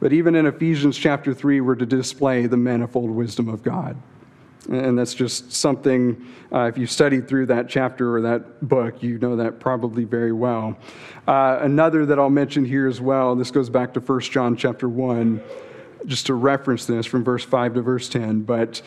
but 0.00 0.12
even 0.12 0.34
in 0.34 0.46
Ephesians 0.46 0.96
chapter 0.96 1.34
3, 1.34 1.60
we're 1.60 1.74
to 1.74 1.86
display 1.86 2.46
the 2.46 2.56
manifold 2.56 3.10
wisdom 3.10 3.48
of 3.48 3.62
God. 3.62 3.96
And 4.68 4.98
that's 4.98 5.14
just 5.14 5.52
something, 5.52 6.26
uh, 6.52 6.64
if 6.64 6.76
you 6.76 6.86
studied 6.86 7.26
through 7.26 7.46
that 7.46 7.68
chapter 7.68 8.14
or 8.14 8.20
that 8.22 8.68
book, 8.68 9.02
you 9.02 9.18
know 9.18 9.36
that 9.36 9.60
probably 9.60 10.04
very 10.04 10.32
well. 10.32 10.76
Uh, 11.26 11.58
another 11.62 12.04
that 12.06 12.18
I'll 12.18 12.28
mention 12.28 12.64
here 12.64 12.86
as 12.86 13.00
well, 13.00 13.34
this 13.34 13.50
goes 13.50 13.70
back 13.70 13.94
to 13.94 14.00
1 14.00 14.20
John 14.20 14.56
chapter 14.56 14.88
1, 14.88 15.40
just 16.06 16.26
to 16.26 16.34
reference 16.34 16.84
this 16.84 17.06
from 17.06 17.24
verse 17.24 17.44
5 17.44 17.74
to 17.74 17.82
verse 17.82 18.08
10. 18.08 18.42
But 18.42 18.82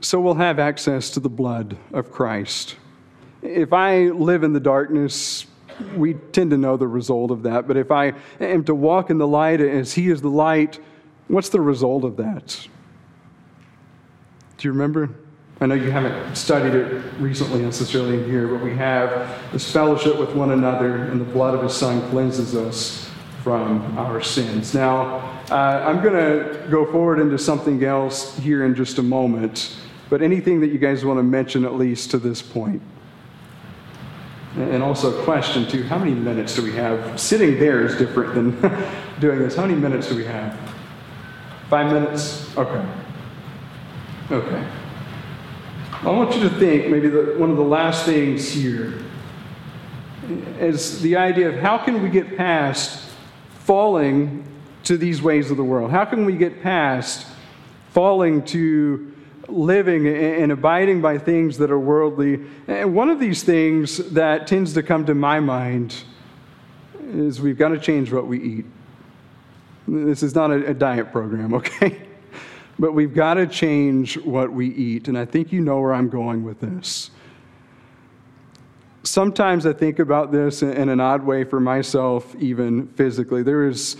so 0.00 0.20
we'll 0.20 0.34
have 0.34 0.58
access 0.58 1.10
to 1.10 1.20
the 1.20 1.28
blood 1.28 1.76
of 1.92 2.12
Christ. 2.12 2.76
If 3.42 3.72
I 3.72 4.08
live 4.08 4.42
in 4.42 4.52
the 4.52 4.60
darkness, 4.60 5.46
we 5.94 6.14
tend 6.14 6.50
to 6.50 6.56
know 6.56 6.76
the 6.76 6.88
result 6.88 7.30
of 7.30 7.42
that. 7.44 7.66
But 7.68 7.76
if 7.76 7.90
I 7.90 8.14
am 8.40 8.64
to 8.64 8.74
walk 8.74 9.10
in 9.10 9.18
the 9.18 9.26
light 9.26 9.60
as 9.60 9.92
He 9.92 10.08
is 10.08 10.22
the 10.22 10.30
light, 10.30 10.78
what's 11.28 11.48
the 11.48 11.60
result 11.60 12.04
of 12.04 12.16
that? 12.16 12.68
Do 14.58 14.68
you 14.68 14.72
remember? 14.72 15.10
I 15.60 15.66
know 15.66 15.74
you 15.74 15.90
haven't 15.90 16.36
studied 16.36 16.74
it 16.74 17.02
recently 17.18 17.62
necessarily 17.62 18.22
in 18.22 18.30
here, 18.30 18.46
but 18.46 18.62
we 18.62 18.76
have 18.76 19.52
this 19.52 19.70
fellowship 19.70 20.18
with 20.18 20.34
one 20.34 20.50
another, 20.50 21.04
and 21.04 21.20
the 21.20 21.24
blood 21.24 21.54
of 21.54 21.62
His 21.62 21.74
Son 21.74 22.06
cleanses 22.10 22.54
us 22.54 23.10
from 23.42 23.96
our 23.96 24.20
sins. 24.20 24.74
Now, 24.74 25.18
uh, 25.50 25.84
I'm 25.86 26.02
going 26.02 26.14
to 26.14 26.68
go 26.68 26.90
forward 26.90 27.20
into 27.20 27.38
something 27.38 27.82
else 27.84 28.36
here 28.38 28.64
in 28.64 28.74
just 28.74 28.98
a 28.98 29.02
moment. 29.02 29.76
But 30.08 30.22
anything 30.22 30.60
that 30.60 30.68
you 30.68 30.78
guys 30.78 31.04
want 31.04 31.18
to 31.18 31.22
mention 31.22 31.64
at 31.64 31.74
least 31.74 32.10
to 32.12 32.18
this 32.18 32.40
point? 32.40 32.80
And 34.56 34.82
also, 34.82 35.20
a 35.20 35.24
question 35.24 35.66
too 35.66 35.82
how 35.82 35.98
many 35.98 36.12
minutes 36.12 36.56
do 36.56 36.62
we 36.62 36.72
have? 36.72 37.20
Sitting 37.20 37.58
there 37.58 37.84
is 37.84 37.96
different 37.96 38.34
than 38.34 38.50
doing 39.20 39.38
this. 39.38 39.56
How 39.56 39.66
many 39.66 39.78
minutes 39.78 40.08
do 40.08 40.16
we 40.16 40.24
have? 40.24 40.58
Five 41.68 41.92
minutes? 41.92 42.56
Okay. 42.56 42.86
Okay. 44.30 44.66
I 46.02 46.10
want 46.10 46.34
you 46.34 46.42
to 46.42 46.50
think 46.50 46.88
maybe 46.88 47.08
the, 47.08 47.34
one 47.36 47.50
of 47.50 47.56
the 47.56 47.64
last 47.64 48.06
things 48.06 48.48
here 48.48 49.02
is 50.58 51.02
the 51.02 51.16
idea 51.16 51.48
of 51.48 51.56
how 51.56 51.78
can 51.78 52.02
we 52.02 52.08
get 52.08 52.36
past 52.36 53.10
falling 53.60 54.44
to 54.84 54.96
these 54.96 55.20
ways 55.20 55.50
of 55.50 55.56
the 55.56 55.64
world? 55.64 55.90
How 55.90 56.04
can 56.04 56.24
we 56.24 56.36
get 56.36 56.62
past 56.62 57.26
falling 57.90 58.42
to 58.46 59.15
living 59.48 60.06
and 60.06 60.50
abiding 60.52 61.00
by 61.00 61.18
things 61.18 61.58
that 61.58 61.70
are 61.70 61.78
worldly. 61.78 62.44
And 62.66 62.94
one 62.94 63.08
of 63.08 63.20
these 63.20 63.42
things 63.42 63.98
that 64.12 64.46
tends 64.46 64.72
to 64.74 64.82
come 64.82 65.06
to 65.06 65.14
my 65.14 65.40
mind 65.40 65.94
is 67.00 67.40
we've 67.40 67.58
got 67.58 67.68
to 67.68 67.78
change 67.78 68.12
what 68.12 68.26
we 68.26 68.42
eat. 68.42 68.66
This 69.86 70.22
is 70.22 70.34
not 70.34 70.50
a, 70.50 70.74
diet 70.74 71.12
program, 71.12 71.54
okay? 71.60 72.02
But 72.78 72.92
we've 72.92 73.14
got 73.14 73.34
to 73.34 73.46
change 73.46 74.18
what 74.18 74.52
we 74.52 74.68
eat. 74.68 75.08
And 75.08 75.16
I 75.16 75.24
think 75.24 75.52
you 75.52 75.60
know 75.60 75.80
where 75.80 75.94
I'm 75.94 76.08
going 76.08 76.44
with 76.44 76.60
this. 76.60 77.10
Sometimes 79.04 79.66
I 79.66 79.72
think 79.72 80.00
about 80.00 80.32
this 80.32 80.62
in 80.62 80.88
an 80.88 80.98
odd 80.98 81.22
way 81.22 81.44
for 81.44 81.60
myself, 81.60 82.34
even 82.36 82.88
physically. 82.88 83.44
There 83.44 83.58
was 83.58 83.96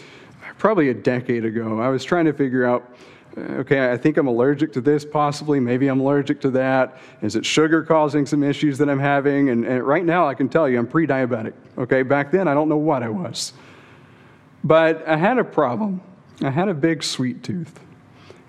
probably 0.59 0.89
a 0.89 0.95
decade 0.95 1.45
ago, 1.45 1.81
I 1.81 1.89
was 1.89 2.03
trying 2.03 2.25
to 2.25 2.33
figure 2.33 2.65
out 2.65 2.97
okay, 3.37 3.91
I 3.93 3.97
think 3.97 4.17
I'm 4.17 4.27
allergic 4.27 4.73
to 4.75 4.81
this 4.81 5.05
possibly, 5.05 5.61
maybe 5.61 5.89
I'm 5.89 6.01
allergic 6.01 6.41
to 6.43 6.51
that. 6.53 6.99
Is 7.23 7.37
it 7.37 7.45
sugar 7.45 7.83
causing 7.83 8.27
some 8.27 8.43
issues 8.43 8.79
that 8.79 8.89
I'm 8.89 8.99
having? 8.99 9.51
And, 9.51 9.65
and 9.65 9.83
right 9.83 10.05
now 10.05 10.27
I 10.27 10.35
can 10.35 10.49
tell 10.49 10.69
you 10.69 10.79
I'm 10.79 10.87
pre 10.87 11.07
diabetic. 11.07 11.53
Okay, 11.77 12.03
back 12.03 12.31
then 12.31 12.49
I 12.49 12.55
don't 12.55 12.69
know 12.69 12.77
what 12.77 13.03
I 13.03 13.09
was. 13.09 13.53
But 14.65 15.07
I 15.07 15.17
had 15.17 15.39
a 15.39 15.45
problem. 15.45 16.01
I 16.43 16.51
had 16.51 16.69
a 16.69 16.75
big 16.75 17.03
sweet 17.03 17.43
tooth. 17.43 17.79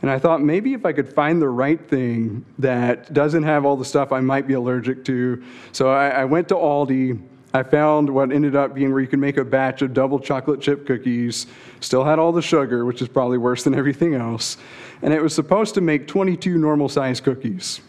And 0.02 0.12
I 0.12 0.20
thought 0.20 0.42
maybe 0.42 0.74
if 0.74 0.86
I 0.86 0.94
could 0.94 1.12
find 1.12 1.42
the 1.42 1.50
right 1.50 1.90
thing 1.90 2.46
that 2.60 3.14
doesn't 3.14 3.44
have 3.44 3.66
all 3.66 3.76
the 3.76 3.86
stuff 3.86 4.12
I 4.12 4.20
might 4.20 4.48
be 4.48 4.54
allergic 4.54 5.04
to. 5.06 5.44
So 5.72 5.90
I, 5.90 6.10
I 6.10 6.26
went 6.26 6.48
to 6.50 6.56
Aldi 6.56 7.22
I 7.54 7.64
found 7.64 8.10
what 8.10 8.32
ended 8.32 8.56
up 8.56 8.74
being 8.74 8.92
where 8.92 9.02
you 9.02 9.08
can 9.08 9.20
make 9.20 9.38
a 9.38 9.46
batch 9.46 9.82
of 9.82 9.94
double 9.94 10.20
chocolate 10.20 10.60
chip 10.60 10.86
cookies, 10.86 11.48
still 11.80 12.04
had 12.04 12.20
all 12.20 12.32
the 12.32 12.42
sugar, 12.42 12.86
which 12.86 13.02
is 13.02 13.08
probably 13.08 13.38
worse 13.38 13.64
than 13.64 13.74
everything 13.74 14.16
else, 14.16 14.58
and 15.02 15.14
it 15.14 15.22
was 15.22 15.34
supposed 15.34 15.74
to 15.76 15.82
make 15.82 16.08
22 16.08 16.58
normal 16.58 16.90
size 16.90 17.22
cookies. 17.22 17.80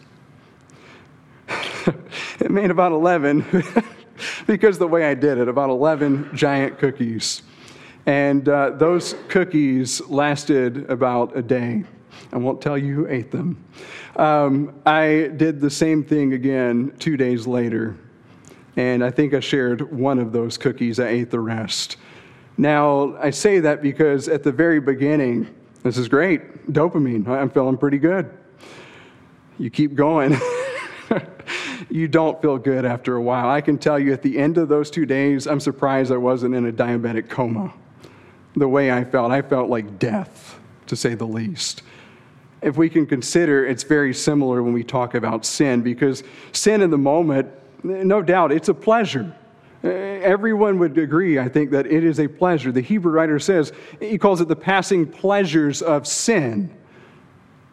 it 2.39 2.49
made 2.49 2.71
about 2.71 2.91
11 2.93 3.45
because 4.47 4.77
the 4.77 4.87
way 4.87 5.05
I 5.05 5.13
did 5.13 5.37
it, 5.37 5.47
about 5.47 5.69
11 5.69 6.29
giant 6.33 6.77
cookies. 6.79 7.41
And 8.05 8.47
uh, 8.47 8.71
those 8.71 9.15
cookies 9.27 10.01
lasted 10.07 10.89
about 10.89 11.37
a 11.37 11.41
day. 11.41 11.83
I 12.31 12.37
won't 12.37 12.61
tell 12.61 12.77
you 12.77 12.95
who 12.95 13.07
ate 13.07 13.31
them. 13.31 13.63
Um, 14.15 14.81
I 14.85 15.31
did 15.35 15.59
the 15.59 15.69
same 15.69 16.03
thing 16.03 16.33
again 16.33 16.93
two 16.97 17.17
days 17.17 17.45
later 17.45 17.97
and 18.79 19.03
I 19.03 19.11
think 19.11 19.33
I 19.33 19.41
shared 19.41 19.91
one 19.91 20.19
of 20.19 20.31
those 20.31 20.57
cookies. 20.57 21.01
I 21.01 21.09
ate 21.09 21.31
the 21.31 21.41
rest. 21.41 21.97
Now, 22.57 23.17
I 23.17 23.29
say 23.29 23.59
that 23.59 23.81
because 23.81 24.29
at 24.29 24.41
the 24.41 24.53
very 24.53 24.79
beginning, 24.79 25.53
this 25.83 25.97
is 25.97 26.07
great, 26.07 26.71
dopamine, 26.71 27.27
I'm 27.27 27.49
feeling 27.49 27.75
pretty 27.75 27.97
good. 27.97 28.31
You 29.57 29.69
keep 29.69 29.95
going. 29.95 30.37
you 31.89 32.07
don't 32.07 32.41
feel 32.41 32.57
good 32.57 32.85
after 32.85 33.17
a 33.17 33.21
while. 33.21 33.49
I 33.49 33.59
can 33.59 33.77
tell 33.77 33.99
you 33.99 34.13
at 34.13 34.21
the 34.21 34.37
end 34.37 34.57
of 34.57 34.69
those 34.69 34.89
two 34.89 35.05
days, 35.05 35.45
I'm 35.45 35.59
surprised 35.59 36.09
I 36.09 36.17
wasn't 36.17 36.55
in 36.55 36.65
a 36.65 36.71
diabetic 36.71 37.27
coma. 37.27 37.73
The 38.55 38.69
way 38.69 38.93
I 38.93 39.03
felt, 39.03 39.29
I 39.33 39.41
felt 39.41 39.69
like 39.69 39.99
death, 39.99 40.57
to 40.87 40.95
say 40.95 41.15
the 41.15 41.27
least. 41.27 41.83
if 42.61 42.77
we 42.77 42.89
can 42.89 43.05
consider, 43.05 43.65
it's 43.65 43.83
very 43.83 44.13
similar 44.13 44.63
when 44.63 44.71
we 44.71 44.85
talk 44.85 45.15
about 45.15 45.45
sin, 45.45 45.81
because 45.81 46.23
sin 46.53 46.81
in 46.81 46.91
the 46.91 46.97
moment, 46.97 47.49
no 47.83 48.21
doubt, 48.21 48.51
it's 48.51 48.69
a 48.69 48.73
pleasure. 48.73 49.35
Eh, 49.83 49.87
everyone 49.87 50.79
would 50.79 50.97
agree, 50.97 51.39
I 51.39 51.47
think, 51.47 51.71
that 51.71 51.85
it 51.85 52.03
is 52.03 52.19
a 52.19 52.27
pleasure. 52.27 52.71
The 52.71 52.81
Hebrew 52.81 53.11
writer 53.11 53.39
says, 53.39 53.71
he 53.99 54.17
calls 54.17 54.41
it 54.41 54.47
the 54.47 54.55
passing 54.55 55.05
pleasures 55.05 55.81
of 55.81 56.05
sin. 56.05 56.75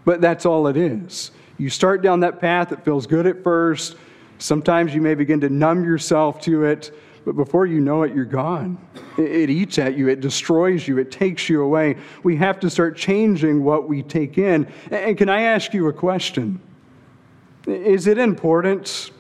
But 0.04 0.20
that's 0.20 0.46
all 0.46 0.68
it 0.68 0.76
is. 0.76 1.32
You 1.59 1.68
start 1.70 2.02
down 2.02 2.20
that 2.20 2.40
path, 2.40 2.70
it 2.70 2.84
feels 2.84 3.07
good 3.07 3.26
at 3.26 3.42
first. 3.42 3.96
Sometimes 4.38 4.94
you 4.94 5.00
may 5.00 5.14
begin 5.14 5.40
to 5.40 5.48
numb 5.48 5.82
yourself 5.82 6.40
to 6.42 6.64
it, 6.64 6.96
but 7.24 7.34
before 7.34 7.66
you 7.66 7.80
know 7.80 8.04
it, 8.04 8.14
you're 8.14 8.24
gone. 8.24 8.78
It 9.16 9.50
eats 9.50 9.78
at 9.78 9.96
you, 9.96 10.09
it 10.09 10.20
destroys 10.20 10.86
you, 10.86 10.98
it 10.98 11.11
takes 11.11 11.48
you 11.48 11.62
away. 11.62 11.96
We 12.22 12.36
have 12.36 12.61
to 12.61 12.70
start 12.70 12.96
changing 12.96 13.64
what 13.64 13.88
we 13.88 14.02
take 14.02 14.38
in. 14.38 14.70
And 14.92 15.18
can 15.18 15.28
I 15.28 15.42
ask 15.42 15.74
you 15.74 15.88
a 15.88 15.92
question? 15.92 16.61
Is 17.66 18.07
it 18.07 18.18
important 18.18 19.11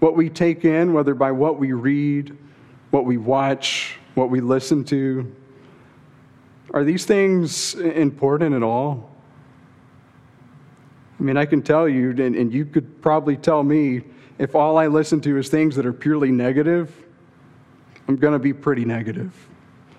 what 0.00 0.16
we 0.16 0.28
take 0.28 0.64
in, 0.64 0.92
whether 0.92 1.14
by 1.14 1.32
what 1.32 1.58
we 1.58 1.72
read, 1.72 2.36
what 2.90 3.04
we 3.04 3.16
watch, 3.16 3.96
what 4.14 4.30
we 4.30 4.40
listen 4.40 4.84
to? 4.84 5.34
Are 6.72 6.84
these 6.84 7.04
things 7.04 7.74
important 7.74 8.54
at 8.54 8.62
all? 8.62 9.10
I 11.18 11.22
mean, 11.22 11.36
I 11.36 11.46
can 11.46 11.62
tell 11.62 11.88
you, 11.88 12.10
and, 12.10 12.52
you 12.52 12.66
could 12.66 13.00
probably 13.00 13.36
tell 13.36 13.62
me, 13.62 14.02
if 14.38 14.54
all 14.54 14.76
I 14.76 14.86
listen 14.86 15.20
to 15.22 15.38
is 15.38 15.48
things 15.48 15.74
that 15.76 15.86
are 15.86 15.92
purely 15.92 16.30
negative, 16.30 16.94
I'm 18.06 18.16
going 18.16 18.34
to 18.34 18.38
be 18.38 18.52
pretty 18.52 18.84
negative. 18.84 19.32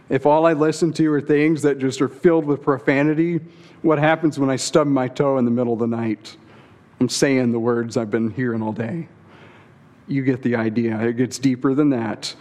If 0.10 0.26
all 0.26 0.46
I 0.46 0.54
listen 0.54 0.94
to 0.94 1.12
are 1.14 1.22
things 1.22 1.64
that 1.64 1.80
just 1.80 2.02
are 2.02 2.08
filled 2.08 2.46
with 2.46 2.62
profanity, 2.62 3.40
what 3.82 3.98
happens 3.98 4.40
when 4.40 4.50
I 4.50 4.56
stub 4.56 4.88
my 4.88 5.08
toe 5.08 5.38
in 5.38 5.46
the 5.46 5.52
middle 5.52 5.74
of 5.74 5.80
the 5.80 5.88
night? 5.88 6.38
I'm 7.00 7.10
saying 7.10 7.52
the 7.52 7.60
words 7.60 7.98
I've 7.98 8.12
been 8.12 8.30
hearing 8.32 8.62
all 8.62 8.72
day. 8.72 9.08
You 10.08 10.24
get 10.24 10.42
the 10.42 10.56
idea. 10.56 11.00
It 11.02 11.18
gets 11.18 11.40
deeper 11.40 11.74
than 11.74 11.90
that. 11.90 12.34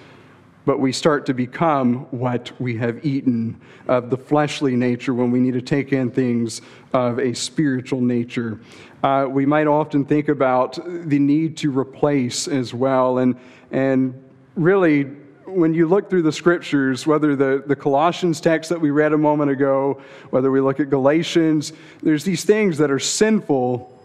But 0.64 0.80
we 0.80 0.92
start 0.92 1.26
to 1.26 1.34
become 1.34 2.06
what 2.10 2.50
we 2.60 2.76
have 2.78 3.04
eaten 3.04 3.60
of 3.86 4.10
the 4.10 4.16
fleshly 4.16 4.74
nature 4.74 5.14
when 5.14 5.30
we 5.30 5.38
need 5.38 5.54
to 5.54 5.62
take 5.62 5.92
in 5.92 6.10
things 6.10 6.60
of 6.92 7.20
a 7.20 7.34
spiritual 7.34 8.00
nature. 8.00 8.60
Uh, 9.02 9.26
we 9.30 9.46
might 9.46 9.68
often 9.68 10.04
think 10.04 10.28
about 10.28 10.76
the 10.84 11.20
need 11.20 11.56
to 11.58 11.70
replace 11.70 12.48
as 12.48 12.74
well. 12.74 13.18
And, 13.18 13.36
and 13.70 14.20
really, 14.56 15.04
when 15.44 15.72
you 15.72 15.86
look 15.86 16.10
through 16.10 16.22
the 16.22 16.32
scriptures, 16.32 17.06
whether 17.06 17.36
the, 17.36 17.62
the 17.64 17.76
Colossians 17.76 18.40
text 18.40 18.68
that 18.70 18.80
we 18.80 18.90
read 18.90 19.12
a 19.12 19.18
moment 19.18 19.50
ago, 19.50 20.00
whether 20.30 20.50
we 20.50 20.60
look 20.60 20.80
at 20.80 20.90
Galatians, 20.90 21.72
there's 22.02 22.24
these 22.24 22.44
things 22.44 22.78
that 22.78 22.90
are 22.90 22.98
sinful, 22.98 23.95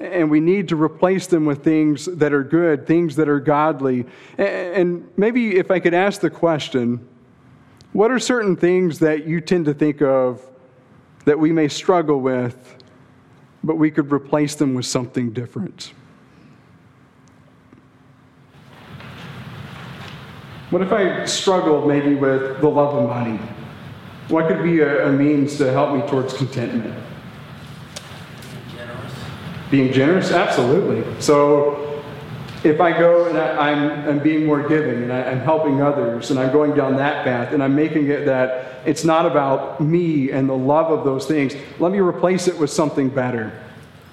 and 0.00 0.30
we 0.30 0.40
need 0.40 0.68
to 0.70 0.76
replace 0.76 1.26
them 1.26 1.44
with 1.44 1.62
things 1.62 2.06
that 2.06 2.32
are 2.32 2.42
good, 2.42 2.86
things 2.86 3.16
that 3.16 3.28
are 3.28 3.38
godly. 3.38 4.06
And 4.38 5.06
maybe 5.16 5.56
if 5.58 5.70
I 5.70 5.78
could 5.78 5.92
ask 5.92 6.22
the 6.22 6.30
question, 6.30 7.06
what 7.92 8.10
are 8.10 8.18
certain 8.18 8.56
things 8.56 8.98
that 9.00 9.26
you 9.26 9.40
tend 9.40 9.66
to 9.66 9.74
think 9.74 10.00
of 10.00 10.42
that 11.26 11.38
we 11.38 11.52
may 11.52 11.68
struggle 11.68 12.20
with, 12.20 12.76
but 13.62 13.76
we 13.76 13.90
could 13.90 14.10
replace 14.10 14.54
them 14.54 14.74
with 14.74 14.86
something 14.86 15.32
different? 15.32 15.92
What 20.70 20.80
if 20.82 20.92
I 20.92 21.26
struggled 21.26 21.86
maybe 21.88 22.14
with 22.14 22.60
the 22.60 22.68
love 22.68 22.94
of 22.94 23.08
money? 23.08 23.38
What 24.28 24.46
could 24.46 24.62
be 24.62 24.80
a, 24.80 25.10
means 25.10 25.58
to 25.58 25.70
help 25.72 25.94
me 25.94 26.08
towards 26.08 26.32
contentment? 26.32 26.94
Being 29.70 29.92
generous? 29.92 30.32
Absolutely. 30.32 31.04
So 31.20 31.90
if 32.62 32.80
I 32.80 32.96
go 32.96 33.26
and 33.26 33.38
I, 33.38 33.70
am 33.70 33.90
I'm, 33.90 34.08
I'm 34.08 34.18
being 34.18 34.44
more 34.44 34.66
giving 34.68 35.02
and 35.04 35.12
I, 35.12 35.22
I'm 35.22 35.40
helping 35.40 35.80
others 35.80 36.30
and 36.30 36.38
I'm 36.38 36.52
going 36.52 36.74
down 36.74 36.96
that 36.96 37.24
path 37.24 37.52
and 37.52 37.62
I'm 37.62 37.74
making 37.74 38.08
it 38.08 38.26
that 38.26 38.86
it's 38.86 39.04
not 39.04 39.26
about 39.26 39.80
me 39.80 40.30
and 40.30 40.48
the 40.48 40.56
love 40.56 40.90
of 40.90 41.04
those 41.04 41.26
things, 41.26 41.54
let 41.78 41.92
me 41.92 42.00
replace 42.00 42.48
it 42.48 42.58
with 42.58 42.70
something 42.70 43.08
better. 43.08 43.52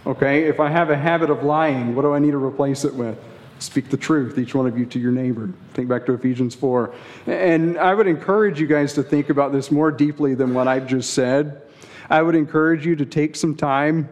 Okay? 0.06 0.46
If 0.46 0.60
I 0.60 0.70
have 0.70 0.90
a 0.90 0.98
habit 0.98 1.30
of 1.30 1.44
lying, 1.44 1.96
what 1.96 2.04
do 2.04 2.14
I 2.14 2.20
need 2.20 2.32
to 2.32 2.44
replace 2.44 2.86
it 2.86 2.94
with? 2.94 3.18
Speak 3.60 3.90
the 3.90 3.98
truth, 3.98 4.38
each 4.38 4.54
one 4.54 4.68
of 4.68 4.78
you, 4.78 4.86
to 4.86 5.00
your 5.00 5.12
neighbor. 5.12 5.52
Think 5.74 5.90
back 5.90 6.06
to 6.06 6.14
Ephesians 6.14 6.54
4. 6.54 6.94
And 7.26 7.78
I 7.78 7.94
would 7.94 8.08
encourage 8.08 8.60
you 8.60 8.68
guys 8.68 8.94
to 8.94 9.04
think 9.04 9.30
about 9.30 9.52
this 9.52 9.72
more 9.72 9.92
deeply 9.92 10.36
than 10.36 10.54
what 10.54 10.68
I've 10.68 10.88
just 10.88 11.14
said. 11.14 11.64
I 12.10 12.22
would 12.22 12.36
encourage 12.36 12.86
you 12.86 12.96
to 12.96 13.06
take 13.06 13.36
some 13.36 13.56
time 13.56 14.08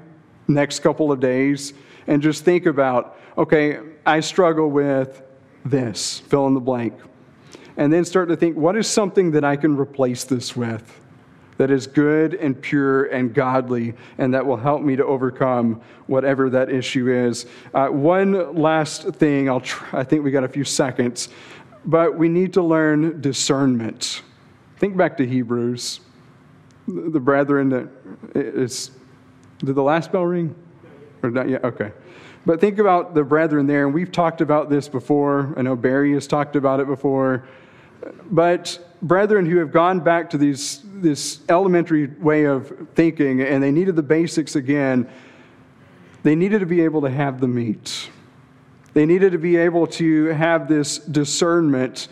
next 0.47 0.79
couple 0.79 1.11
of 1.11 1.19
days 1.19 1.73
and 2.07 2.21
just 2.21 2.45
think 2.45 2.65
about 2.65 3.17
okay, 3.37 3.79
I 4.05 4.21
struggle 4.21 4.69
with 4.69 5.21
this, 5.65 6.19
fill 6.19 6.47
in 6.47 6.53
the 6.53 6.61
blank. 6.61 6.93
And 7.75 7.91
then 7.91 8.05
start 8.05 8.29
to 8.29 8.37
think 8.37 8.55
what 8.55 8.77
is 8.77 8.87
something 8.87 9.31
that 9.31 9.43
I 9.43 9.57
can 9.57 9.75
replace 9.75 10.23
this 10.23 10.55
with? 10.55 11.01
that 11.57 11.71
is 11.71 11.87
good 11.87 12.33
and 12.35 12.59
pure 12.61 13.05
and 13.05 13.33
godly, 13.33 13.93
and 14.17 14.33
that 14.33 14.45
will 14.45 14.57
help 14.57 14.81
me 14.81 14.95
to 14.95 15.05
overcome 15.05 15.81
whatever 16.07 16.49
that 16.49 16.69
issue 16.69 17.09
is. 17.09 17.45
Uh, 17.73 17.87
one 17.87 18.55
last 18.55 19.03
thing, 19.13 19.49
I'll 19.49 19.61
try, 19.61 19.99
I 19.99 20.03
think 20.03 20.23
we 20.23 20.31
got 20.31 20.43
a 20.43 20.49
few 20.49 20.63
seconds, 20.63 21.29
but 21.85 22.17
we 22.17 22.27
need 22.27 22.53
to 22.53 22.61
learn 22.61 23.21
discernment. 23.21 24.21
Think 24.77 24.97
back 24.97 25.17
to 25.17 25.25
Hebrews. 25.25 26.01
The 26.87 27.19
brethren, 27.19 27.69
that 27.69 27.89
is, 28.35 28.91
did 29.59 29.75
the 29.75 29.83
last 29.83 30.11
bell 30.11 30.25
ring? 30.25 30.55
Or 31.23 31.31
not 31.31 31.49
yet? 31.49 31.63
Okay. 31.63 31.91
But 32.45 32.61
think 32.61 32.77
about 32.77 33.15
the 33.15 33.23
brethren 33.23 33.65
there, 33.65 33.85
and 33.85 33.93
we've 33.93 34.11
talked 34.11 34.41
about 34.41 34.69
this 34.69 34.87
before. 34.87 35.53
I 35.57 35.63
know 35.63 35.75
Barry 35.75 36.13
has 36.13 36.27
talked 36.27 36.55
about 36.55 36.79
it 36.79 36.87
before. 36.87 37.45
But 38.29 38.79
brethren 39.01 39.45
who 39.45 39.57
have 39.57 39.71
gone 39.71 39.99
back 39.99 40.29
to 40.31 40.37
these, 40.37 40.81
this 40.83 41.39
elementary 41.49 42.07
way 42.07 42.45
of 42.45 42.71
thinking 42.93 43.41
and 43.41 43.63
they 43.63 43.71
needed 43.71 43.95
the 43.95 44.03
basics 44.03 44.55
again, 44.55 45.09
they 46.23 46.35
needed 46.35 46.59
to 46.59 46.65
be 46.65 46.81
able 46.81 47.01
to 47.01 47.09
have 47.09 47.39
the 47.39 47.47
meat. 47.47 48.09
They 48.93 49.05
needed 49.05 49.31
to 49.31 49.37
be 49.37 49.57
able 49.57 49.87
to 49.87 50.27
have 50.27 50.67
this 50.67 50.99
discernment, 50.99 52.07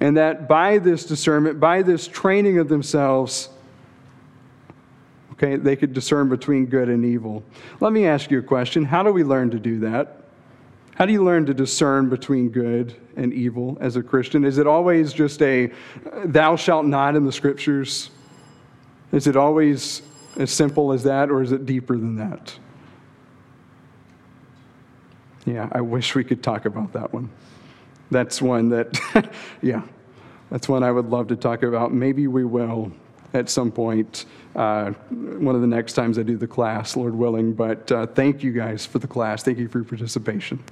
and 0.00 0.16
that 0.16 0.48
by 0.48 0.78
this 0.78 1.04
discernment, 1.04 1.60
by 1.60 1.82
this 1.82 2.06
training 2.06 2.58
of 2.58 2.68
themselves, 2.68 3.48
okay, 5.40 5.56
they 5.56 5.74
could 5.74 5.92
discern 5.92 6.28
between 6.28 6.66
good 6.66 6.88
and 6.88 7.04
evil. 7.04 7.42
Let 7.80 7.92
me 7.92 8.06
ask 8.06 8.30
you 8.30 8.38
a 8.38 8.42
question 8.42 8.84
How 8.84 9.02
do 9.02 9.12
we 9.12 9.24
learn 9.24 9.50
to 9.50 9.58
do 9.58 9.80
that? 9.80 10.16
How 10.94 11.06
do 11.06 11.12
you 11.12 11.24
learn 11.24 11.46
to 11.46 11.54
discern 11.54 12.10
between 12.10 12.50
good 12.50 12.94
and 13.16 13.32
evil 13.32 13.78
as 13.80 13.96
a 13.96 14.02
Christian? 14.02 14.44
Is 14.44 14.58
it 14.58 14.66
always 14.66 15.14
just 15.14 15.40
a 15.40 15.72
thou 16.24 16.56
shalt 16.56 16.84
not 16.84 17.16
in 17.16 17.24
the 17.24 17.32
scriptures? 17.32 18.10
Is 19.12 19.26
it 19.26 19.34
always 19.34 20.02
as 20.36 20.50
simple 20.50 20.92
as 20.92 21.04
that, 21.04 21.30
or 21.30 21.42
is 21.42 21.52
it 21.52 21.64
deeper 21.64 21.96
than 21.96 22.16
that? 22.16 22.54
Yeah, 25.46 25.68
I 25.72 25.80
wish 25.80 26.14
we 26.14 26.22
could 26.22 26.42
talk 26.42 26.66
about 26.66 26.92
that 26.92 27.12
one. 27.12 27.30
That's 28.10 28.42
one 28.42 28.68
that, 28.68 29.32
yeah, 29.62 29.82
that's 30.50 30.68
one 30.68 30.82
I 30.82 30.92
would 30.92 31.06
love 31.06 31.28
to 31.28 31.36
talk 31.36 31.62
about. 31.62 31.94
Maybe 31.94 32.26
we 32.26 32.44
will 32.44 32.92
at 33.32 33.48
some 33.48 33.70
point, 33.70 34.26
uh, 34.56 34.90
one 35.10 35.54
of 35.54 35.60
the 35.60 35.66
next 35.66 35.92
times 35.92 36.18
I 36.18 36.22
do 36.22 36.36
the 36.36 36.46
class, 36.46 36.96
Lord 36.96 37.14
willing. 37.14 37.52
But 37.52 37.90
uh, 37.92 38.06
thank 38.06 38.42
you 38.42 38.52
guys 38.52 38.86
for 38.86 38.98
the 38.98 39.06
class. 39.06 39.42
Thank 39.42 39.58
you 39.58 39.68
for 39.68 39.78
your 39.78 39.84
participation. 39.84 40.62